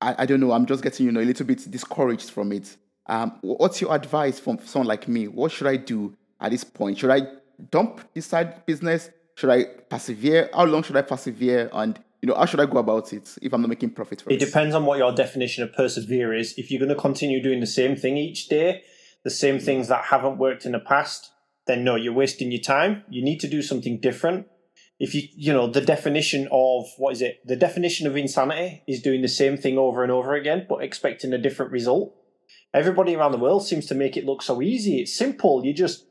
I, 0.00 0.22
I 0.22 0.26
don't 0.26 0.40
know. 0.40 0.52
I'm 0.52 0.66
just 0.66 0.82
getting 0.82 1.06
you 1.06 1.12
know 1.12 1.20
a 1.20 1.24
little 1.24 1.46
bit 1.46 1.70
discouraged 1.70 2.30
from 2.30 2.52
it. 2.52 2.76
Um, 3.06 3.38
what's 3.42 3.80
your 3.80 3.94
advice 3.94 4.38
from 4.38 4.58
someone 4.64 4.88
like 4.88 5.08
me? 5.08 5.26
What 5.26 5.52
should 5.52 5.66
I 5.66 5.76
do 5.76 6.14
at 6.40 6.50
this 6.50 6.64
point? 6.64 6.98
Should 6.98 7.10
I 7.10 7.22
dump 7.70 8.00
this 8.14 8.26
side 8.26 8.64
business? 8.66 9.10
Should 9.36 9.50
I 9.50 9.64
persevere? 9.64 10.50
How 10.52 10.64
long 10.64 10.82
should 10.82 10.96
I 10.96 11.02
persevere? 11.02 11.70
And 11.72 11.98
you 12.22 12.28
know, 12.28 12.34
how 12.34 12.44
should 12.44 12.60
I 12.60 12.66
go 12.66 12.78
about 12.78 13.12
it 13.12 13.36
if 13.40 13.52
I'm 13.52 13.62
not 13.62 13.68
making 13.68 13.90
profit 13.90 14.20
from 14.20 14.32
it? 14.32 14.42
It 14.42 14.44
depends 14.44 14.74
on 14.74 14.84
what 14.84 14.98
your 14.98 15.12
definition 15.12 15.64
of 15.64 15.72
persevere 15.72 16.34
is. 16.34 16.54
If 16.58 16.70
you're 16.70 16.80
going 16.80 16.94
to 16.94 17.00
continue 17.00 17.42
doing 17.42 17.60
the 17.60 17.66
same 17.66 17.96
thing 17.96 18.16
each 18.18 18.48
day, 18.48 18.82
the 19.24 19.30
same 19.30 19.58
mm. 19.58 19.62
things 19.62 19.88
that 19.88 20.04
haven't 20.06 20.38
worked 20.38 20.66
in 20.66 20.72
the 20.72 20.80
past, 20.80 21.30
then 21.66 21.82
no, 21.82 21.96
you're 21.96 22.12
wasting 22.12 22.50
your 22.50 22.60
time. 22.60 23.04
You 23.08 23.22
need 23.22 23.40
to 23.40 23.48
do 23.48 23.62
something 23.62 24.00
different. 24.00 24.46
If 24.98 25.14
you, 25.14 25.22
you 25.34 25.52
know, 25.52 25.66
the 25.66 25.80
definition 25.80 26.46
of 26.52 26.86
what 26.98 27.14
is 27.14 27.22
it? 27.22 27.40
The 27.46 27.56
definition 27.56 28.06
of 28.06 28.16
insanity 28.16 28.82
is 28.86 29.00
doing 29.00 29.22
the 29.22 29.28
same 29.28 29.56
thing 29.56 29.78
over 29.78 30.02
and 30.02 30.12
over 30.12 30.34
again, 30.34 30.66
but 30.68 30.82
expecting 30.82 31.32
a 31.32 31.38
different 31.38 31.72
result. 31.72 32.14
Everybody 32.74 33.14
around 33.14 33.32
the 33.32 33.38
world 33.38 33.66
seems 33.66 33.86
to 33.86 33.94
make 33.94 34.16
it 34.16 34.26
look 34.26 34.42
so 34.42 34.60
easy. 34.60 35.00
It's 35.00 35.16
simple. 35.16 35.64
You 35.64 35.72
just 35.72 36.04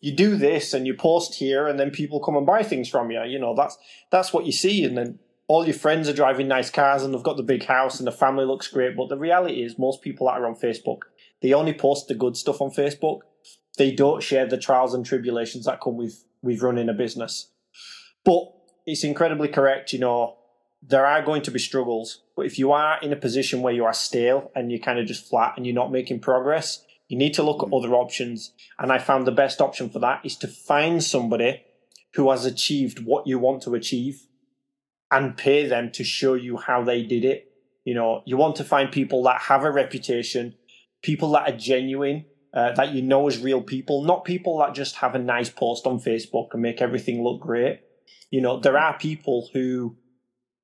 you 0.00 0.14
do 0.14 0.36
this 0.36 0.72
and 0.72 0.86
you 0.86 0.94
post 0.94 1.34
here, 1.34 1.66
and 1.66 1.80
then 1.80 1.90
people 1.90 2.20
come 2.20 2.36
and 2.36 2.46
buy 2.46 2.62
things 2.62 2.88
from 2.88 3.10
you. 3.10 3.22
You 3.24 3.40
know 3.40 3.54
that's 3.54 3.76
that's 4.12 4.32
what 4.32 4.46
you 4.46 4.52
see, 4.52 4.84
and 4.84 4.96
then 4.96 5.18
all 5.48 5.64
your 5.64 5.74
friends 5.74 6.08
are 6.08 6.12
driving 6.12 6.48
nice 6.48 6.70
cars 6.70 7.02
and 7.02 7.14
they've 7.14 7.22
got 7.22 7.36
the 7.36 7.42
big 7.42 7.64
house 7.64 7.98
and 7.98 8.06
the 8.06 8.12
family 8.12 8.44
looks 8.44 8.68
great. 8.68 8.96
But 8.96 9.08
the 9.08 9.18
reality 9.18 9.62
is, 9.62 9.78
most 9.78 10.02
people 10.02 10.26
that 10.26 10.40
are 10.40 10.46
on 10.46 10.56
Facebook, 10.56 11.00
they 11.40 11.52
only 11.52 11.72
post 11.72 12.08
the 12.08 12.14
good 12.14 12.36
stuff 12.36 12.60
on 12.60 12.70
Facebook. 12.70 13.20
They 13.78 13.92
don't 13.92 14.22
share 14.22 14.46
the 14.46 14.58
trials 14.58 14.94
and 14.94 15.04
tribulations 15.04 15.66
that 15.66 15.80
come 15.80 15.96
with 15.96 16.24
with 16.42 16.62
running 16.62 16.88
a 16.88 16.94
business. 16.94 17.50
But 18.24 18.52
it's 18.86 19.04
incredibly 19.04 19.48
correct. 19.48 19.92
You 19.92 20.00
know, 20.00 20.36
there 20.82 21.06
are 21.06 21.22
going 21.22 21.42
to 21.42 21.50
be 21.50 21.58
struggles. 21.58 22.22
But 22.34 22.46
if 22.46 22.58
you 22.58 22.72
are 22.72 22.98
in 23.00 23.12
a 23.12 23.16
position 23.16 23.62
where 23.62 23.72
you 23.72 23.84
are 23.84 23.92
stale 23.92 24.50
and 24.54 24.70
you're 24.70 24.80
kind 24.80 24.98
of 24.98 25.06
just 25.06 25.28
flat 25.28 25.54
and 25.56 25.66
you're 25.66 25.74
not 25.74 25.92
making 25.92 26.20
progress, 26.20 26.84
you 27.08 27.16
need 27.16 27.34
to 27.34 27.42
look 27.42 27.62
at 27.62 27.68
mm. 27.68 27.78
other 27.78 27.94
options. 27.94 28.52
And 28.78 28.92
I 28.92 28.98
found 28.98 29.26
the 29.26 29.32
best 29.32 29.60
option 29.60 29.90
for 29.90 29.98
that 30.00 30.20
is 30.24 30.36
to 30.38 30.48
find 30.48 31.02
somebody 31.02 31.62
who 32.14 32.30
has 32.30 32.44
achieved 32.44 33.04
what 33.04 33.26
you 33.26 33.38
want 33.38 33.62
to 33.62 33.74
achieve 33.74 34.26
and 35.10 35.36
pay 35.36 35.66
them 35.66 35.90
to 35.92 36.04
show 36.04 36.34
you 36.34 36.56
how 36.56 36.82
they 36.82 37.02
did 37.02 37.24
it. 37.24 37.52
You 37.84 37.94
know, 37.94 38.22
you 38.26 38.36
want 38.36 38.56
to 38.56 38.64
find 38.64 38.90
people 38.90 39.22
that 39.24 39.42
have 39.42 39.62
a 39.62 39.70
reputation, 39.70 40.54
people 41.02 41.30
that 41.32 41.48
are 41.48 41.56
genuine, 41.56 42.24
uh, 42.52 42.72
that 42.72 42.92
you 42.92 43.02
know 43.02 43.28
as 43.28 43.38
real 43.38 43.62
people, 43.62 44.02
not 44.02 44.24
people 44.24 44.58
that 44.58 44.74
just 44.74 44.96
have 44.96 45.14
a 45.14 45.18
nice 45.18 45.50
post 45.50 45.86
on 45.86 46.00
Facebook 46.00 46.48
and 46.52 46.62
make 46.62 46.80
everything 46.80 47.22
look 47.22 47.40
great. 47.40 47.80
You 48.30 48.40
know, 48.40 48.58
there 48.58 48.76
are 48.76 48.98
people 48.98 49.48
who, 49.52 49.96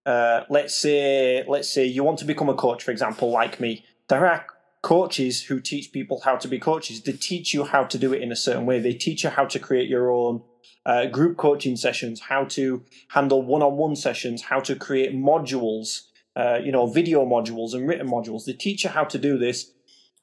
uh, 0.05 0.43
let's 0.51 0.75
say, 0.75 1.45
let's 1.47 1.69
say 1.69 1.87
you 1.87 2.03
want 2.03 2.19
to 2.19 2.25
become 2.25 2.49
a 2.49 2.55
coach, 2.55 2.83
for 2.83 2.91
example, 2.91 3.31
like 3.31 3.61
me. 3.61 3.85
There 4.09 4.27
are 4.27 4.47
coaches 4.83 5.45
who 5.45 5.61
teach 5.61 5.93
people 5.93 6.21
how 6.25 6.37
to 6.37 6.49
be 6.49 6.59
coaches. 6.59 7.03
They 7.03 7.13
teach 7.13 7.55
you 7.55 7.65
how 7.65 7.85
to 7.85 7.99
do 7.99 8.13
it 8.13 8.21
in 8.21 8.33
a 8.33 8.37
certain 8.37 8.67
way. 8.67 8.81
They 8.81 8.95
teach 8.95 9.23
you 9.23 9.31
how 9.31 9.45
to 9.45 9.59
create 9.61 9.89
your 9.89 10.11
own 10.11 10.43
uh, 10.85 11.07
group 11.07 11.37
coaching 11.37 11.77
sessions, 11.77 12.21
how 12.21 12.45
to 12.45 12.85
handle 13.09 13.43
one-on-one 13.43 13.97
sessions, 13.97 14.43
how 14.43 14.61
to 14.61 14.75
create 14.75 15.15
modules, 15.15 16.03
uh, 16.37 16.59
you 16.63 16.73
know, 16.73 16.87
video 16.87 17.25
modules 17.25 17.75
and 17.75 17.89
written 17.89 18.09
modules. 18.09 18.45
They 18.45 18.53
teach 18.53 18.85
you 18.85 18.91
how 18.91 19.05
to 19.05 19.19
do 19.19 19.39
this 19.39 19.71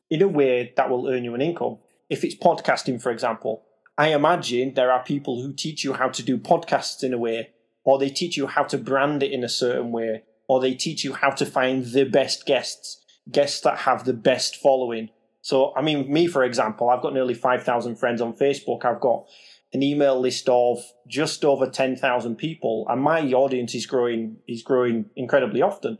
in 0.09 0.21
a 0.21 0.27
way 0.27 0.73
that 0.75 0.89
will 0.89 1.07
earn 1.07 1.23
you 1.23 1.35
an 1.35 1.41
income. 1.41 1.77
If 2.09 2.23
it's 2.23 2.35
podcasting, 2.35 3.01
for 3.01 3.11
example, 3.11 3.63
I 3.97 4.13
imagine 4.13 4.73
there 4.73 4.91
are 4.91 5.03
people 5.03 5.41
who 5.41 5.53
teach 5.53 5.83
you 5.83 5.93
how 5.93 6.09
to 6.09 6.23
do 6.23 6.37
podcasts 6.37 7.03
in 7.03 7.13
a 7.13 7.17
way, 7.17 7.49
or 7.83 7.99
they 7.99 8.09
teach 8.09 8.37
you 8.37 8.47
how 8.47 8.63
to 8.63 8.77
brand 8.77 9.23
it 9.23 9.31
in 9.31 9.43
a 9.43 9.49
certain 9.49 9.91
way, 9.91 10.23
or 10.47 10.59
they 10.59 10.73
teach 10.73 11.03
you 11.03 11.13
how 11.13 11.29
to 11.31 11.45
find 11.45 11.85
the 11.85 12.05
best 12.05 12.45
guests, 12.45 13.03
guests 13.31 13.61
that 13.61 13.79
have 13.79 14.05
the 14.05 14.13
best 14.13 14.55
following. 14.55 15.09
So, 15.41 15.73
I 15.75 15.81
mean, 15.81 16.11
me, 16.11 16.27
for 16.27 16.43
example, 16.43 16.89
I've 16.89 17.01
got 17.01 17.13
nearly 17.13 17.33
5,000 17.33 17.95
friends 17.97 18.21
on 18.21 18.33
Facebook. 18.33 18.83
I've 18.83 18.99
got 18.99 19.25
an 19.71 19.83
email 19.83 20.19
list 20.19 20.49
of 20.49 20.79
just 21.07 21.45
over 21.45 21.69
10,000 21.69 22.35
people 22.35 22.85
and 22.89 23.01
my 23.01 23.21
audience 23.31 23.75
is 23.75 23.85
growing 23.85 24.37
is 24.47 24.63
growing 24.63 25.05
incredibly 25.15 25.61
often. 25.61 25.99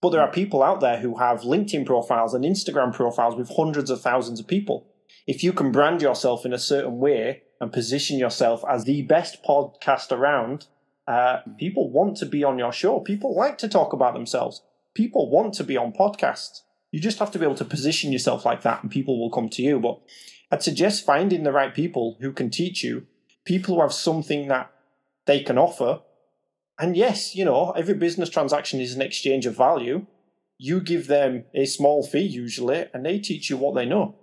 But 0.00 0.10
there 0.10 0.20
are 0.20 0.30
people 0.30 0.62
out 0.62 0.80
there 0.80 1.00
who 1.00 1.18
have 1.18 1.40
LinkedIn 1.40 1.86
profiles 1.86 2.34
and 2.34 2.44
Instagram 2.44 2.94
profiles 2.94 3.34
with 3.34 3.54
hundreds 3.56 3.90
of 3.90 4.00
thousands 4.00 4.40
of 4.40 4.46
people. 4.46 4.86
If 5.26 5.42
you 5.42 5.52
can 5.52 5.72
brand 5.72 6.02
yourself 6.02 6.46
in 6.46 6.52
a 6.52 6.58
certain 6.58 6.98
way 6.98 7.42
and 7.60 7.72
position 7.72 8.18
yourself 8.18 8.62
as 8.68 8.84
the 8.84 9.02
best 9.02 9.42
podcast 9.42 10.12
around 10.12 10.66
uh, 11.08 11.38
people 11.58 11.90
want 11.90 12.16
to 12.18 12.26
be 12.26 12.42
on 12.42 12.58
your 12.58 12.72
show. 12.72 13.00
People 13.00 13.34
like 13.34 13.58
to 13.58 13.68
talk 13.68 13.92
about 13.92 14.14
themselves. 14.14 14.62
People 14.94 15.30
want 15.30 15.54
to 15.54 15.64
be 15.64 15.76
on 15.76 15.92
podcasts. 15.92 16.62
You 16.90 17.00
just 17.00 17.18
have 17.18 17.30
to 17.32 17.38
be 17.38 17.44
able 17.44 17.56
to 17.56 17.64
position 17.64 18.12
yourself 18.12 18.44
like 18.44 18.62
that 18.62 18.82
and 18.82 18.90
people 18.90 19.18
will 19.20 19.30
come 19.30 19.48
to 19.50 19.62
you. 19.62 19.78
But 19.78 20.00
I'd 20.50 20.62
suggest 20.62 21.04
finding 21.04 21.42
the 21.42 21.52
right 21.52 21.74
people 21.74 22.16
who 22.20 22.32
can 22.32 22.50
teach 22.50 22.84
you, 22.84 23.06
people 23.44 23.74
who 23.74 23.80
have 23.80 23.92
something 23.92 24.48
that 24.48 24.70
they 25.26 25.40
can 25.40 25.58
offer. 25.58 26.00
And 26.78 26.96
yes, 26.96 27.34
you 27.34 27.44
know, 27.44 27.72
every 27.72 27.94
business 27.94 28.30
transaction 28.30 28.80
is 28.80 28.94
an 28.94 29.02
exchange 29.02 29.46
of 29.46 29.56
value. 29.56 30.06
You 30.58 30.80
give 30.80 31.08
them 31.08 31.44
a 31.54 31.66
small 31.66 32.06
fee 32.06 32.20
usually, 32.20 32.86
and 32.94 33.04
they 33.04 33.18
teach 33.18 33.50
you 33.50 33.56
what 33.56 33.74
they 33.74 33.86
know. 33.86 34.14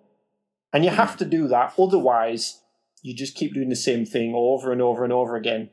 And 0.71 0.83
you 0.83 0.91
have 0.91 1.17
to 1.17 1.25
do 1.25 1.47
that. 1.49 1.73
Otherwise, 1.77 2.61
you 3.01 3.13
just 3.13 3.35
keep 3.35 3.53
doing 3.53 3.69
the 3.69 3.75
same 3.75 4.05
thing 4.05 4.33
over 4.33 4.71
and 4.71 4.81
over 4.81 5.03
and 5.03 5.13
over 5.13 5.35
again. 5.35 5.69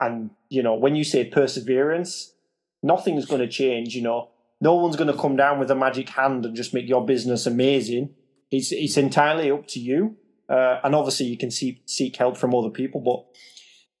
And, 0.00 0.30
you 0.48 0.62
know, 0.62 0.74
when 0.74 0.96
you 0.96 1.04
say 1.04 1.24
perseverance, 1.24 2.34
nothing's 2.82 3.24
going 3.24 3.40
to 3.40 3.48
change, 3.48 3.94
you 3.94 4.02
know. 4.02 4.30
No 4.60 4.74
one's 4.74 4.96
going 4.96 5.12
to 5.12 5.18
come 5.18 5.36
down 5.36 5.58
with 5.58 5.70
a 5.70 5.74
magic 5.74 6.08
hand 6.08 6.44
and 6.44 6.56
just 6.56 6.74
make 6.74 6.88
your 6.88 7.04
business 7.04 7.46
amazing 7.46 8.15
it's 8.50 8.72
it's 8.72 8.96
entirely 8.96 9.50
up 9.50 9.66
to 9.68 9.80
you. 9.80 10.16
Uh, 10.48 10.80
and 10.84 10.94
obviously, 10.94 11.26
you 11.26 11.36
can 11.36 11.50
see, 11.50 11.82
seek 11.86 12.16
help 12.16 12.36
from 12.36 12.54
other 12.54 12.70
people. 12.70 13.00
But 13.00 13.24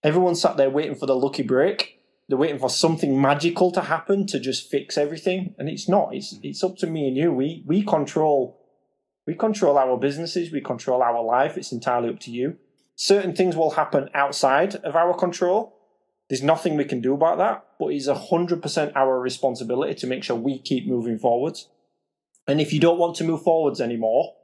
everyone's 0.08 0.40
sat 0.40 0.56
there 0.56 0.70
waiting 0.70 0.94
for 0.94 1.06
the 1.06 1.16
lucky 1.16 1.42
break. 1.42 2.00
They're 2.28 2.38
waiting 2.38 2.58
for 2.58 2.70
something 2.70 3.20
magical 3.20 3.70
to 3.72 3.82
happen 3.82 4.26
to 4.28 4.40
just 4.40 4.70
fix 4.70 4.98
everything, 4.98 5.54
and 5.58 5.68
it's 5.68 5.88
not. 5.88 6.14
It's 6.14 6.38
it's 6.42 6.62
up 6.64 6.76
to 6.78 6.86
me 6.86 7.08
and 7.08 7.16
you. 7.16 7.32
We 7.32 7.64
we 7.66 7.82
control 7.82 8.60
we 9.26 9.34
control 9.34 9.78
our 9.78 9.96
businesses. 9.96 10.52
We 10.52 10.60
control 10.60 11.02
our 11.02 11.22
life. 11.22 11.56
It's 11.56 11.72
entirely 11.72 12.08
up 12.08 12.20
to 12.20 12.30
you. 12.30 12.56
Certain 12.94 13.34
things 13.34 13.56
will 13.56 13.72
happen 13.72 14.08
outside 14.14 14.76
of 14.76 14.96
our 14.96 15.14
control. 15.14 15.76
There's 16.28 16.42
nothing 16.42 16.76
we 16.76 16.84
can 16.84 17.00
do 17.00 17.14
about 17.14 17.38
that, 17.38 17.64
but 17.78 17.88
it's 17.88 18.08
hundred 18.08 18.62
percent 18.62 18.92
our 18.96 19.20
responsibility 19.20 19.94
to 19.94 20.06
make 20.06 20.24
sure 20.24 20.36
we 20.36 20.58
keep 20.58 20.86
moving 20.86 21.18
forwards. 21.18 21.68
And 22.46 22.60
if 22.60 22.72
you 22.72 22.80
don't 22.80 22.98
want 22.98 23.16
to 23.16 23.24
move 23.24 23.42
forwards 23.42 23.80
anymore, 23.80 24.34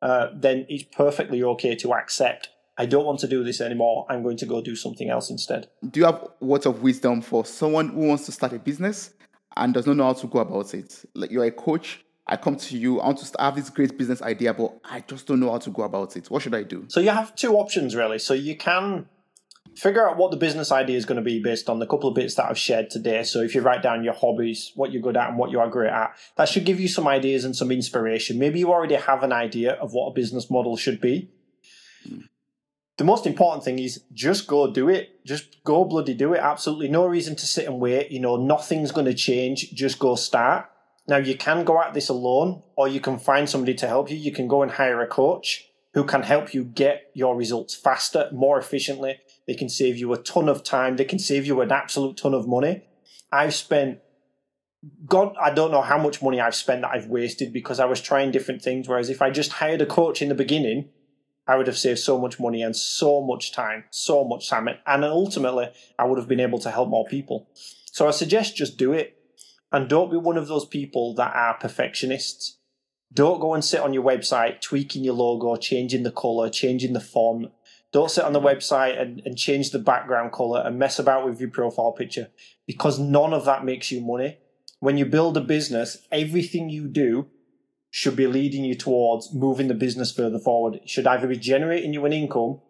uh, 0.00 0.28
then 0.34 0.66
it's 0.68 0.84
perfectly 0.84 1.42
okay 1.42 1.74
to 1.76 1.92
accept. 1.94 2.50
I 2.76 2.86
don't 2.86 3.04
want 3.04 3.18
to 3.20 3.28
do 3.28 3.42
this 3.42 3.60
anymore. 3.60 4.06
I'm 4.08 4.22
going 4.22 4.36
to 4.36 4.46
go 4.46 4.62
do 4.62 4.76
something 4.76 5.10
else 5.10 5.30
instead. 5.30 5.68
Do 5.90 5.98
you 5.98 6.06
have 6.06 6.28
words 6.40 6.64
of 6.64 6.82
wisdom 6.82 7.20
for 7.20 7.44
someone 7.44 7.88
who 7.88 8.06
wants 8.06 8.26
to 8.26 8.32
start 8.32 8.52
a 8.52 8.58
business 8.58 9.14
and 9.56 9.74
does 9.74 9.86
not 9.86 9.96
know 9.96 10.04
how 10.04 10.12
to 10.12 10.26
go 10.28 10.38
about 10.38 10.74
it? 10.74 11.04
Like 11.14 11.32
you're 11.32 11.44
a 11.44 11.50
coach, 11.50 12.04
I 12.28 12.36
come 12.36 12.56
to 12.56 12.78
you, 12.78 13.00
I 13.00 13.06
want 13.06 13.18
to 13.18 13.42
have 13.42 13.56
this 13.56 13.70
great 13.70 13.98
business 13.98 14.22
idea, 14.22 14.54
but 14.54 14.78
I 14.84 15.00
just 15.00 15.26
don't 15.26 15.40
know 15.40 15.50
how 15.50 15.58
to 15.58 15.70
go 15.70 15.82
about 15.82 16.16
it. 16.16 16.30
What 16.30 16.42
should 16.42 16.54
I 16.54 16.62
do? 16.62 16.84
So 16.86 17.00
you 17.00 17.10
have 17.10 17.34
two 17.34 17.54
options 17.54 17.96
really. 17.96 18.20
So 18.20 18.34
you 18.34 18.56
can 18.56 19.06
figure 19.76 20.08
out 20.08 20.16
what 20.16 20.30
the 20.30 20.36
business 20.36 20.72
idea 20.72 20.96
is 20.96 21.04
going 21.04 21.16
to 21.16 21.22
be 21.22 21.40
based 21.40 21.68
on 21.68 21.78
the 21.78 21.86
couple 21.86 22.08
of 22.08 22.14
bits 22.14 22.34
that 22.34 22.46
I've 22.46 22.58
shared 22.58 22.90
today. 22.90 23.22
So 23.22 23.40
if 23.40 23.54
you 23.54 23.60
write 23.60 23.82
down 23.82 24.04
your 24.04 24.14
hobbies, 24.14 24.72
what 24.74 24.92
you're 24.92 25.02
good 25.02 25.16
at, 25.16 25.28
and 25.28 25.38
what 25.38 25.50
you 25.50 25.60
are 25.60 25.68
great 25.68 25.90
at, 25.90 26.16
that 26.36 26.48
should 26.48 26.64
give 26.64 26.80
you 26.80 26.88
some 26.88 27.06
ideas 27.06 27.44
and 27.44 27.54
some 27.54 27.70
inspiration. 27.70 28.38
Maybe 28.38 28.58
you 28.58 28.72
already 28.72 28.94
have 28.94 29.22
an 29.22 29.32
idea 29.32 29.72
of 29.74 29.92
what 29.92 30.08
a 30.08 30.14
business 30.14 30.50
model 30.50 30.76
should 30.76 31.00
be. 31.00 31.30
Hmm. 32.06 32.20
The 32.98 33.04
most 33.04 33.26
important 33.26 33.64
thing 33.64 33.78
is 33.78 34.02
just 34.12 34.48
go 34.48 34.72
do 34.72 34.88
it. 34.88 35.24
Just 35.24 35.62
go 35.62 35.84
bloody 35.84 36.14
do 36.14 36.34
it. 36.34 36.40
Absolutely 36.40 36.88
no 36.88 37.06
reason 37.06 37.36
to 37.36 37.46
sit 37.46 37.66
and 37.66 37.78
wait. 37.78 38.10
You 38.10 38.18
know, 38.18 38.36
nothing's 38.36 38.90
going 38.90 39.06
to 39.06 39.14
change. 39.14 39.70
Just 39.72 40.00
go 40.00 40.16
start. 40.16 40.68
Now, 41.06 41.16
you 41.16 41.36
can 41.36 41.64
go 41.64 41.80
at 41.80 41.94
this 41.94 42.08
alone, 42.08 42.62
or 42.76 42.88
you 42.88 43.00
can 43.00 43.18
find 43.18 43.48
somebody 43.48 43.74
to 43.74 43.86
help 43.86 44.10
you. 44.10 44.16
You 44.16 44.32
can 44.32 44.48
go 44.48 44.62
and 44.62 44.72
hire 44.72 45.00
a 45.00 45.06
coach 45.06 45.64
who 45.94 46.04
can 46.04 46.22
help 46.22 46.52
you 46.52 46.64
get 46.64 47.10
your 47.14 47.36
results 47.36 47.74
faster, 47.74 48.28
more 48.32 48.58
efficiently, 48.58 49.18
They 49.48 49.54
can 49.54 49.70
save 49.70 49.96
you 49.96 50.12
a 50.12 50.18
ton 50.18 50.48
of 50.48 50.62
time. 50.62 50.96
They 50.96 51.06
can 51.06 51.18
save 51.18 51.46
you 51.46 51.62
an 51.62 51.72
absolute 51.72 52.18
ton 52.18 52.34
of 52.34 52.46
money. 52.46 52.84
I've 53.32 53.54
spent 53.54 54.00
God, 55.06 55.34
I 55.40 55.50
don't 55.50 55.72
know 55.72 55.80
how 55.80 55.98
much 55.98 56.22
money 56.22 56.40
I've 56.40 56.54
spent 56.54 56.82
that 56.82 56.92
I've 56.92 57.06
wasted 57.06 57.52
because 57.52 57.80
I 57.80 57.86
was 57.86 58.00
trying 58.00 58.30
different 58.30 58.62
things. 58.62 58.86
Whereas 58.86 59.10
if 59.10 59.20
I 59.20 59.30
just 59.30 59.52
hired 59.54 59.80
a 59.80 59.86
coach 59.86 60.22
in 60.22 60.28
the 60.28 60.36
beginning, 60.36 60.90
I 61.48 61.56
would 61.56 61.66
have 61.66 61.78
saved 61.78 61.98
so 61.98 62.20
much 62.20 62.38
money 62.38 62.62
and 62.62 62.76
so 62.76 63.20
much 63.22 63.52
time, 63.52 63.84
so 63.90 64.22
much 64.22 64.48
time. 64.48 64.68
And 64.86 65.02
ultimately, 65.02 65.70
I 65.98 66.04
would 66.04 66.18
have 66.18 66.28
been 66.28 66.40
able 66.40 66.60
to 66.60 66.70
help 66.70 66.90
more 66.90 67.06
people. 67.06 67.48
So 67.54 68.06
I 68.06 68.12
suggest 68.12 68.54
just 68.54 68.76
do 68.76 68.92
it. 68.92 69.16
And 69.72 69.88
don't 69.88 70.10
be 70.10 70.16
one 70.16 70.36
of 70.36 70.46
those 70.46 70.66
people 70.66 71.14
that 71.14 71.34
are 71.34 71.54
perfectionists. 71.54 72.58
Don't 73.12 73.40
go 73.40 73.54
and 73.54 73.64
sit 73.64 73.80
on 73.80 73.94
your 73.94 74.04
website 74.04 74.60
tweaking 74.60 75.02
your 75.02 75.14
logo, 75.14 75.56
changing 75.56 76.02
the 76.02 76.12
color, 76.12 76.50
changing 76.50 76.92
the 76.92 77.00
font. 77.00 77.50
Don't 77.92 78.10
sit 78.10 78.24
on 78.24 78.32
the 78.32 78.40
website 78.40 79.00
and, 79.00 79.22
and 79.24 79.36
change 79.36 79.70
the 79.70 79.78
background 79.78 80.32
color 80.32 80.62
and 80.64 80.78
mess 80.78 80.98
about 80.98 81.26
with 81.26 81.40
your 81.40 81.50
profile 81.50 81.92
picture 81.92 82.28
because 82.66 82.98
none 82.98 83.32
of 83.32 83.44
that 83.46 83.64
makes 83.64 83.90
you 83.90 84.00
money 84.00 84.38
when 84.80 84.96
you 84.96 85.04
build 85.04 85.36
a 85.36 85.40
business, 85.40 85.98
everything 86.12 86.68
you 86.68 86.88
do 86.88 87.28
should 87.90 88.16
be 88.16 88.26
leading 88.26 88.64
you 88.64 88.74
towards 88.74 89.34
moving 89.34 89.68
the 89.68 89.74
business 89.74 90.12
further 90.12 90.38
forward. 90.38 90.74
It 90.76 90.88
should 90.88 91.06
either 91.06 91.26
be 91.26 91.36
generating 91.36 91.92
you 91.92 92.04
an 92.04 92.12
income 92.12 92.60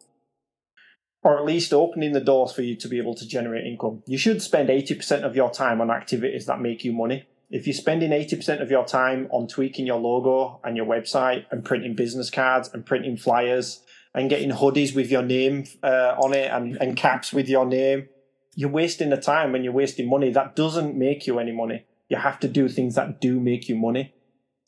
or 1.22 1.36
at 1.36 1.44
least 1.44 1.74
opening 1.74 2.12
the 2.12 2.20
doors 2.20 2.52
for 2.52 2.62
you 2.62 2.76
to 2.76 2.88
be 2.88 2.98
able 2.98 3.14
to 3.16 3.26
generate 3.26 3.66
income. 3.66 4.02
You 4.06 4.16
should 4.16 4.40
spend 4.40 4.68
80% 4.68 5.24
of 5.24 5.34
your 5.34 5.50
time 5.50 5.80
on 5.80 5.90
activities 5.90 6.46
that 6.46 6.60
make 6.60 6.84
you 6.84 6.92
money. 6.92 7.26
If 7.50 7.66
you're 7.66 7.74
spending 7.74 8.10
80% 8.10 8.62
of 8.62 8.70
your 8.70 8.84
time 8.84 9.26
on 9.30 9.48
tweaking 9.48 9.86
your 9.86 9.98
logo 9.98 10.60
and 10.62 10.76
your 10.76 10.86
website 10.86 11.46
and 11.50 11.64
printing 11.64 11.94
business 11.94 12.30
cards 12.30 12.70
and 12.72 12.86
printing 12.86 13.16
flyers 13.16 13.82
and 14.18 14.28
getting 14.28 14.50
hoodies 14.50 14.94
with 14.94 15.10
your 15.10 15.22
name 15.22 15.64
uh, 15.82 16.14
on 16.22 16.34
it 16.34 16.50
and, 16.50 16.76
and 16.76 16.96
caps 16.96 17.32
with 17.32 17.48
your 17.48 17.64
name, 17.64 18.08
you're 18.54 18.68
wasting 18.68 19.10
the 19.10 19.16
time 19.16 19.54
and 19.54 19.64
you're 19.64 19.72
wasting 19.72 20.08
money. 20.10 20.30
That 20.30 20.56
doesn't 20.56 20.96
make 20.96 21.26
you 21.26 21.38
any 21.38 21.52
money 21.52 21.86
you 22.08 22.16
have 22.16 22.40
to 22.40 22.48
do 22.48 22.68
things 22.68 22.94
that 22.94 23.20
do 23.20 23.38
make 23.38 23.68
you 23.68 23.76
money. 23.76 24.14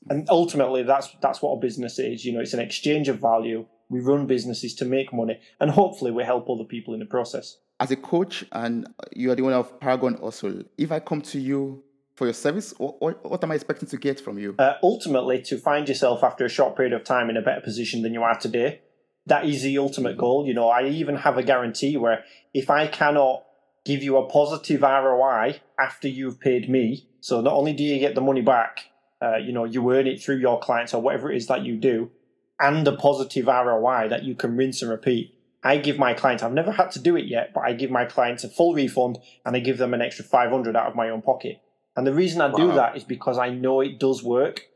And 0.09 0.29
ultimately, 0.31 0.83
that's 0.83 1.09
that's 1.21 1.43
what 1.43 1.53
a 1.53 1.61
business 1.61 1.99
is. 1.99 2.25
You 2.25 2.33
know, 2.33 2.41
it's 2.41 2.55
an 2.55 2.61
exchange 2.61 3.09
of 3.09 3.19
value. 3.19 3.67
We 3.89 4.01
run 4.01 4.27
businesses 4.27 4.75
to 4.77 4.85
make 4.85 5.13
money, 5.13 5.41
and 5.59 5.71
hopefully, 5.71 6.11
we 6.11 6.23
help 6.25 6.49
other 6.49 6.65
people 6.65 6.95
in 6.95 7.01
the 7.01 7.07
process. 7.07 7.59
As 7.81 7.91
a 7.91 7.97
coach, 7.97 8.45
and 8.53 8.89
you 9.15 9.31
are 9.31 9.35
the 9.35 9.43
owner 9.43 9.57
of 9.57 9.81
Paragon 9.81 10.19
Hustle, 10.23 10.63
if 10.79 10.93
I 10.93 11.01
come 11.01 11.23
to 11.23 11.41
you 11.41 11.83
for 12.15 12.27
your 12.27 12.35
service, 12.35 12.75
what, 12.79 13.25
what 13.25 13.43
am 13.43 13.51
I 13.51 13.55
expecting 13.55 13.89
to 13.89 13.97
get 13.97 14.21
from 14.21 14.39
you? 14.39 14.55
Uh, 14.59 14.75
ultimately, 14.83 15.41
to 15.43 15.59
find 15.59 15.89
yourself 15.89 16.23
after 16.23 16.45
a 16.45 16.49
short 16.49 16.77
period 16.77 16.93
of 16.93 17.05
time 17.05 17.31
in 17.31 17.37
a 17.37 17.43
better 17.43 17.63
position 17.63 18.03
than 18.03 18.13
you 18.15 18.23
are 18.23 18.39
today. 18.39 18.81
That 19.27 19.45
is 19.45 19.63
the 19.63 19.79
ultimate 19.79 20.17
goal. 20.17 20.47
You 20.47 20.55
know, 20.55 20.69
I 20.69 20.89
even 20.89 21.17
have 21.17 21.39
a 21.39 21.43
guarantee 21.43 21.97
where 21.97 22.25
if 22.55 22.71
I 22.71 22.87
cannot 22.87 23.45
give 23.85 24.03
you 24.03 24.17
a 24.17 24.29
positive 24.29 24.83
ROI 24.83 25.61
after 25.79 26.09
you've 26.09 26.41
paid 26.41 26.69
me, 26.69 27.09
so 27.21 27.41
not 27.41 27.55
only 27.55 27.73
do 27.73 27.83
you 27.83 27.99
get 27.99 28.15
the 28.15 28.21
money 28.21 28.41
back, 28.41 28.91
uh, 29.23 29.37
you 29.37 29.53
know, 29.53 29.65
you 29.65 29.91
earn 29.93 30.07
it 30.07 30.23
through 30.23 30.37
your 30.37 30.59
clients 30.59 30.95
or 30.95 31.03
whatever 31.03 31.31
it 31.31 31.37
is 31.37 31.47
that 31.47 31.65
you 31.65 31.77
do, 31.77 32.11
and 32.59 32.87
a 32.89 32.97
positive 32.97 33.47
ROI 33.47 34.09
that 34.09 34.25
you 34.25 34.35
can 34.35 34.57
rinse 34.57 34.83
and 34.83 34.91
repeat. 34.91 35.35
I 35.63 35.77
give 35.77 35.99
my 35.99 36.15
clients, 36.15 36.43
I've 36.43 36.53
never 36.53 36.73
had 36.73 36.91
to 36.93 36.99
do 36.99 37.17
it 37.17 37.27
yet, 37.27 37.53
but 37.53 37.61
I 37.61 37.75
give 37.75 37.91
my 37.91 38.07
clients 38.07 38.45
a 38.45 38.49
full 38.49 38.75
refund 38.75 39.19
and 39.45 39.55
I 39.55 39.61
give 39.61 39.77
them 39.77 39.93
an 39.93 40.01
extra 40.01 40.25
500 40.25 40.75
out 40.75 40.87
of 40.87 40.95
my 40.95 41.11
own 41.11 41.21
pocket. 41.21 41.61
And 41.97 42.07
the 42.07 42.15
reason 42.15 42.41
I 42.41 42.47
wow. 42.47 42.57
do 42.57 42.73
that 42.73 42.97
is 42.97 43.05
because 43.05 43.37
I 43.37 43.51
know 43.51 43.81
it 43.81 43.99
does 43.99 44.23
work. 44.23 44.67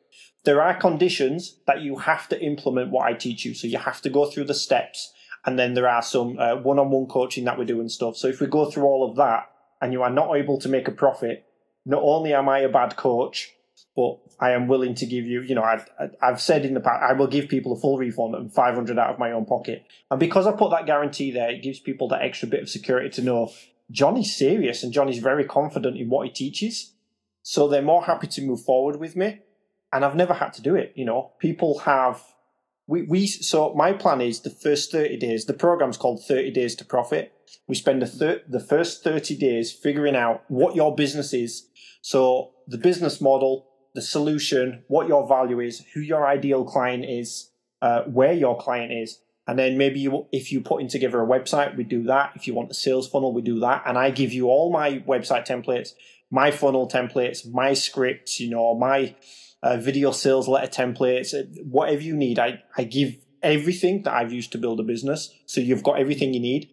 There 0.45 0.63
are 0.63 0.75
conditions 0.75 1.57
that 1.67 1.81
you 1.81 1.97
have 1.97 2.29
to 2.29 2.41
implement 2.41 2.91
what 2.91 3.07
I 3.07 3.15
teach 3.15 3.45
you. 3.45 3.55
So 3.55 3.67
you 3.67 3.79
have 3.79 4.03
to 4.03 4.11
go 4.11 4.27
through 4.27 4.45
the 4.45 4.55
steps. 4.55 5.13
And 5.47 5.59
then 5.59 5.75
there 5.75 5.89
are 5.89 6.03
some 6.03 6.37
one 6.37 6.79
on 6.79 6.91
one 6.91 7.07
coaching 7.07 7.45
that 7.45 7.59
we 7.59 7.65
do 7.65 7.81
and 7.81 7.91
stuff. 7.91 8.17
So 8.17 8.29
if 8.29 8.41
we 8.41 8.47
go 8.47 8.71
through 8.71 8.85
all 8.85 9.09
of 9.09 9.17
that 9.17 9.51
and 9.81 9.93
you 9.93 10.03
are 10.03 10.11
not 10.11 10.35
able 10.35 10.59
to 10.61 10.69
make 10.69 10.89
a 10.89 10.93
profit, 10.93 11.45
not 11.85 12.03
only 12.03 12.33
am 12.33 12.49
I 12.49 12.61
a 12.61 12.69
bad 12.69 12.97
coach, 12.97 13.53
but 13.97 14.19
I 14.41 14.51
am 14.53 14.67
willing 14.67 14.95
to 14.97 15.07
give 15.07 15.25
you, 15.25 15.43
you 15.43 15.55
know, 15.55 15.63
I've, 15.63 15.89
I've 16.23 16.41
said 16.41 16.65
in 16.65 16.75
the 16.75 16.81
past, 16.81 17.03
I 17.03 17.13
will 17.13 17.27
give 17.27 17.49
people 17.49 17.73
a 17.73 17.81
full 17.81 17.99
refund 17.99 18.35
and 18.35 18.53
500 18.53 18.99
out 18.99 19.11
of 19.11 19.19
my 19.19 19.33
own 19.33 19.45
pocket. 19.45 19.85
And 20.11 20.19
because 20.19 20.47
I 20.47 20.53
put 20.53 20.71
that 20.71 20.87
guarantee 20.87 21.31
there, 21.31 21.51
it 21.51 21.63
gives 21.63 21.79
people 21.79 22.09
that 22.09 22.23
extra 22.23 22.49
bit 22.49 22.63
of 22.63 22.69
security 22.69 23.11
to 23.11 23.23
know 23.23 23.53
Johnny's 23.91 24.35
serious 24.35 24.83
and 24.83 24.93
Johnny's 24.93 25.19
very 25.19 25.45
confident 25.45 25.97
in 25.97 26.09
what 26.09 26.27
he 26.27 26.33
teaches. 26.33 26.95
So 27.43 27.69
they're 27.69 27.83
more 27.83 28.05
happy 28.05 28.27
to 28.29 28.43
move 28.43 28.63
forward 28.63 28.97
with 28.97 29.15
me. 29.17 29.41
And 29.95 30.05
I've 30.05 30.17
never 30.17 30.35
had 30.35 30.53
to 30.55 30.63
do 30.63 30.75
it. 30.75 30.93
You 30.95 31.07
know, 31.07 31.33
people 31.39 31.79
have, 31.81 32.23
we, 32.87 33.03
we, 33.03 33.27
so 33.27 33.73
my 33.75 33.93
plan 33.93 34.21
is 34.21 34.41
the 34.41 34.51
first 34.51 34.93
30 34.93 35.17
days, 35.17 35.47
the 35.47 35.55
program's 35.55 35.97
called 35.97 36.23
30 36.27 36.51
Days 36.51 36.75
to 36.77 36.85
Profit. 36.85 37.33
We 37.67 37.75
spend 37.75 38.03
the, 38.03 38.07
thir- 38.07 38.43
the 38.47 38.61
first 38.61 39.03
30 39.03 39.37
days 39.37 39.73
figuring 39.73 40.17
out 40.17 40.43
what 40.49 40.75
your 40.75 40.95
business 40.95 41.33
is 41.33 41.69
so 42.05 42.51
the 42.67 42.77
business 42.77 43.19
model, 43.23 43.67
the 43.95 44.03
solution, 44.03 44.85
what 44.89 45.09
your 45.09 45.27
value 45.27 45.59
is, 45.59 45.83
who 45.95 46.01
your 46.01 46.27
ideal 46.27 46.63
client 46.63 47.07
is, 47.07 47.51
uh, 47.81 48.03
where 48.03 48.35
your 48.35 48.59
client 48.59 48.93
is, 48.93 49.21
and 49.49 49.59
then 49.59 49.79
maybe 49.79 50.01
you, 50.01 50.27
if 50.31 50.53
you 50.53 50.61
putting 50.61 50.89
together 50.89 51.23
a 51.23 51.27
website, 51.27 51.79
we 51.79 51.83
do 51.83 52.03
that. 52.03 52.33
If 52.35 52.47
you 52.47 52.53
want 52.53 52.71
a 52.71 52.75
sales 52.75 53.09
funnel, 53.09 53.33
we 53.33 53.41
do 53.41 53.59
that. 53.61 53.85
And 53.87 53.97
I 53.97 54.11
give 54.11 54.35
you 54.35 54.49
all 54.49 54.71
my 54.71 54.99
website 55.09 55.47
templates, 55.47 55.93
my 56.31 56.51
funnel 56.51 56.91
templates, 56.91 57.51
my 57.51 57.73
scripts, 57.73 58.39
you 58.39 58.51
know, 58.51 58.75
my 58.75 59.17
uh, 59.65 59.77
video 59.79 60.13
sales 60.13 60.47
letter 60.47 60.71
templates, 60.71 61.35
uh, 61.35 61.45
whatever 61.65 62.03
you 62.03 62.15
need. 62.15 62.39
I, 62.39 62.63
I 62.77 62.85
give 62.85 63.17
everything 63.43 64.03
that 64.03 64.15
I've 64.15 64.33
used 64.33 64.53
to 64.53 64.59
build 64.59 64.79
a 64.79 64.85
business. 64.85 65.35
So 65.47 65.61
you've 65.61 65.83
got 65.83 65.99
everything 65.99 66.33
you 66.35 66.41
need. 66.41 66.71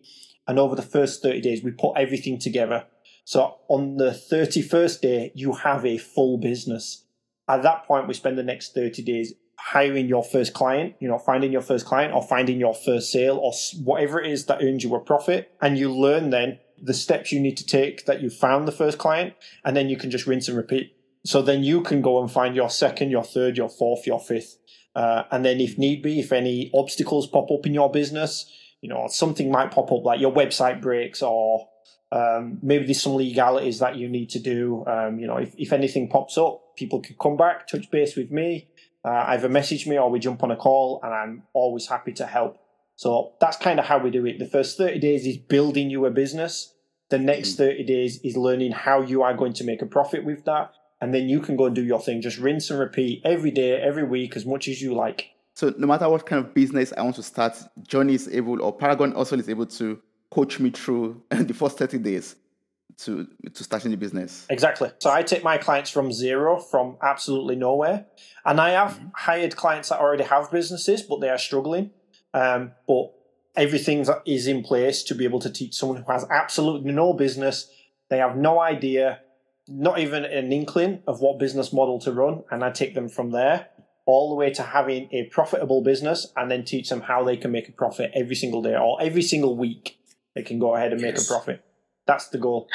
And 0.48 0.60
over 0.60 0.76
the 0.76 0.82
first 0.84 1.24
30 1.24 1.42
days, 1.42 1.64
we 1.64 1.72
put 1.72 1.98
everything 1.98 2.38
together 2.38 2.86
so 3.24 3.56
on 3.68 3.98
the 3.98 4.10
31st 4.12 5.02
day, 5.02 5.32
you 5.36 5.54
have 5.54 5.86
a 5.86 5.98
full 5.98 6.38
business. 6.38 7.06
At 7.48 7.64
that 7.64 7.86
point, 7.86 8.08
we 8.08 8.14
spend 8.14 8.38
the 8.38 8.44
next 8.44 8.74
30 8.74 9.02
days 9.04 9.34
hiring 9.58 10.08
your 10.08 10.24
first 10.24 10.54
client, 10.54 10.96
you 11.00 11.08
know, 11.08 11.20
finding 11.20 11.52
your 11.52 11.62
first 11.62 11.86
client 11.86 12.14
or 12.14 12.24
finding 12.24 12.60
your 12.60 12.74
first 12.74 13.12
sale 13.12 13.38
or 13.38 13.54
whatever 13.84 14.20
it 14.20 14.32
is 14.32 14.46
that 14.48 14.64
earns 14.64 14.84
you 14.84 14.94
a 14.96 15.00
profit. 15.00 15.52
And 15.62 15.78
you 15.78 15.94
learn 15.94 16.32
then 16.32 16.60
the 16.82 16.94
steps 16.94 17.32
you 17.32 17.40
need 17.40 17.58
to 17.58 17.66
take 17.66 18.06
that 18.06 18.22
you 18.22 18.30
found 18.30 18.68
the 18.68 18.72
first 18.72 18.98
client. 18.98 19.36
And 19.64 19.78
then 19.78 19.88
you 19.88 19.98
can 19.98 20.10
just 20.10 20.26
rinse 20.26 20.48
and 20.48 20.58
repeat. 20.58 20.96
So 21.24 21.42
then 21.42 21.64
you 21.64 21.82
can 21.82 22.02
go 22.02 22.22
and 22.22 22.32
find 22.32 22.56
your 22.56 22.70
second, 22.70 23.12
your 23.12 23.24
third, 23.24 23.58
your 23.58 23.70
fourth, 23.70 24.08
your 24.08 24.20
fifth. 24.20 24.58
Uh, 24.96 25.24
and 25.32 25.46
then 25.46 25.60
if 25.60 25.78
need 25.78 26.02
be, 26.02 26.20
if 26.20 26.32
any 26.32 26.72
obstacles 26.74 27.28
pop 27.28 27.50
up 27.52 27.66
in 27.66 27.74
your 27.74 27.92
business, 27.92 28.52
you 28.82 28.90
know, 28.90 29.08
something 29.08 29.52
might 29.52 29.72
pop 29.72 29.92
up 29.92 30.04
like 30.04 30.20
your 30.20 30.34
website 30.34 30.82
breaks 30.82 31.22
or 31.22 31.68
um, 32.12 32.60
maybe 32.62 32.86
there's 32.86 33.02
some 33.02 33.16
legalities 33.16 33.80
that 33.80 33.96
you 33.96 34.10
need 34.10 34.30
to 34.32 34.40
do. 34.40 34.84
Um, 34.86 35.20
you 35.20 35.28
know, 35.28 35.38
if, 35.38 35.54
if 35.58 35.72
anything 35.72 36.10
pops 36.10 36.38
up, 36.38 36.76
people 36.76 37.00
can 37.00 37.16
come 37.22 37.38
back, 37.38 37.68
touch 37.68 37.90
base 37.90 38.16
with 38.16 38.32
me, 38.32 38.68
uh, 39.06 39.26
either 39.28 39.48
message 39.48 39.88
me 39.88 39.98
or 39.98 40.10
we 40.10 40.20
jump 40.20 40.44
on 40.44 40.52
a 40.52 40.58
call, 40.58 41.00
and 41.04 41.14
I'm 41.14 41.44
always 41.54 41.88
happy 41.88 42.12
to 42.14 42.26
help. 42.26 42.58
So 42.96 43.34
that's 43.40 43.58
kind 43.58 43.80
of 43.80 43.86
how 43.86 43.98
we 43.98 44.12
do 44.12 44.26
it. 44.26 44.40
The 44.40 44.46
first 44.46 44.78
30 44.78 45.00
days 45.00 45.26
is 45.26 45.38
building 45.38 45.90
you 45.90 46.06
a 46.06 46.12
business. 46.12 46.74
The 47.10 47.18
next 47.18 47.54
mm. 47.54 47.58
30 47.58 47.84
days 47.86 48.20
is 48.24 48.36
learning 48.36 48.74
how 48.74 49.02
you 49.02 49.24
are 49.24 49.34
going 49.34 49.54
to 49.54 49.64
make 49.64 49.82
a 49.82 49.86
profit 49.86 50.26
with 50.26 50.46
that. 50.46 50.74
And 51.02 51.14
then 51.14 51.28
you 51.28 51.40
can 51.40 51.56
go 51.58 51.66
and 51.66 51.76
do 51.76 51.84
your 51.84 52.00
thing. 52.00 52.22
Just 52.22 52.38
rinse 52.38 52.70
and 52.70 52.80
repeat 52.80 53.22
every 53.26 53.52
day, 53.52 53.74
every 53.82 54.04
week, 54.04 54.36
as 54.36 54.46
much 54.46 54.68
as 54.68 54.82
you 54.82 54.94
like. 54.94 55.30
So 55.56 55.74
no 55.78 55.88
matter 55.88 56.08
what 56.08 56.26
kind 56.26 56.46
of 56.46 56.54
business 56.54 56.94
I 56.96 57.02
want 57.02 57.16
to 57.18 57.24
start, 57.24 57.58
Johnny 57.82 58.14
is 58.14 58.30
able, 58.30 58.62
or 58.62 58.72
Paragon 58.72 59.12
Hustle 59.12 59.40
is 59.40 59.50
able 59.50 59.66
to 59.66 60.00
coach 60.30 60.60
me 60.60 60.70
through 60.70 61.22
the 61.30 61.54
first 61.54 61.78
30 61.78 61.98
days 62.00 62.36
to 62.98 63.28
to 63.54 63.64
starting 63.64 63.92
the 63.92 63.98
business. 63.98 64.46
Exactly. 64.50 64.92
So 65.00 65.10
I 65.10 65.24
take 65.24 65.44
my 65.44 65.58
clients 65.58 65.90
from 65.90 66.12
zero, 66.12 66.60
from 66.60 66.98
absolutely 67.02 67.56
nowhere, 67.56 68.06
and 68.46 68.60
I 68.60 68.72
have 68.72 68.92
mm-hmm. 68.92 69.08
hired 69.14 69.56
clients 69.56 69.90
that 69.90 70.00
already 70.00 70.24
have 70.24 70.52
businesses, 70.52 71.02
but 71.02 71.22
they 71.22 71.30
are 71.30 71.38
struggling. 71.38 71.92
Um, 72.34 72.72
but 72.88 73.12
everything 73.56 74.06
is 74.26 74.48
in 74.48 74.64
place 74.64 75.04
to 75.04 75.16
be 75.16 75.26
able 75.26 75.40
to 75.40 75.50
teach 75.50 75.76
someone 75.76 76.02
who 76.02 76.12
has 76.12 76.26
absolutely 76.30 76.92
no 76.92 77.14
business. 77.14 77.70
They 78.10 78.18
have 78.18 78.38
no 78.38 78.60
idea, 78.60 79.20
not 79.80 80.00
even 80.00 80.26
an 80.26 80.52
inkling 80.52 81.02
of 81.08 81.22
what 81.22 81.40
business 81.40 81.72
model 81.72 82.00
to 82.00 82.12
run, 82.12 82.44
and 82.52 82.64
I 82.64 82.72
take 82.72 82.94
them 82.94 83.10
from 83.10 83.32
there 83.32 83.68
all 84.06 84.30
the 84.30 84.36
way 84.36 84.52
to 84.52 84.64
having 84.64 85.08
a 85.14 85.26
profitable 85.26 85.82
business, 85.84 86.28
and 86.36 86.50
then 86.50 86.66
teach 86.66 86.90
them 86.90 87.02
how 87.02 87.24
they 87.24 87.38
can 87.38 87.52
make 87.52 87.70
a 87.70 87.72
profit 87.72 88.12
every 88.14 88.36
single 88.36 88.62
day 88.62 88.76
or 88.76 89.02
every 89.02 89.22
single 89.22 89.56
week 89.56 89.98
they 90.36 90.42
can 90.42 90.60
go 90.60 90.76
ahead 90.76 90.92
and 90.92 91.02
yes. 91.02 91.14
make 91.14 91.22
a 91.22 91.28
profit. 91.28 91.64
That's 92.08 92.30
the 92.30 92.38
goal. 92.38 92.68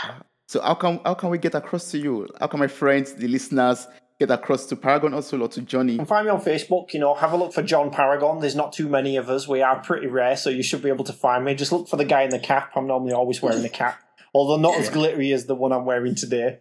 So 0.49 0.61
how 0.61 0.75
can 0.75 1.01
how 1.05 1.15
can 1.15 1.31
we 1.31 1.39
get 1.39 1.55
across 1.55 1.91
to 1.91 1.99
you? 1.99 2.29
How 2.39 2.47
can 2.47 2.61
my 2.61 2.69
friends, 2.69 3.15
the 3.15 3.27
listeners, 3.27 3.89
get 4.21 4.31
across 4.31 4.67
to 4.67 4.77
Paragon 4.77 5.13
Hustle 5.13 5.43
or 5.43 5.49
to 5.49 5.63
Johnny? 5.63 5.99
And 5.99 6.07
find 6.07 6.27
me 6.27 6.31
on 6.31 6.41
Facebook, 6.41 6.93
you 6.93 7.01
know, 7.01 7.15
have 7.15 7.33
a 7.33 7.37
look 7.37 7.53
for 7.53 7.63
John 7.63 7.91
Paragon. 7.91 8.41
There's 8.41 8.55
not 8.55 8.73
too 8.73 8.89
many 8.89 9.17
of 9.17 9.29
us. 9.29 9.49
We 9.49 9.63
are 9.63 9.83
pretty 9.83 10.07
rare, 10.07 10.37
so 10.37 10.51
you 10.51 10.63
should 10.63 10.83
be 10.83 10.89
able 10.89 11.05
to 11.05 11.13
find 11.13 11.45
me. 11.45 11.55
Just 11.55 11.73
look 11.73 11.89
for 11.89 11.97
the 11.97 12.05
guy 12.05 12.23
in 12.23 12.31
the 12.31 12.39
cap. 12.39 12.71
I'm 12.77 12.87
normally 12.87 13.13
always 13.13 13.43
wearing 13.43 13.63
the 13.63 13.69
cap, 13.69 14.01
although 14.33 14.61
not 14.61 14.77
as 14.77 14.89
glittery 14.91 15.33
as 15.33 15.47
the 15.47 15.57
one 15.57 15.73
I'm 15.73 15.85
wearing 15.85 16.15
today. 16.15 16.61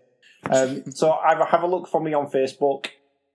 Um, 0.52 0.92
so 0.92 1.12
either 1.12 1.46
have 1.46 1.64
a 1.64 1.68
look 1.68 1.88
for 1.88 2.02
me 2.02 2.14
on 2.14 2.28
Facebook 2.28 2.88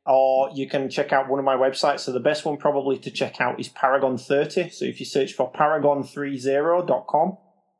or 0.07 0.51
you 0.55 0.69
can 0.69 0.89
check 0.89 1.13
out 1.13 1.29
one 1.29 1.39
of 1.39 1.45
my 1.45 1.57
websites. 1.57 2.01
So 2.01 2.13
the 2.13 2.21
best 2.21 2.45
one 2.45 2.57
probably 2.57 2.99
to 2.99 3.11
check 3.11 3.41
out 3.41 3.61
is 3.61 3.69
Paragon30. 3.69 4.73
So 4.73 4.85
if 4.85 5.01
you 5.01 5.07
search 5.07 5.33
for 5.35 5.53
paragon30.com, 5.53 7.39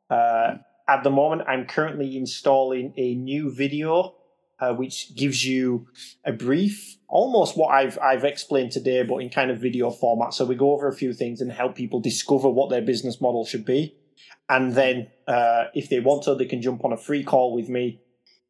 Uh, 0.09 0.57
at 0.89 1.03
the 1.03 1.09
moment, 1.09 1.43
I'm 1.47 1.65
currently 1.65 2.17
installing 2.17 2.93
a 2.97 3.15
new 3.15 3.49
video 3.53 4.15
uh, 4.61 4.73
which 4.73 5.15
gives 5.15 5.43
you 5.43 5.87
a 6.23 6.31
brief, 6.31 6.97
almost 7.07 7.57
what 7.57 7.69
I've 7.69 7.97
I've 7.99 8.23
explained 8.23 8.71
today, 8.71 9.01
but 9.03 9.17
in 9.17 9.29
kind 9.29 9.49
of 9.49 9.57
video 9.59 9.89
format. 9.89 10.33
So 10.33 10.45
we 10.45 10.55
go 10.55 10.71
over 10.73 10.87
a 10.87 10.93
few 10.93 11.13
things 11.13 11.41
and 11.41 11.51
help 11.51 11.75
people 11.75 11.99
discover 11.99 12.47
what 12.47 12.69
their 12.69 12.81
business 12.81 13.19
model 13.19 13.43
should 13.43 13.65
be, 13.65 13.95
and 14.47 14.73
then 14.75 15.07
uh, 15.27 15.65
if 15.73 15.89
they 15.89 15.99
want 15.99 16.23
to, 16.23 16.35
they 16.35 16.45
can 16.45 16.61
jump 16.61 16.85
on 16.85 16.93
a 16.93 16.97
free 16.97 17.23
call 17.23 17.55
with 17.55 17.69
me, 17.69 18.01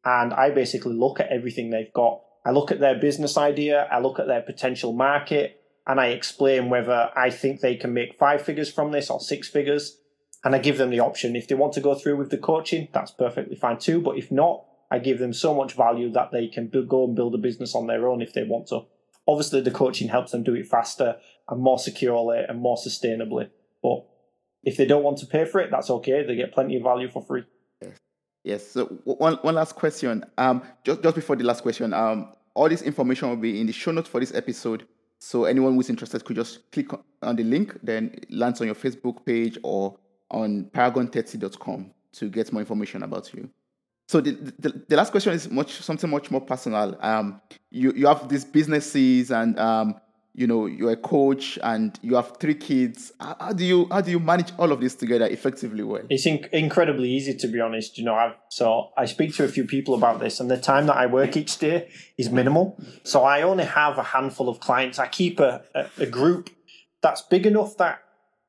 and 0.04 0.32
I 0.32 0.50
basically 0.50 0.94
look 0.94 1.20
at 1.20 1.30
everything 1.30 1.70
they've 1.70 1.92
got. 1.92 2.20
I 2.44 2.50
look 2.50 2.70
at 2.70 2.80
their 2.80 2.98
business 2.98 3.36
idea, 3.36 3.88
I 3.90 4.00
look 4.00 4.18
at 4.18 4.26
their 4.26 4.42
potential 4.42 4.92
market, 4.92 5.60
and 5.86 6.00
I 6.00 6.08
explain 6.08 6.70
whether 6.70 7.10
I 7.16 7.30
think 7.30 7.60
they 7.60 7.76
can 7.76 7.92
make 7.92 8.18
five 8.18 8.42
figures 8.42 8.70
from 8.70 8.92
this 8.92 9.10
or 9.10 9.20
six 9.20 9.48
figures. 9.48 9.98
And 10.44 10.54
I 10.56 10.58
give 10.58 10.76
them 10.76 10.90
the 10.90 11.00
option. 11.00 11.36
If 11.36 11.46
they 11.46 11.54
want 11.54 11.72
to 11.74 11.80
go 11.80 11.94
through 11.94 12.16
with 12.16 12.30
the 12.30 12.38
coaching, 12.38 12.88
that's 12.92 13.12
perfectly 13.12 13.54
fine 13.54 13.78
too. 13.78 14.00
But 14.00 14.18
if 14.18 14.32
not, 14.32 14.64
I 14.90 14.98
give 14.98 15.20
them 15.20 15.32
so 15.32 15.54
much 15.54 15.74
value 15.74 16.10
that 16.12 16.32
they 16.32 16.48
can 16.48 16.68
go 16.68 17.04
and 17.04 17.14
build 17.14 17.34
a 17.34 17.38
business 17.38 17.74
on 17.74 17.86
their 17.86 18.08
own 18.08 18.20
if 18.20 18.32
they 18.32 18.42
want 18.42 18.66
to. 18.68 18.80
Obviously, 19.26 19.60
the 19.60 19.70
coaching 19.70 20.08
helps 20.08 20.32
them 20.32 20.42
do 20.42 20.54
it 20.54 20.66
faster 20.66 21.16
and 21.48 21.62
more 21.62 21.78
securely 21.78 22.42
and 22.48 22.60
more 22.60 22.76
sustainably. 22.76 23.50
But 23.82 24.04
if 24.64 24.76
they 24.76 24.84
don't 24.84 25.04
want 25.04 25.18
to 25.18 25.26
pay 25.26 25.44
for 25.44 25.60
it, 25.60 25.70
that's 25.70 25.90
okay. 25.90 26.24
They 26.24 26.34
get 26.34 26.52
plenty 26.52 26.76
of 26.76 26.82
value 26.82 27.08
for 27.08 27.24
free. 27.24 27.44
Yes. 28.44 28.66
So 28.66 28.86
one 29.04 29.34
one 29.42 29.54
last 29.54 29.76
question. 29.76 30.24
Um, 30.36 30.62
just 30.84 31.02
just 31.02 31.14
before 31.14 31.36
the 31.36 31.44
last 31.44 31.62
question, 31.62 31.94
um, 31.94 32.32
all 32.54 32.68
this 32.68 32.82
information 32.82 33.28
will 33.28 33.36
be 33.36 33.60
in 33.60 33.66
the 33.66 33.72
show 33.72 33.92
notes 33.92 34.08
for 34.08 34.20
this 34.20 34.34
episode. 34.34 34.86
So 35.18 35.44
anyone 35.44 35.74
who's 35.74 35.88
interested 35.88 36.24
could 36.24 36.36
just 36.36 36.70
click 36.72 36.88
on 37.22 37.36
the 37.36 37.44
link, 37.44 37.78
then 37.82 38.18
lands 38.28 38.60
on 38.60 38.66
your 38.66 38.74
Facebook 38.74 39.24
page 39.24 39.56
or 39.62 39.96
on 40.32 40.68
paragon30.com 40.74 41.92
to 42.14 42.28
get 42.28 42.52
more 42.52 42.60
information 42.60 43.04
about 43.04 43.32
you. 43.32 43.48
So 44.08 44.20
the, 44.20 44.32
the, 44.58 44.82
the, 44.88 44.96
last 44.96 45.10
question 45.10 45.32
is 45.32 45.48
much 45.48 45.80
something 45.80 46.10
much 46.10 46.30
more 46.30 46.40
personal. 46.40 46.98
Um, 47.00 47.40
you 47.70 47.92
you 47.94 48.06
have 48.08 48.28
these 48.28 48.44
businesses 48.44 49.30
and 49.30 49.58
um, 49.58 49.94
you 50.34 50.46
know 50.46 50.66
you're 50.66 50.92
a 50.92 50.96
coach 50.96 51.58
and 51.62 51.98
you 52.02 52.16
have 52.16 52.36
three 52.38 52.54
kids. 52.54 53.12
How, 53.20 53.36
how 53.38 53.52
do 53.52 53.64
you 53.64 53.86
how 53.90 54.00
do 54.00 54.10
you 54.10 54.18
manage 54.18 54.52
all 54.58 54.72
of 54.72 54.80
this 54.80 54.94
together 54.94 55.26
effectively? 55.26 55.82
Well, 55.82 56.02
it's 56.08 56.26
incredibly 56.26 57.10
easy 57.10 57.34
to 57.34 57.48
be 57.48 57.60
honest. 57.60 57.98
You 57.98 58.04
know, 58.04 58.14
I've, 58.14 58.34
so 58.48 58.90
I 58.96 59.04
speak 59.04 59.34
to 59.36 59.44
a 59.44 59.48
few 59.48 59.64
people 59.64 59.94
about 59.94 60.20
this, 60.20 60.40
and 60.40 60.50
the 60.50 60.56
time 60.56 60.86
that 60.86 60.96
I 60.96 61.06
work 61.06 61.36
each 61.36 61.58
day 61.58 61.88
is 62.16 62.30
minimal. 62.30 62.82
So 63.04 63.24
I 63.24 63.42
only 63.42 63.64
have 63.64 63.98
a 63.98 64.02
handful 64.02 64.48
of 64.48 64.60
clients. 64.60 64.98
I 64.98 65.06
keep 65.06 65.38
a, 65.38 65.62
a, 65.74 65.86
a 65.98 66.06
group 66.06 66.50
that's 67.02 67.22
big 67.22 67.46
enough 67.46 67.76
that 67.76 68.00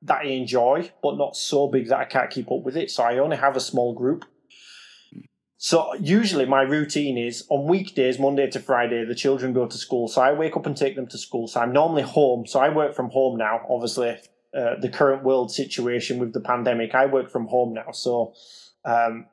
that 0.04 0.22
I 0.22 0.26
enjoy, 0.26 0.92
but 1.02 1.18
not 1.18 1.36
so 1.36 1.68
big 1.68 1.88
that 1.90 1.98
I 1.98 2.06
can't 2.06 2.30
keep 2.30 2.52
up 2.52 2.64
with 2.64 2.78
it. 2.78 2.92
So 2.92 3.04
I 3.04 3.18
only 3.18 3.38
have 3.38 3.56
a 3.56 3.62
small 3.62 3.94
group. 3.94 4.26
So 5.64 5.94
usually 5.94 6.46
my 6.46 6.64
routine 6.64 7.18
is 7.18 7.46
on 7.48 7.70
weekdays, 7.70 8.20
Monday 8.20 8.50
to 8.50 8.60
Friday, 8.60 9.06
the 9.06 9.16
children 9.16 9.54
go 9.54 9.66
to 9.66 9.78
school. 9.78 10.10
So 10.10 10.22
I 10.22 10.34
wake 10.34 10.58
up 10.58 10.66
and 10.66 10.76
take 10.76 10.98
them 10.98 11.08
to 11.08 11.18
school. 11.18 11.48
So 11.48 11.62
I'm 11.62 11.72
normally 11.72 12.02
home. 12.02 12.46
So 12.46 12.60
I 12.60 12.68
work 12.68 12.94
from 12.94 13.10
home 13.12 13.38
now. 13.38 13.62
Obviously, 13.70 14.10
uh, 14.54 14.76
the 14.82 14.90
current 14.90 15.24
world 15.24 15.54
situation 15.54 16.20
with 16.20 16.34
the 16.34 16.42
pandemic, 16.42 16.94
I 16.94 17.06
work 17.06 17.32
from 17.32 17.48
home 17.48 17.74
now. 17.74 17.92
So 17.94 18.34
um, 18.84 19.28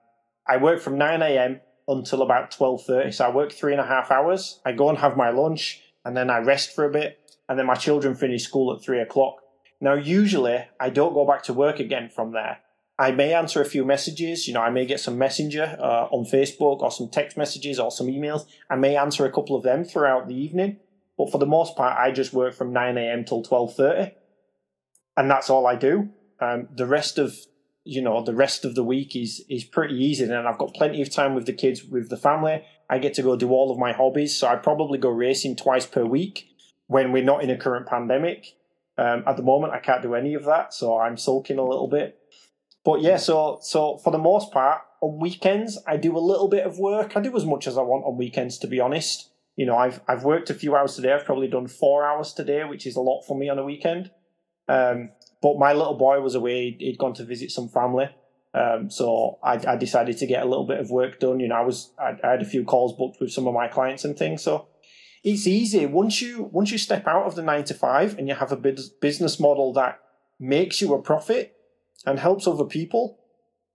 I 0.46 0.58
work 0.58 0.80
from 0.80 0.96
9 0.96 1.20
a.m. 1.20 1.62
until 1.88 2.22
about 2.22 2.52
12.30. 2.52 3.12
So 3.12 3.26
I 3.26 3.34
work 3.34 3.50
three 3.50 3.72
and 3.72 3.80
a 3.80 3.86
half 3.86 4.12
hours. 4.12 4.60
I 4.64 4.70
go 4.70 4.88
and 4.88 4.98
have 4.98 5.16
my 5.16 5.30
lunch 5.30 5.82
and 6.04 6.16
then 6.16 6.30
I 6.30 6.38
rest 6.38 6.76
for 6.76 6.84
a 6.84 6.92
bit. 6.92 7.18
And 7.48 7.58
then 7.58 7.66
my 7.66 7.74
children 7.74 8.14
finish 8.14 8.44
school 8.44 8.72
at 8.72 8.84
three 8.84 9.00
o'clock. 9.00 9.38
Now, 9.80 9.94
usually 9.94 10.64
I 10.78 10.90
don't 10.90 11.12
go 11.12 11.26
back 11.26 11.42
to 11.44 11.52
work 11.52 11.80
again 11.80 12.08
from 12.08 12.34
there. 12.34 12.58
I 13.00 13.12
may 13.12 13.32
answer 13.32 13.62
a 13.62 13.64
few 13.64 13.82
messages. 13.86 14.46
You 14.46 14.52
know, 14.52 14.60
I 14.60 14.68
may 14.68 14.84
get 14.84 15.00
some 15.00 15.16
messenger 15.16 15.74
uh, 15.80 16.08
on 16.10 16.26
Facebook 16.26 16.80
or 16.80 16.90
some 16.90 17.08
text 17.08 17.34
messages 17.34 17.80
or 17.80 17.90
some 17.90 18.08
emails. 18.08 18.44
I 18.68 18.76
may 18.76 18.94
answer 18.94 19.24
a 19.24 19.32
couple 19.32 19.56
of 19.56 19.62
them 19.62 19.84
throughout 19.84 20.28
the 20.28 20.34
evening. 20.34 20.76
But 21.16 21.32
for 21.32 21.38
the 21.38 21.46
most 21.46 21.76
part, 21.76 21.98
I 21.98 22.12
just 22.12 22.34
work 22.34 22.52
from 22.52 22.74
9 22.74 22.98
a.m. 22.98 23.24
till 23.24 23.42
12.30. 23.42 24.12
And 25.16 25.30
that's 25.30 25.48
all 25.48 25.66
I 25.66 25.76
do. 25.76 26.10
Um, 26.40 26.68
the 26.76 26.86
rest 26.86 27.18
of, 27.18 27.34
you 27.84 28.02
know, 28.02 28.22
the 28.22 28.34
rest 28.34 28.66
of 28.66 28.74
the 28.74 28.84
week 28.84 29.16
is, 29.16 29.42
is 29.48 29.64
pretty 29.64 29.94
easy. 29.94 30.24
And 30.24 30.34
I've 30.34 30.58
got 30.58 30.74
plenty 30.74 31.00
of 31.00 31.10
time 31.10 31.34
with 31.34 31.46
the 31.46 31.54
kids, 31.54 31.82
with 31.82 32.10
the 32.10 32.18
family. 32.18 32.62
I 32.90 32.98
get 32.98 33.14
to 33.14 33.22
go 33.22 33.34
do 33.34 33.48
all 33.48 33.72
of 33.72 33.78
my 33.78 33.92
hobbies. 33.92 34.36
So 34.36 34.46
I 34.46 34.56
probably 34.56 34.98
go 34.98 35.08
racing 35.08 35.56
twice 35.56 35.86
per 35.86 36.04
week 36.04 36.48
when 36.86 37.12
we're 37.12 37.24
not 37.24 37.42
in 37.42 37.48
a 37.48 37.56
current 37.56 37.86
pandemic. 37.86 38.58
Um, 38.98 39.24
at 39.26 39.38
the 39.38 39.42
moment, 39.42 39.72
I 39.72 39.78
can't 39.78 40.02
do 40.02 40.14
any 40.14 40.34
of 40.34 40.44
that. 40.44 40.74
So 40.74 40.98
I'm 40.98 41.16
sulking 41.16 41.56
a 41.56 41.64
little 41.64 41.88
bit. 41.88 42.19
But 42.84 43.02
yeah, 43.02 43.16
so 43.16 43.58
so 43.62 43.98
for 43.98 44.10
the 44.10 44.18
most 44.18 44.52
part, 44.52 44.82
on 45.00 45.18
weekends 45.18 45.78
I 45.86 45.96
do 45.96 46.16
a 46.16 46.20
little 46.20 46.48
bit 46.48 46.66
of 46.66 46.78
work. 46.78 47.16
I 47.16 47.20
do 47.20 47.36
as 47.36 47.44
much 47.44 47.66
as 47.66 47.76
I 47.76 47.82
want 47.82 48.04
on 48.04 48.16
weekends, 48.16 48.58
to 48.58 48.66
be 48.66 48.80
honest. 48.80 49.30
You 49.56 49.66
know, 49.66 49.76
I've 49.76 50.00
I've 50.08 50.24
worked 50.24 50.50
a 50.50 50.54
few 50.54 50.74
hours 50.74 50.94
today. 50.94 51.12
I've 51.12 51.24
probably 51.24 51.48
done 51.48 51.66
four 51.66 52.04
hours 52.04 52.32
today, 52.32 52.64
which 52.64 52.86
is 52.86 52.96
a 52.96 53.00
lot 53.00 53.22
for 53.22 53.36
me 53.36 53.48
on 53.48 53.58
a 53.58 53.64
weekend. 53.64 54.10
Um, 54.68 55.10
but 55.42 55.58
my 55.58 55.72
little 55.72 55.98
boy 55.98 56.20
was 56.20 56.34
away; 56.34 56.76
he'd 56.78 56.98
gone 56.98 57.14
to 57.14 57.24
visit 57.24 57.50
some 57.50 57.68
family. 57.68 58.08
Um, 58.52 58.90
so 58.90 59.38
I, 59.44 59.60
I, 59.68 59.76
decided 59.76 60.18
to 60.18 60.26
get 60.26 60.42
a 60.42 60.44
little 60.44 60.66
bit 60.66 60.80
of 60.80 60.90
work 60.90 61.20
done. 61.20 61.38
You 61.38 61.46
know, 61.46 61.54
I 61.54 61.60
was 61.60 61.92
I, 62.00 62.16
I 62.24 62.30
had 62.32 62.42
a 62.42 62.44
few 62.44 62.64
calls 62.64 62.92
booked 62.96 63.20
with 63.20 63.30
some 63.30 63.46
of 63.46 63.54
my 63.54 63.68
clients 63.68 64.04
and 64.04 64.18
things. 64.18 64.42
So 64.42 64.66
it's 65.22 65.46
easy 65.46 65.86
once 65.86 66.20
you 66.20 66.48
once 66.50 66.72
you 66.72 66.78
step 66.78 67.06
out 67.06 67.26
of 67.26 67.36
the 67.36 67.42
nine 67.42 67.64
to 67.64 67.74
five 67.74 68.18
and 68.18 68.26
you 68.26 68.34
have 68.34 68.50
a 68.50 68.56
business 68.56 69.38
model 69.38 69.72
that 69.74 70.00
makes 70.40 70.80
you 70.80 70.94
a 70.94 71.02
profit 71.02 71.54
and 72.06 72.18
helps 72.18 72.46
other 72.46 72.64
people, 72.64 73.18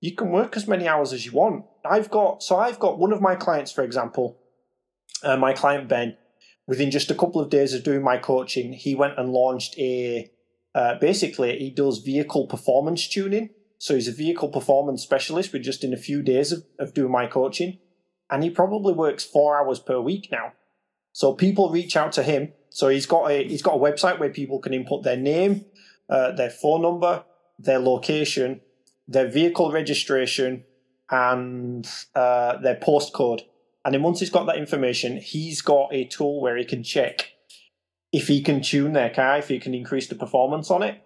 you 0.01 0.15
can 0.15 0.31
work 0.31 0.55
as 0.57 0.67
many 0.67 0.87
hours 0.87 1.13
as 1.13 1.25
you 1.25 1.31
want. 1.31 1.65
I've 1.83 2.09
got 2.09 2.43
so 2.43 2.57
I've 2.57 2.79
got 2.79 2.99
one 2.99 3.13
of 3.13 3.21
my 3.21 3.35
clients, 3.35 3.71
for 3.71 3.83
example, 3.83 4.39
uh, 5.23 5.37
my 5.37 5.53
client 5.53 5.87
Ben. 5.87 6.17
Within 6.67 6.89
just 6.89 7.11
a 7.11 7.15
couple 7.15 7.39
of 7.39 7.51
days 7.51 7.73
of 7.73 7.83
doing 7.83 8.03
my 8.03 8.17
coaching, 8.17 8.73
he 8.73 8.95
went 8.95 9.19
and 9.19 9.31
launched 9.31 9.77
a. 9.77 10.31
Uh, 10.73 10.95
basically, 10.99 11.57
he 11.57 11.69
does 11.69 11.99
vehicle 11.99 12.47
performance 12.47 13.07
tuning. 13.07 13.49
So 13.77 13.93
he's 13.93 14.07
a 14.07 14.11
vehicle 14.11 14.49
performance 14.49 15.03
specialist 15.03 15.53
with 15.53 15.63
just 15.63 15.83
in 15.83 15.93
a 15.93 15.97
few 15.97 16.21
days 16.23 16.51
of, 16.51 16.63
of 16.79 16.93
doing 16.93 17.11
my 17.11 17.27
coaching, 17.27 17.79
and 18.29 18.43
he 18.43 18.49
probably 18.49 18.93
works 18.93 19.23
four 19.23 19.57
hours 19.57 19.79
per 19.79 19.99
week 19.99 20.29
now. 20.31 20.53
So 21.11 21.33
people 21.33 21.69
reach 21.69 21.95
out 21.95 22.11
to 22.13 22.23
him. 22.23 22.53
So 22.69 22.89
he's 22.89 23.05
got 23.05 23.31
a 23.31 23.47
he's 23.47 23.61
got 23.61 23.75
a 23.75 23.79
website 23.79 24.19
where 24.19 24.29
people 24.29 24.59
can 24.59 24.73
input 24.73 25.03
their 25.03 25.17
name, 25.17 25.65
uh, 26.09 26.31
their 26.31 26.49
phone 26.49 26.81
number, 26.81 27.23
their 27.57 27.79
location, 27.79 28.61
their 29.07 29.27
vehicle 29.27 29.71
registration, 29.71 30.63
and 31.09 31.87
uh, 32.15 32.57
their 32.57 32.75
postcode. 32.75 33.41
And 33.83 33.93
then 33.93 34.01
once 34.01 34.19
he's 34.19 34.29
got 34.29 34.45
that 34.45 34.57
information, 34.57 35.17
he's 35.17 35.61
got 35.61 35.93
a 35.93 36.05
tool 36.05 36.41
where 36.41 36.57
he 36.57 36.65
can 36.65 36.83
check 36.83 37.31
if 38.11 38.27
he 38.29 38.41
can 38.41 38.61
tune 38.61 38.93
their 38.93 39.09
car, 39.09 39.37
if 39.37 39.49
he 39.49 39.59
can 39.59 39.73
increase 39.73 40.07
the 40.07 40.15
performance 40.15 40.71
on 40.71 40.81
it. 40.81 41.01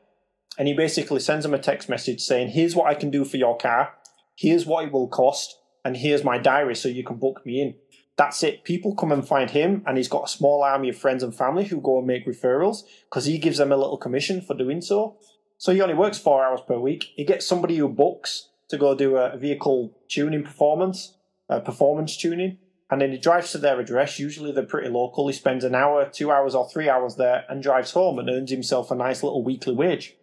And 0.57 0.67
he 0.67 0.73
basically 0.73 1.19
sends 1.19 1.43
them 1.43 1.53
a 1.53 1.59
text 1.59 1.89
message 1.89 2.21
saying, 2.21 2.49
Here's 2.49 2.75
what 2.75 2.87
I 2.87 2.93
can 2.93 3.09
do 3.09 3.25
for 3.25 3.37
your 3.37 3.57
car, 3.57 3.95
here's 4.35 4.65
what 4.65 4.85
it 4.85 4.91
will 4.91 5.07
cost, 5.07 5.57
and 5.83 5.97
here's 5.97 6.23
my 6.23 6.37
diary 6.37 6.75
so 6.75 6.87
you 6.87 7.03
can 7.03 7.17
book 7.17 7.45
me 7.45 7.61
in. 7.61 7.75
That's 8.15 8.43
it. 8.43 8.63
People 8.65 8.95
come 8.95 9.11
and 9.11 9.27
find 9.27 9.49
him, 9.49 9.81
and 9.87 9.97
he's 9.97 10.09
got 10.09 10.25
a 10.25 10.27
small 10.27 10.61
army 10.61 10.89
of 10.89 10.97
friends 10.97 11.23
and 11.23 11.33
family 11.33 11.65
who 11.65 11.81
go 11.81 11.97
and 11.97 12.05
make 12.05 12.27
referrals 12.27 12.83
because 13.09 13.25
he 13.25 13.37
gives 13.37 13.57
them 13.57 13.71
a 13.71 13.77
little 13.77 13.97
commission 13.97 14.41
for 14.41 14.53
doing 14.53 14.81
so. 14.81 15.17
So 15.59 15.73
he 15.73 15.81
only 15.81 15.93
works 15.93 16.17
four 16.17 16.43
hours 16.43 16.61
per 16.65 16.79
week. 16.79 17.11
He 17.15 17.25
gets 17.25 17.45
somebody 17.45 17.75
who 17.75 17.89
books 17.89 18.47
to 18.69 18.77
go 18.77 18.95
do 18.95 19.17
a 19.17 19.37
vehicle 19.37 19.93
tuning 20.07 20.41
performance, 20.41 21.17
uh, 21.49 21.59
performance 21.59 22.15
tuning, 22.15 22.57
and 22.89 23.01
then 23.01 23.11
he 23.11 23.17
drives 23.17 23.51
to 23.51 23.57
their 23.57 23.77
address. 23.77 24.19
Usually 24.19 24.53
they're 24.53 24.63
pretty 24.63 24.87
local. 24.87 25.27
He 25.27 25.33
spends 25.33 25.65
an 25.65 25.75
hour, 25.75 26.09
two 26.09 26.31
hours, 26.31 26.55
or 26.55 26.69
three 26.69 26.87
hours 26.87 27.17
there 27.17 27.43
and 27.49 27.61
drives 27.61 27.91
home 27.91 28.19
and 28.19 28.29
earns 28.29 28.51
himself 28.51 28.89
a 28.89 28.95
nice 28.95 29.21
little 29.21 29.43
weekly 29.43 29.75
wage. 29.75 30.15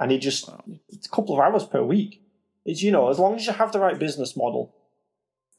And 0.00 0.10
he 0.10 0.18
just, 0.18 0.50
it's 0.88 1.06
a 1.06 1.10
couple 1.10 1.34
of 1.34 1.40
hours 1.40 1.64
per 1.64 1.84
week. 1.84 2.24
It's, 2.64 2.82
you 2.82 2.90
know, 2.90 3.10
as 3.10 3.18
long 3.20 3.36
as 3.36 3.46
you 3.46 3.52
have 3.52 3.70
the 3.70 3.78
right 3.78 3.98
business 3.98 4.36
model, 4.36 4.74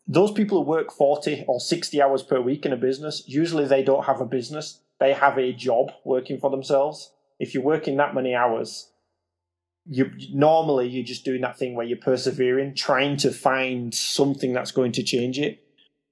those 0.06 0.34
people 0.34 0.64
who 0.64 0.70
work 0.70 0.92
40 0.92 1.46
or 1.48 1.62
60 1.62 2.02
hours 2.02 2.22
per 2.22 2.42
week 2.42 2.66
in 2.66 2.74
a 2.74 2.78
business, 2.78 3.24
usually 3.28 3.66
they 3.66 3.82
don't 3.82 4.06
have 4.06 4.20
a 4.20 4.26
business. 4.26 4.82
They 5.00 5.14
have 5.14 5.38
a 5.38 5.54
job 5.54 5.94
working 6.04 6.38
for 6.38 6.52
themselves. 6.52 7.14
If 7.40 7.54
you're 7.54 7.64
working 7.64 7.96
that 7.98 8.14
many 8.14 8.36
hours, 8.36 8.91
you 9.86 10.12
normally 10.32 10.88
you're 10.88 11.04
just 11.04 11.26
doing 11.26 11.42
that 11.42 11.58
thing 11.58 11.76
where 11.76 11.86
you're 11.86 11.98
persevering, 11.98 12.76
trying 12.76 13.18
to 13.18 13.32
find 13.32 13.94
something 13.94 14.54
that's 14.54 14.72
going 14.72 14.92
to 14.94 15.04
change 15.04 15.40
it. 15.40 15.64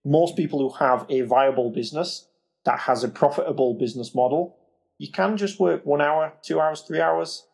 Most 0.05 0.36
people 0.36 0.60
who 0.60 0.75
have 0.77 1.05
a 1.10 1.21
viable 1.21 1.71
business 1.71 2.27
that 2.65 2.79
has 2.79 3.03
a 3.03 3.10
profitable 3.10 3.75
business 3.75 4.15
model, 4.15 4.58
you 4.97 5.12
can 5.12 5.38
just 5.38 5.60
work 5.60 5.86
one 5.86 6.01
hour, 6.01 6.34
two 6.41 6.60
hours, 6.60 6.82
three 6.82 7.01
hours. 7.01 7.45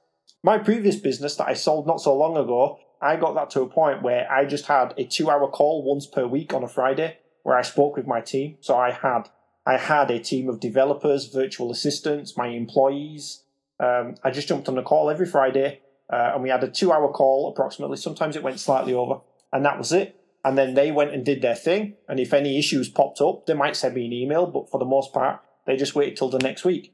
My 0.43 0.57
previous 0.57 0.95
business 0.95 1.35
that 1.35 1.47
I 1.47 1.53
sold 1.53 1.87
not 1.87 2.01
so 2.01 2.15
long 2.15 2.37
ago, 2.37 2.79
I 3.01 3.17
got 3.17 3.35
that 3.35 3.49
to 3.51 3.61
a 3.61 3.67
point 3.67 4.01
where 4.01 4.31
I 4.31 4.45
just 4.45 4.65
had 4.65 4.93
a 4.97 5.03
two 5.03 5.29
hour 5.29 5.49
call 5.49 5.83
once 5.83 6.07
per 6.07 6.25
week 6.25 6.53
on 6.53 6.63
a 6.63 6.67
Friday 6.67 7.17
where 7.43 7.57
I 7.57 7.61
spoke 7.61 7.95
with 7.97 8.07
my 8.07 8.21
team. 8.21 8.57
So 8.61 8.77
I 8.77 8.91
had 8.91 9.29
I 9.67 9.77
had 9.77 10.11
a 10.11 10.19
team 10.19 10.47
of 10.47 10.59
developers, 10.59 11.25
virtual 11.25 11.71
assistants, 11.71 12.37
my 12.37 12.47
employees. 12.47 13.43
Um, 13.79 14.15
I 14.23 14.31
just 14.31 14.47
jumped 14.47 14.69
on 14.69 14.77
a 14.77 14.83
call 14.83 15.09
every 15.09 15.25
Friday 15.25 15.81
uh, 16.11 16.31
and 16.33 16.43
we 16.43 16.49
had 16.49 16.63
a 16.63 16.69
two-hour 16.69 17.11
call 17.11 17.49
approximately. 17.49 17.97
Sometimes 17.97 18.35
it 18.35 18.43
went 18.43 18.59
slightly 18.59 18.93
over, 18.93 19.21
and 19.51 19.65
that 19.65 19.77
was 19.77 19.91
it. 19.91 20.19
And 20.43 20.57
then 20.57 20.75
they 20.75 20.91
went 20.91 21.11
and 21.11 21.25
did 21.25 21.41
their 21.41 21.55
thing. 21.55 21.95
And 22.07 22.19
if 22.19 22.31
any 22.31 22.59
issues 22.59 22.87
popped 22.87 23.19
up, 23.19 23.47
they 23.47 23.55
might 23.55 23.75
send 23.75 23.95
me 23.95 24.05
an 24.05 24.13
email, 24.13 24.45
but 24.45 24.69
for 24.69 24.77
the 24.77 24.85
most 24.85 25.11
part, 25.11 25.41
they 25.65 25.75
just 25.75 25.95
waited 25.95 26.17
till 26.17 26.29
the 26.29 26.37
next 26.37 26.63
week. 26.63 26.93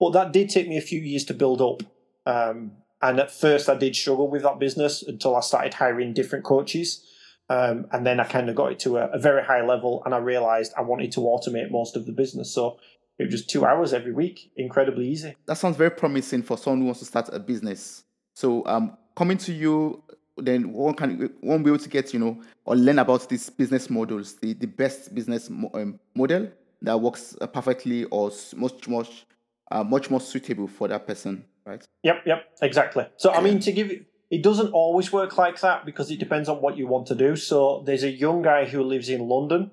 But 0.00 0.12
that 0.12 0.32
did 0.32 0.48
take 0.48 0.66
me 0.66 0.78
a 0.78 0.82
few 0.82 1.00
years 1.00 1.24
to 1.26 1.34
build 1.34 1.60
up. 1.60 1.82
Um, 2.24 2.72
and 3.02 3.20
at 3.20 3.30
first, 3.30 3.68
I 3.68 3.74
did 3.74 3.94
struggle 3.94 4.30
with 4.30 4.42
that 4.42 4.58
business 4.58 5.02
until 5.02 5.36
I 5.36 5.40
started 5.40 5.74
hiring 5.74 6.14
different 6.14 6.44
coaches. 6.44 7.06
Um, 7.48 7.86
and 7.92 8.06
then 8.06 8.18
I 8.18 8.24
kind 8.24 8.48
of 8.48 8.56
got 8.56 8.72
it 8.72 8.78
to 8.80 8.96
a, 8.96 9.08
a, 9.10 9.18
very 9.18 9.44
high 9.44 9.64
level, 9.64 10.02
and 10.04 10.12
I 10.12 10.18
realized 10.18 10.72
I 10.76 10.80
wanted 10.80 11.12
to 11.12 11.20
automate 11.20 11.70
most 11.70 11.96
of 11.96 12.04
the 12.04 12.12
business. 12.12 12.52
So 12.52 12.78
it 13.18 13.24
was 13.24 13.32
just 13.32 13.50
two 13.50 13.64
hours 13.64 13.92
every 13.92 14.12
week, 14.12 14.50
incredibly 14.56 15.08
easy. 15.08 15.36
That 15.46 15.56
sounds 15.56 15.76
very 15.76 15.90
promising 15.90 16.42
for 16.42 16.58
someone 16.58 16.80
who 16.80 16.86
wants 16.86 17.00
to 17.00 17.06
start 17.06 17.28
a 17.32 17.38
business. 17.38 18.02
So, 18.36 18.64
um, 18.66 18.96
coming 19.16 19.38
to 19.38 19.52
you, 19.52 20.02
then 20.36 20.72
one 20.72 20.94
can 20.94 21.34
one 21.40 21.62
be 21.62 21.70
able 21.70 21.78
to 21.78 21.88
get 21.88 22.12
you 22.12 22.20
know 22.20 22.42
or 22.66 22.76
learn 22.76 22.98
about 22.98 23.28
these 23.28 23.48
business 23.48 23.88
models, 23.88 24.34
the 24.34 24.52
the 24.52 24.66
best 24.66 25.14
business 25.14 25.48
mo- 25.48 25.70
um, 25.74 25.98
model 26.14 26.50
that 26.82 27.00
works 27.00 27.34
uh, 27.40 27.46
perfectly 27.46 28.04
or 28.04 28.30
much 28.54 28.86
much 28.86 29.26
uh, 29.70 29.82
much 29.82 30.10
more 30.10 30.20
suitable 30.20 30.68
for 30.68 30.86
that 30.86 31.06
person, 31.06 31.44
right? 31.64 31.82
Yep, 32.02 32.22
yep, 32.26 32.44
exactly. 32.62 33.06
So, 33.16 33.32
I 33.32 33.40
mean, 33.40 33.58
to 33.66 33.72
give 33.72 33.90
you 33.90 34.04
it 34.30 34.42
doesn't 34.42 34.72
always 34.72 35.12
work 35.12 35.38
like 35.38 35.60
that 35.60 35.86
because 35.86 36.10
it 36.10 36.18
depends 36.18 36.48
on 36.48 36.60
what 36.60 36.76
you 36.76 36.86
want 36.86 37.06
to 37.06 37.14
do. 37.14 37.36
So 37.36 37.82
there's 37.86 38.02
a 38.02 38.10
young 38.10 38.42
guy 38.42 38.64
who 38.64 38.82
lives 38.82 39.08
in 39.08 39.28
London, 39.28 39.70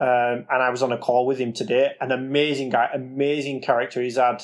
um, 0.00 0.46
and 0.50 0.62
I 0.62 0.70
was 0.70 0.82
on 0.82 0.92
a 0.92 0.98
call 0.98 1.26
with 1.26 1.38
him 1.38 1.52
today. 1.52 1.92
An 2.00 2.10
amazing 2.10 2.70
guy, 2.70 2.90
amazing 2.92 3.62
character. 3.62 4.02
He's 4.02 4.16
had, 4.16 4.42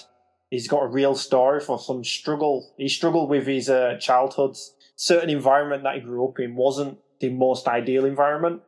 he's 0.50 0.68
got 0.68 0.82
a 0.82 0.88
real 0.88 1.14
story 1.14 1.60
for 1.60 1.78
some 1.78 2.04
struggle. 2.04 2.74
He 2.76 2.88
struggled 2.88 3.30
with 3.30 3.46
his 3.46 3.70
uh, 3.70 3.96
childhood. 4.00 4.56
Certain 4.96 5.30
environment 5.30 5.84
that 5.84 5.94
he 5.94 6.00
grew 6.00 6.28
up 6.28 6.38
in 6.38 6.56
wasn't 6.56 6.98
the 7.20 7.30
most 7.30 7.66
ideal 7.66 8.04
environment, 8.04 8.62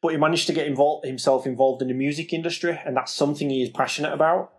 but 0.00 0.12
he 0.12 0.16
managed 0.16 0.46
to 0.46 0.52
get 0.52 0.66
involved 0.66 1.06
himself 1.06 1.46
involved 1.46 1.82
in 1.82 1.88
the 1.88 1.94
music 1.94 2.32
industry, 2.32 2.80
and 2.84 2.96
that's 2.96 3.12
something 3.12 3.50
he 3.50 3.62
is 3.62 3.70
passionate 3.70 4.12
about. 4.12 4.52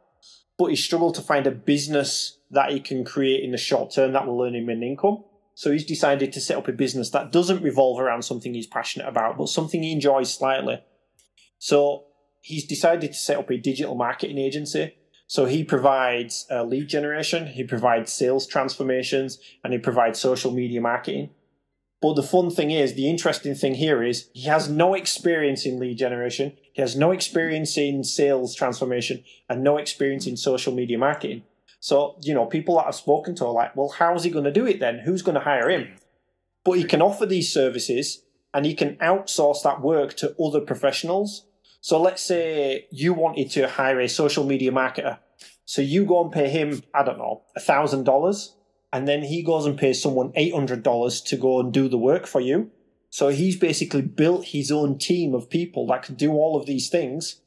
But 0.58 0.68
he 0.68 0.76
struggled 0.76 1.16
to 1.16 1.22
find 1.22 1.48
a 1.48 1.52
business 1.52 2.40
that 2.52 2.72
he 2.72 2.80
can 2.80 3.04
create 3.04 3.44
in 3.44 3.52
the 3.52 3.58
short 3.58 3.94
term 3.94 4.14
that 4.14 4.28
will 4.28 4.44
earn 4.44 4.56
him 4.56 4.70
an 4.70 4.84
income. 4.84 5.24
So 5.54 5.72
he's 5.72 5.86
decided 5.86 6.32
to 6.34 6.42
set 6.42 6.58
up 6.58 6.68
a 6.68 6.72
business 6.72 7.10
that 7.12 7.32
doesn't 7.32 7.64
revolve 7.64 8.00
around 8.00 8.24
something 8.24 8.54
he's 8.54 8.68
passionate 8.68 9.08
about, 9.08 9.38
but 9.38 9.50
something 9.50 9.82
he 9.82 9.92
enjoys 9.92 10.34
slightly. 10.34 10.84
So 11.60 12.06
he's 12.42 12.66
decided 12.66 13.12
to 13.12 13.18
set 13.18 13.38
up 13.38 13.50
a 13.50 13.58
digital 13.58 13.96
marketing 13.96 14.38
agency. 14.38 14.96
So 15.28 15.46
he 15.46 15.64
provides 15.64 16.48
uh, 16.50 16.64
lead 16.64 16.88
generation, 16.88 17.48
he 17.48 17.64
provides 17.64 18.12
sales 18.12 18.48
transformations, 18.48 19.40
and 19.64 19.74
he 19.74 19.80
provides 19.80 20.20
social 20.20 20.52
media 20.52 20.80
marketing. 20.80 21.32
But 22.02 22.14
the 22.14 22.24
fun 22.24 22.50
thing 22.50 22.72
is, 22.72 22.94
the 22.94 23.10
interesting 23.10 23.56
thing 23.56 23.76
here 23.76 24.04
is 24.04 24.30
he 24.34 24.44
has 24.44 24.70
no 24.70 24.94
experience 24.94 25.66
in 25.66 25.80
lead 25.80 25.98
generation, 25.98 26.56
he 26.72 26.82
has 26.82 26.96
no 26.96 27.12
experience 27.12 27.78
in 27.78 28.04
sales 28.04 28.56
transformation, 28.56 29.24
and 29.50 29.64
no 29.64 29.78
experience 29.78 30.28
in 30.28 30.38
social 30.38 30.74
media 30.74 30.98
marketing. 30.98 31.44
So, 31.80 32.18
you 32.22 32.34
know, 32.34 32.46
people 32.46 32.76
that 32.78 32.88
I've 32.88 32.96
spoken 32.96 33.36
to 33.36 33.46
are 33.46 33.52
like, 33.52 33.76
well, 33.76 33.90
how's 33.90 34.24
he 34.24 34.30
going 34.30 34.46
to 34.46 34.52
do 34.52 34.66
it 34.66 34.80
then? 34.80 35.00
Who's 35.00 35.22
going 35.22 35.36
to 35.36 35.42
hire 35.42 35.70
him? 35.70 35.96
But 36.64 36.74
he 36.74 36.84
can 36.84 37.02
offer 37.02 37.26
these 37.26 37.52
services 37.52 38.24
and 38.54 38.66
he 38.66 38.74
can 38.74 38.96
outsource 38.98 39.64
that 39.64 39.82
work 39.82 40.16
to 40.16 40.36
other 40.42 40.62
professionals. 40.62 41.46
So 41.82 42.02
let's 42.02 42.22
say 42.22 42.88
you 42.92 43.14
wanted 43.14 43.52
to 43.52 43.68
hire 43.68 44.00
a 44.00 44.10
social 44.10 44.44
media 44.44 44.72
marketer. 44.72 45.20
So 45.66 45.82
you 45.82 46.06
go 46.06 46.24
and 46.24 46.32
pay 46.32 46.50
him, 46.50 46.84
I 46.94 47.04
don't 47.04 47.18
know, 47.18 47.44
a 47.56 47.60
thousand 47.60 48.04
dollars, 48.04 48.56
and 48.92 49.08
then 49.08 49.24
he 49.24 49.44
goes 49.44 49.66
and 49.66 49.78
pays 49.78 50.02
someone 50.02 50.32
eight 50.36 50.54
hundred 50.54 50.84
dollars 50.84 51.22
to 51.22 51.38
go 51.38 51.60
and 51.60 51.74
do 51.74 51.88
the 51.88 51.98
work 51.98 52.26
for 52.26 52.42
you. 52.42 52.72
So 53.10 53.30
he's 53.30 53.58
basically 53.58 54.02
built 54.02 54.46
his 54.46 54.72
own 54.72 54.98
team 54.98 55.34
of 55.34 55.50
people 55.50 55.88
that 55.88 56.04
can 56.04 56.16
do 56.16 56.32
all 56.32 56.58
of 56.60 56.66
these 56.66 56.90
things, 56.90 57.42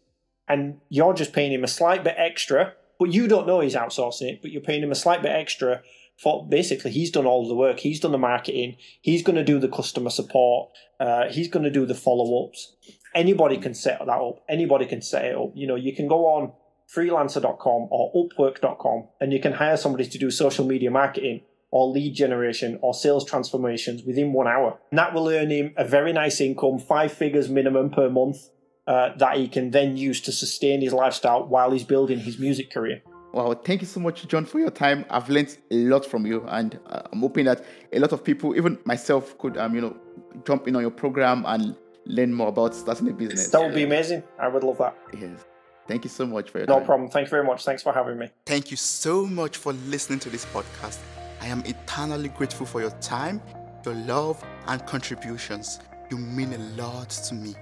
and 0.48 0.80
you're 0.88 1.14
just 1.14 1.32
paying 1.32 1.52
him 1.52 1.64
a 1.64 1.68
slight 1.68 2.04
bit 2.04 2.14
extra 2.16 2.74
but 3.00 3.14
you 3.14 3.26
don't 3.26 3.46
know 3.46 3.60
he's 3.60 3.74
outsourcing 3.74 4.34
it, 4.34 4.42
but 4.42 4.52
you're 4.52 4.60
paying 4.60 4.82
him 4.82 4.92
a 4.92 4.94
slight 4.94 5.22
bit 5.22 5.32
extra 5.32 5.80
for 6.18 6.46
basically 6.46 6.90
he's 6.90 7.10
done 7.10 7.24
all 7.24 7.48
the 7.48 7.54
work. 7.54 7.80
He's 7.80 7.98
done 7.98 8.12
the 8.12 8.18
marketing. 8.18 8.76
He's 9.00 9.22
going 9.22 9.36
to 9.36 9.42
do 9.42 9.58
the 9.58 9.70
customer 9.70 10.10
support. 10.10 10.70
Uh, 11.00 11.30
he's 11.30 11.48
going 11.48 11.64
to 11.64 11.70
do 11.70 11.86
the 11.86 11.94
follow 11.94 12.44
ups. 12.44 12.76
Anybody 13.14 13.58
can 13.58 13.74
set 13.74 13.98
that 13.98 14.08
up. 14.08 14.44
Anybody 14.48 14.86
can 14.86 15.02
set 15.02 15.24
it 15.24 15.36
up. 15.36 15.52
You 15.54 15.66
know, 15.66 15.76
you 15.76 15.94
can 15.94 16.08
go 16.08 16.26
on 16.26 16.52
freelancer.com 16.94 17.88
or 17.90 18.12
upwork.com 18.14 19.08
and 19.20 19.32
you 19.32 19.40
can 19.40 19.52
hire 19.52 19.76
somebody 19.76 20.06
to 20.06 20.18
do 20.18 20.30
social 20.30 20.64
media 20.64 20.90
marketing 20.90 21.42
or 21.70 21.88
lead 21.88 22.14
generation 22.14 22.78
or 22.82 22.92
sales 22.94 23.24
transformations 23.24 24.02
within 24.02 24.32
one 24.32 24.48
hour. 24.48 24.78
And 24.90 24.98
that 24.98 25.14
will 25.14 25.28
earn 25.28 25.50
him 25.50 25.72
a 25.76 25.84
very 25.84 26.12
nice 26.12 26.40
income, 26.40 26.78
five 26.78 27.12
figures 27.12 27.48
minimum 27.48 27.90
per 27.90 28.10
month 28.10 28.38
uh, 28.86 29.10
that 29.18 29.36
he 29.36 29.46
can 29.46 29.70
then 29.70 29.96
use 29.96 30.20
to 30.22 30.32
sustain 30.32 30.80
his 30.80 30.92
lifestyle 30.92 31.46
while 31.46 31.70
he's 31.70 31.84
building 31.84 32.18
his 32.18 32.38
music 32.38 32.72
career. 32.72 33.02
Wow, 33.32 33.54
thank 33.54 33.80
you 33.80 33.86
so 33.86 34.00
much, 34.00 34.26
John, 34.26 34.44
for 34.44 34.58
your 34.58 34.72
time. 34.72 35.04
I've 35.08 35.28
learned 35.28 35.56
a 35.70 35.76
lot 35.76 36.04
from 36.04 36.26
you, 36.26 36.44
and 36.48 36.76
uh, 36.86 37.02
I'm 37.12 37.20
hoping 37.20 37.44
that 37.44 37.64
a 37.92 38.00
lot 38.00 38.10
of 38.10 38.24
people, 38.24 38.56
even 38.56 38.76
myself, 38.84 39.38
could, 39.38 39.56
um, 39.56 39.72
you 39.76 39.80
know, 39.80 39.96
jump 40.44 40.66
in 40.66 40.74
on 40.74 40.82
your 40.82 40.90
program 40.90 41.44
and 41.46 41.76
learn 42.06 42.32
more 42.32 42.48
about 42.48 42.74
starting 42.74 43.08
a 43.08 43.12
business. 43.12 43.48
That 43.48 43.62
would 43.62 43.74
be 43.74 43.84
amazing. 43.84 44.22
I 44.38 44.48
would 44.48 44.64
love 44.64 44.78
that. 44.78 44.96
Yes. 45.18 45.44
Thank 45.88 46.04
you 46.04 46.10
so 46.10 46.26
much 46.26 46.50
for 46.50 46.58
your 46.58 46.66
no 46.68 46.76
time. 46.76 46.86
problem. 46.86 47.10
Thank 47.10 47.26
you 47.26 47.30
very 47.30 47.44
much. 47.44 47.64
Thanks 47.64 47.82
for 47.82 47.92
having 47.92 48.18
me. 48.18 48.28
Thank 48.46 48.70
you 48.70 48.76
so 48.76 49.26
much 49.26 49.56
for 49.56 49.72
listening 49.72 50.20
to 50.20 50.30
this 50.30 50.44
podcast. 50.46 50.98
I 51.40 51.46
am 51.46 51.62
eternally 51.66 52.28
grateful 52.28 52.66
for 52.66 52.80
your 52.80 52.90
time, 53.00 53.40
your 53.84 53.94
love, 53.94 54.42
and 54.66 54.84
contributions. 54.86 55.80
You 56.10 56.18
mean 56.18 56.52
a 56.52 56.58
lot 56.80 57.10
to 57.10 57.34
me. 57.34 57.54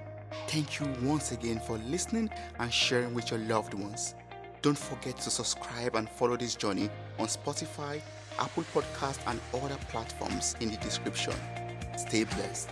Thank 0.47 0.79
you 0.79 0.87
once 1.01 1.31
again 1.31 1.59
for 1.59 1.77
listening 1.77 2.29
and 2.59 2.71
sharing 2.71 3.13
with 3.13 3.31
your 3.31 3.39
loved 3.41 3.73
ones. 3.73 4.15
Don't 4.61 4.77
forget 4.77 5.17
to 5.17 5.31
subscribe 5.31 5.95
and 5.95 6.09
follow 6.09 6.35
this 6.35 6.55
journey 6.55 6.89
on 7.17 7.27
Spotify, 7.27 8.01
Apple 8.37 8.63
Podcast, 8.73 9.19
and 9.27 9.39
other 9.53 9.77
platforms 9.89 10.55
in 10.59 10.69
the 10.69 10.77
description. 10.77 11.33
Stay 11.97 12.25
blessed. 12.25 12.69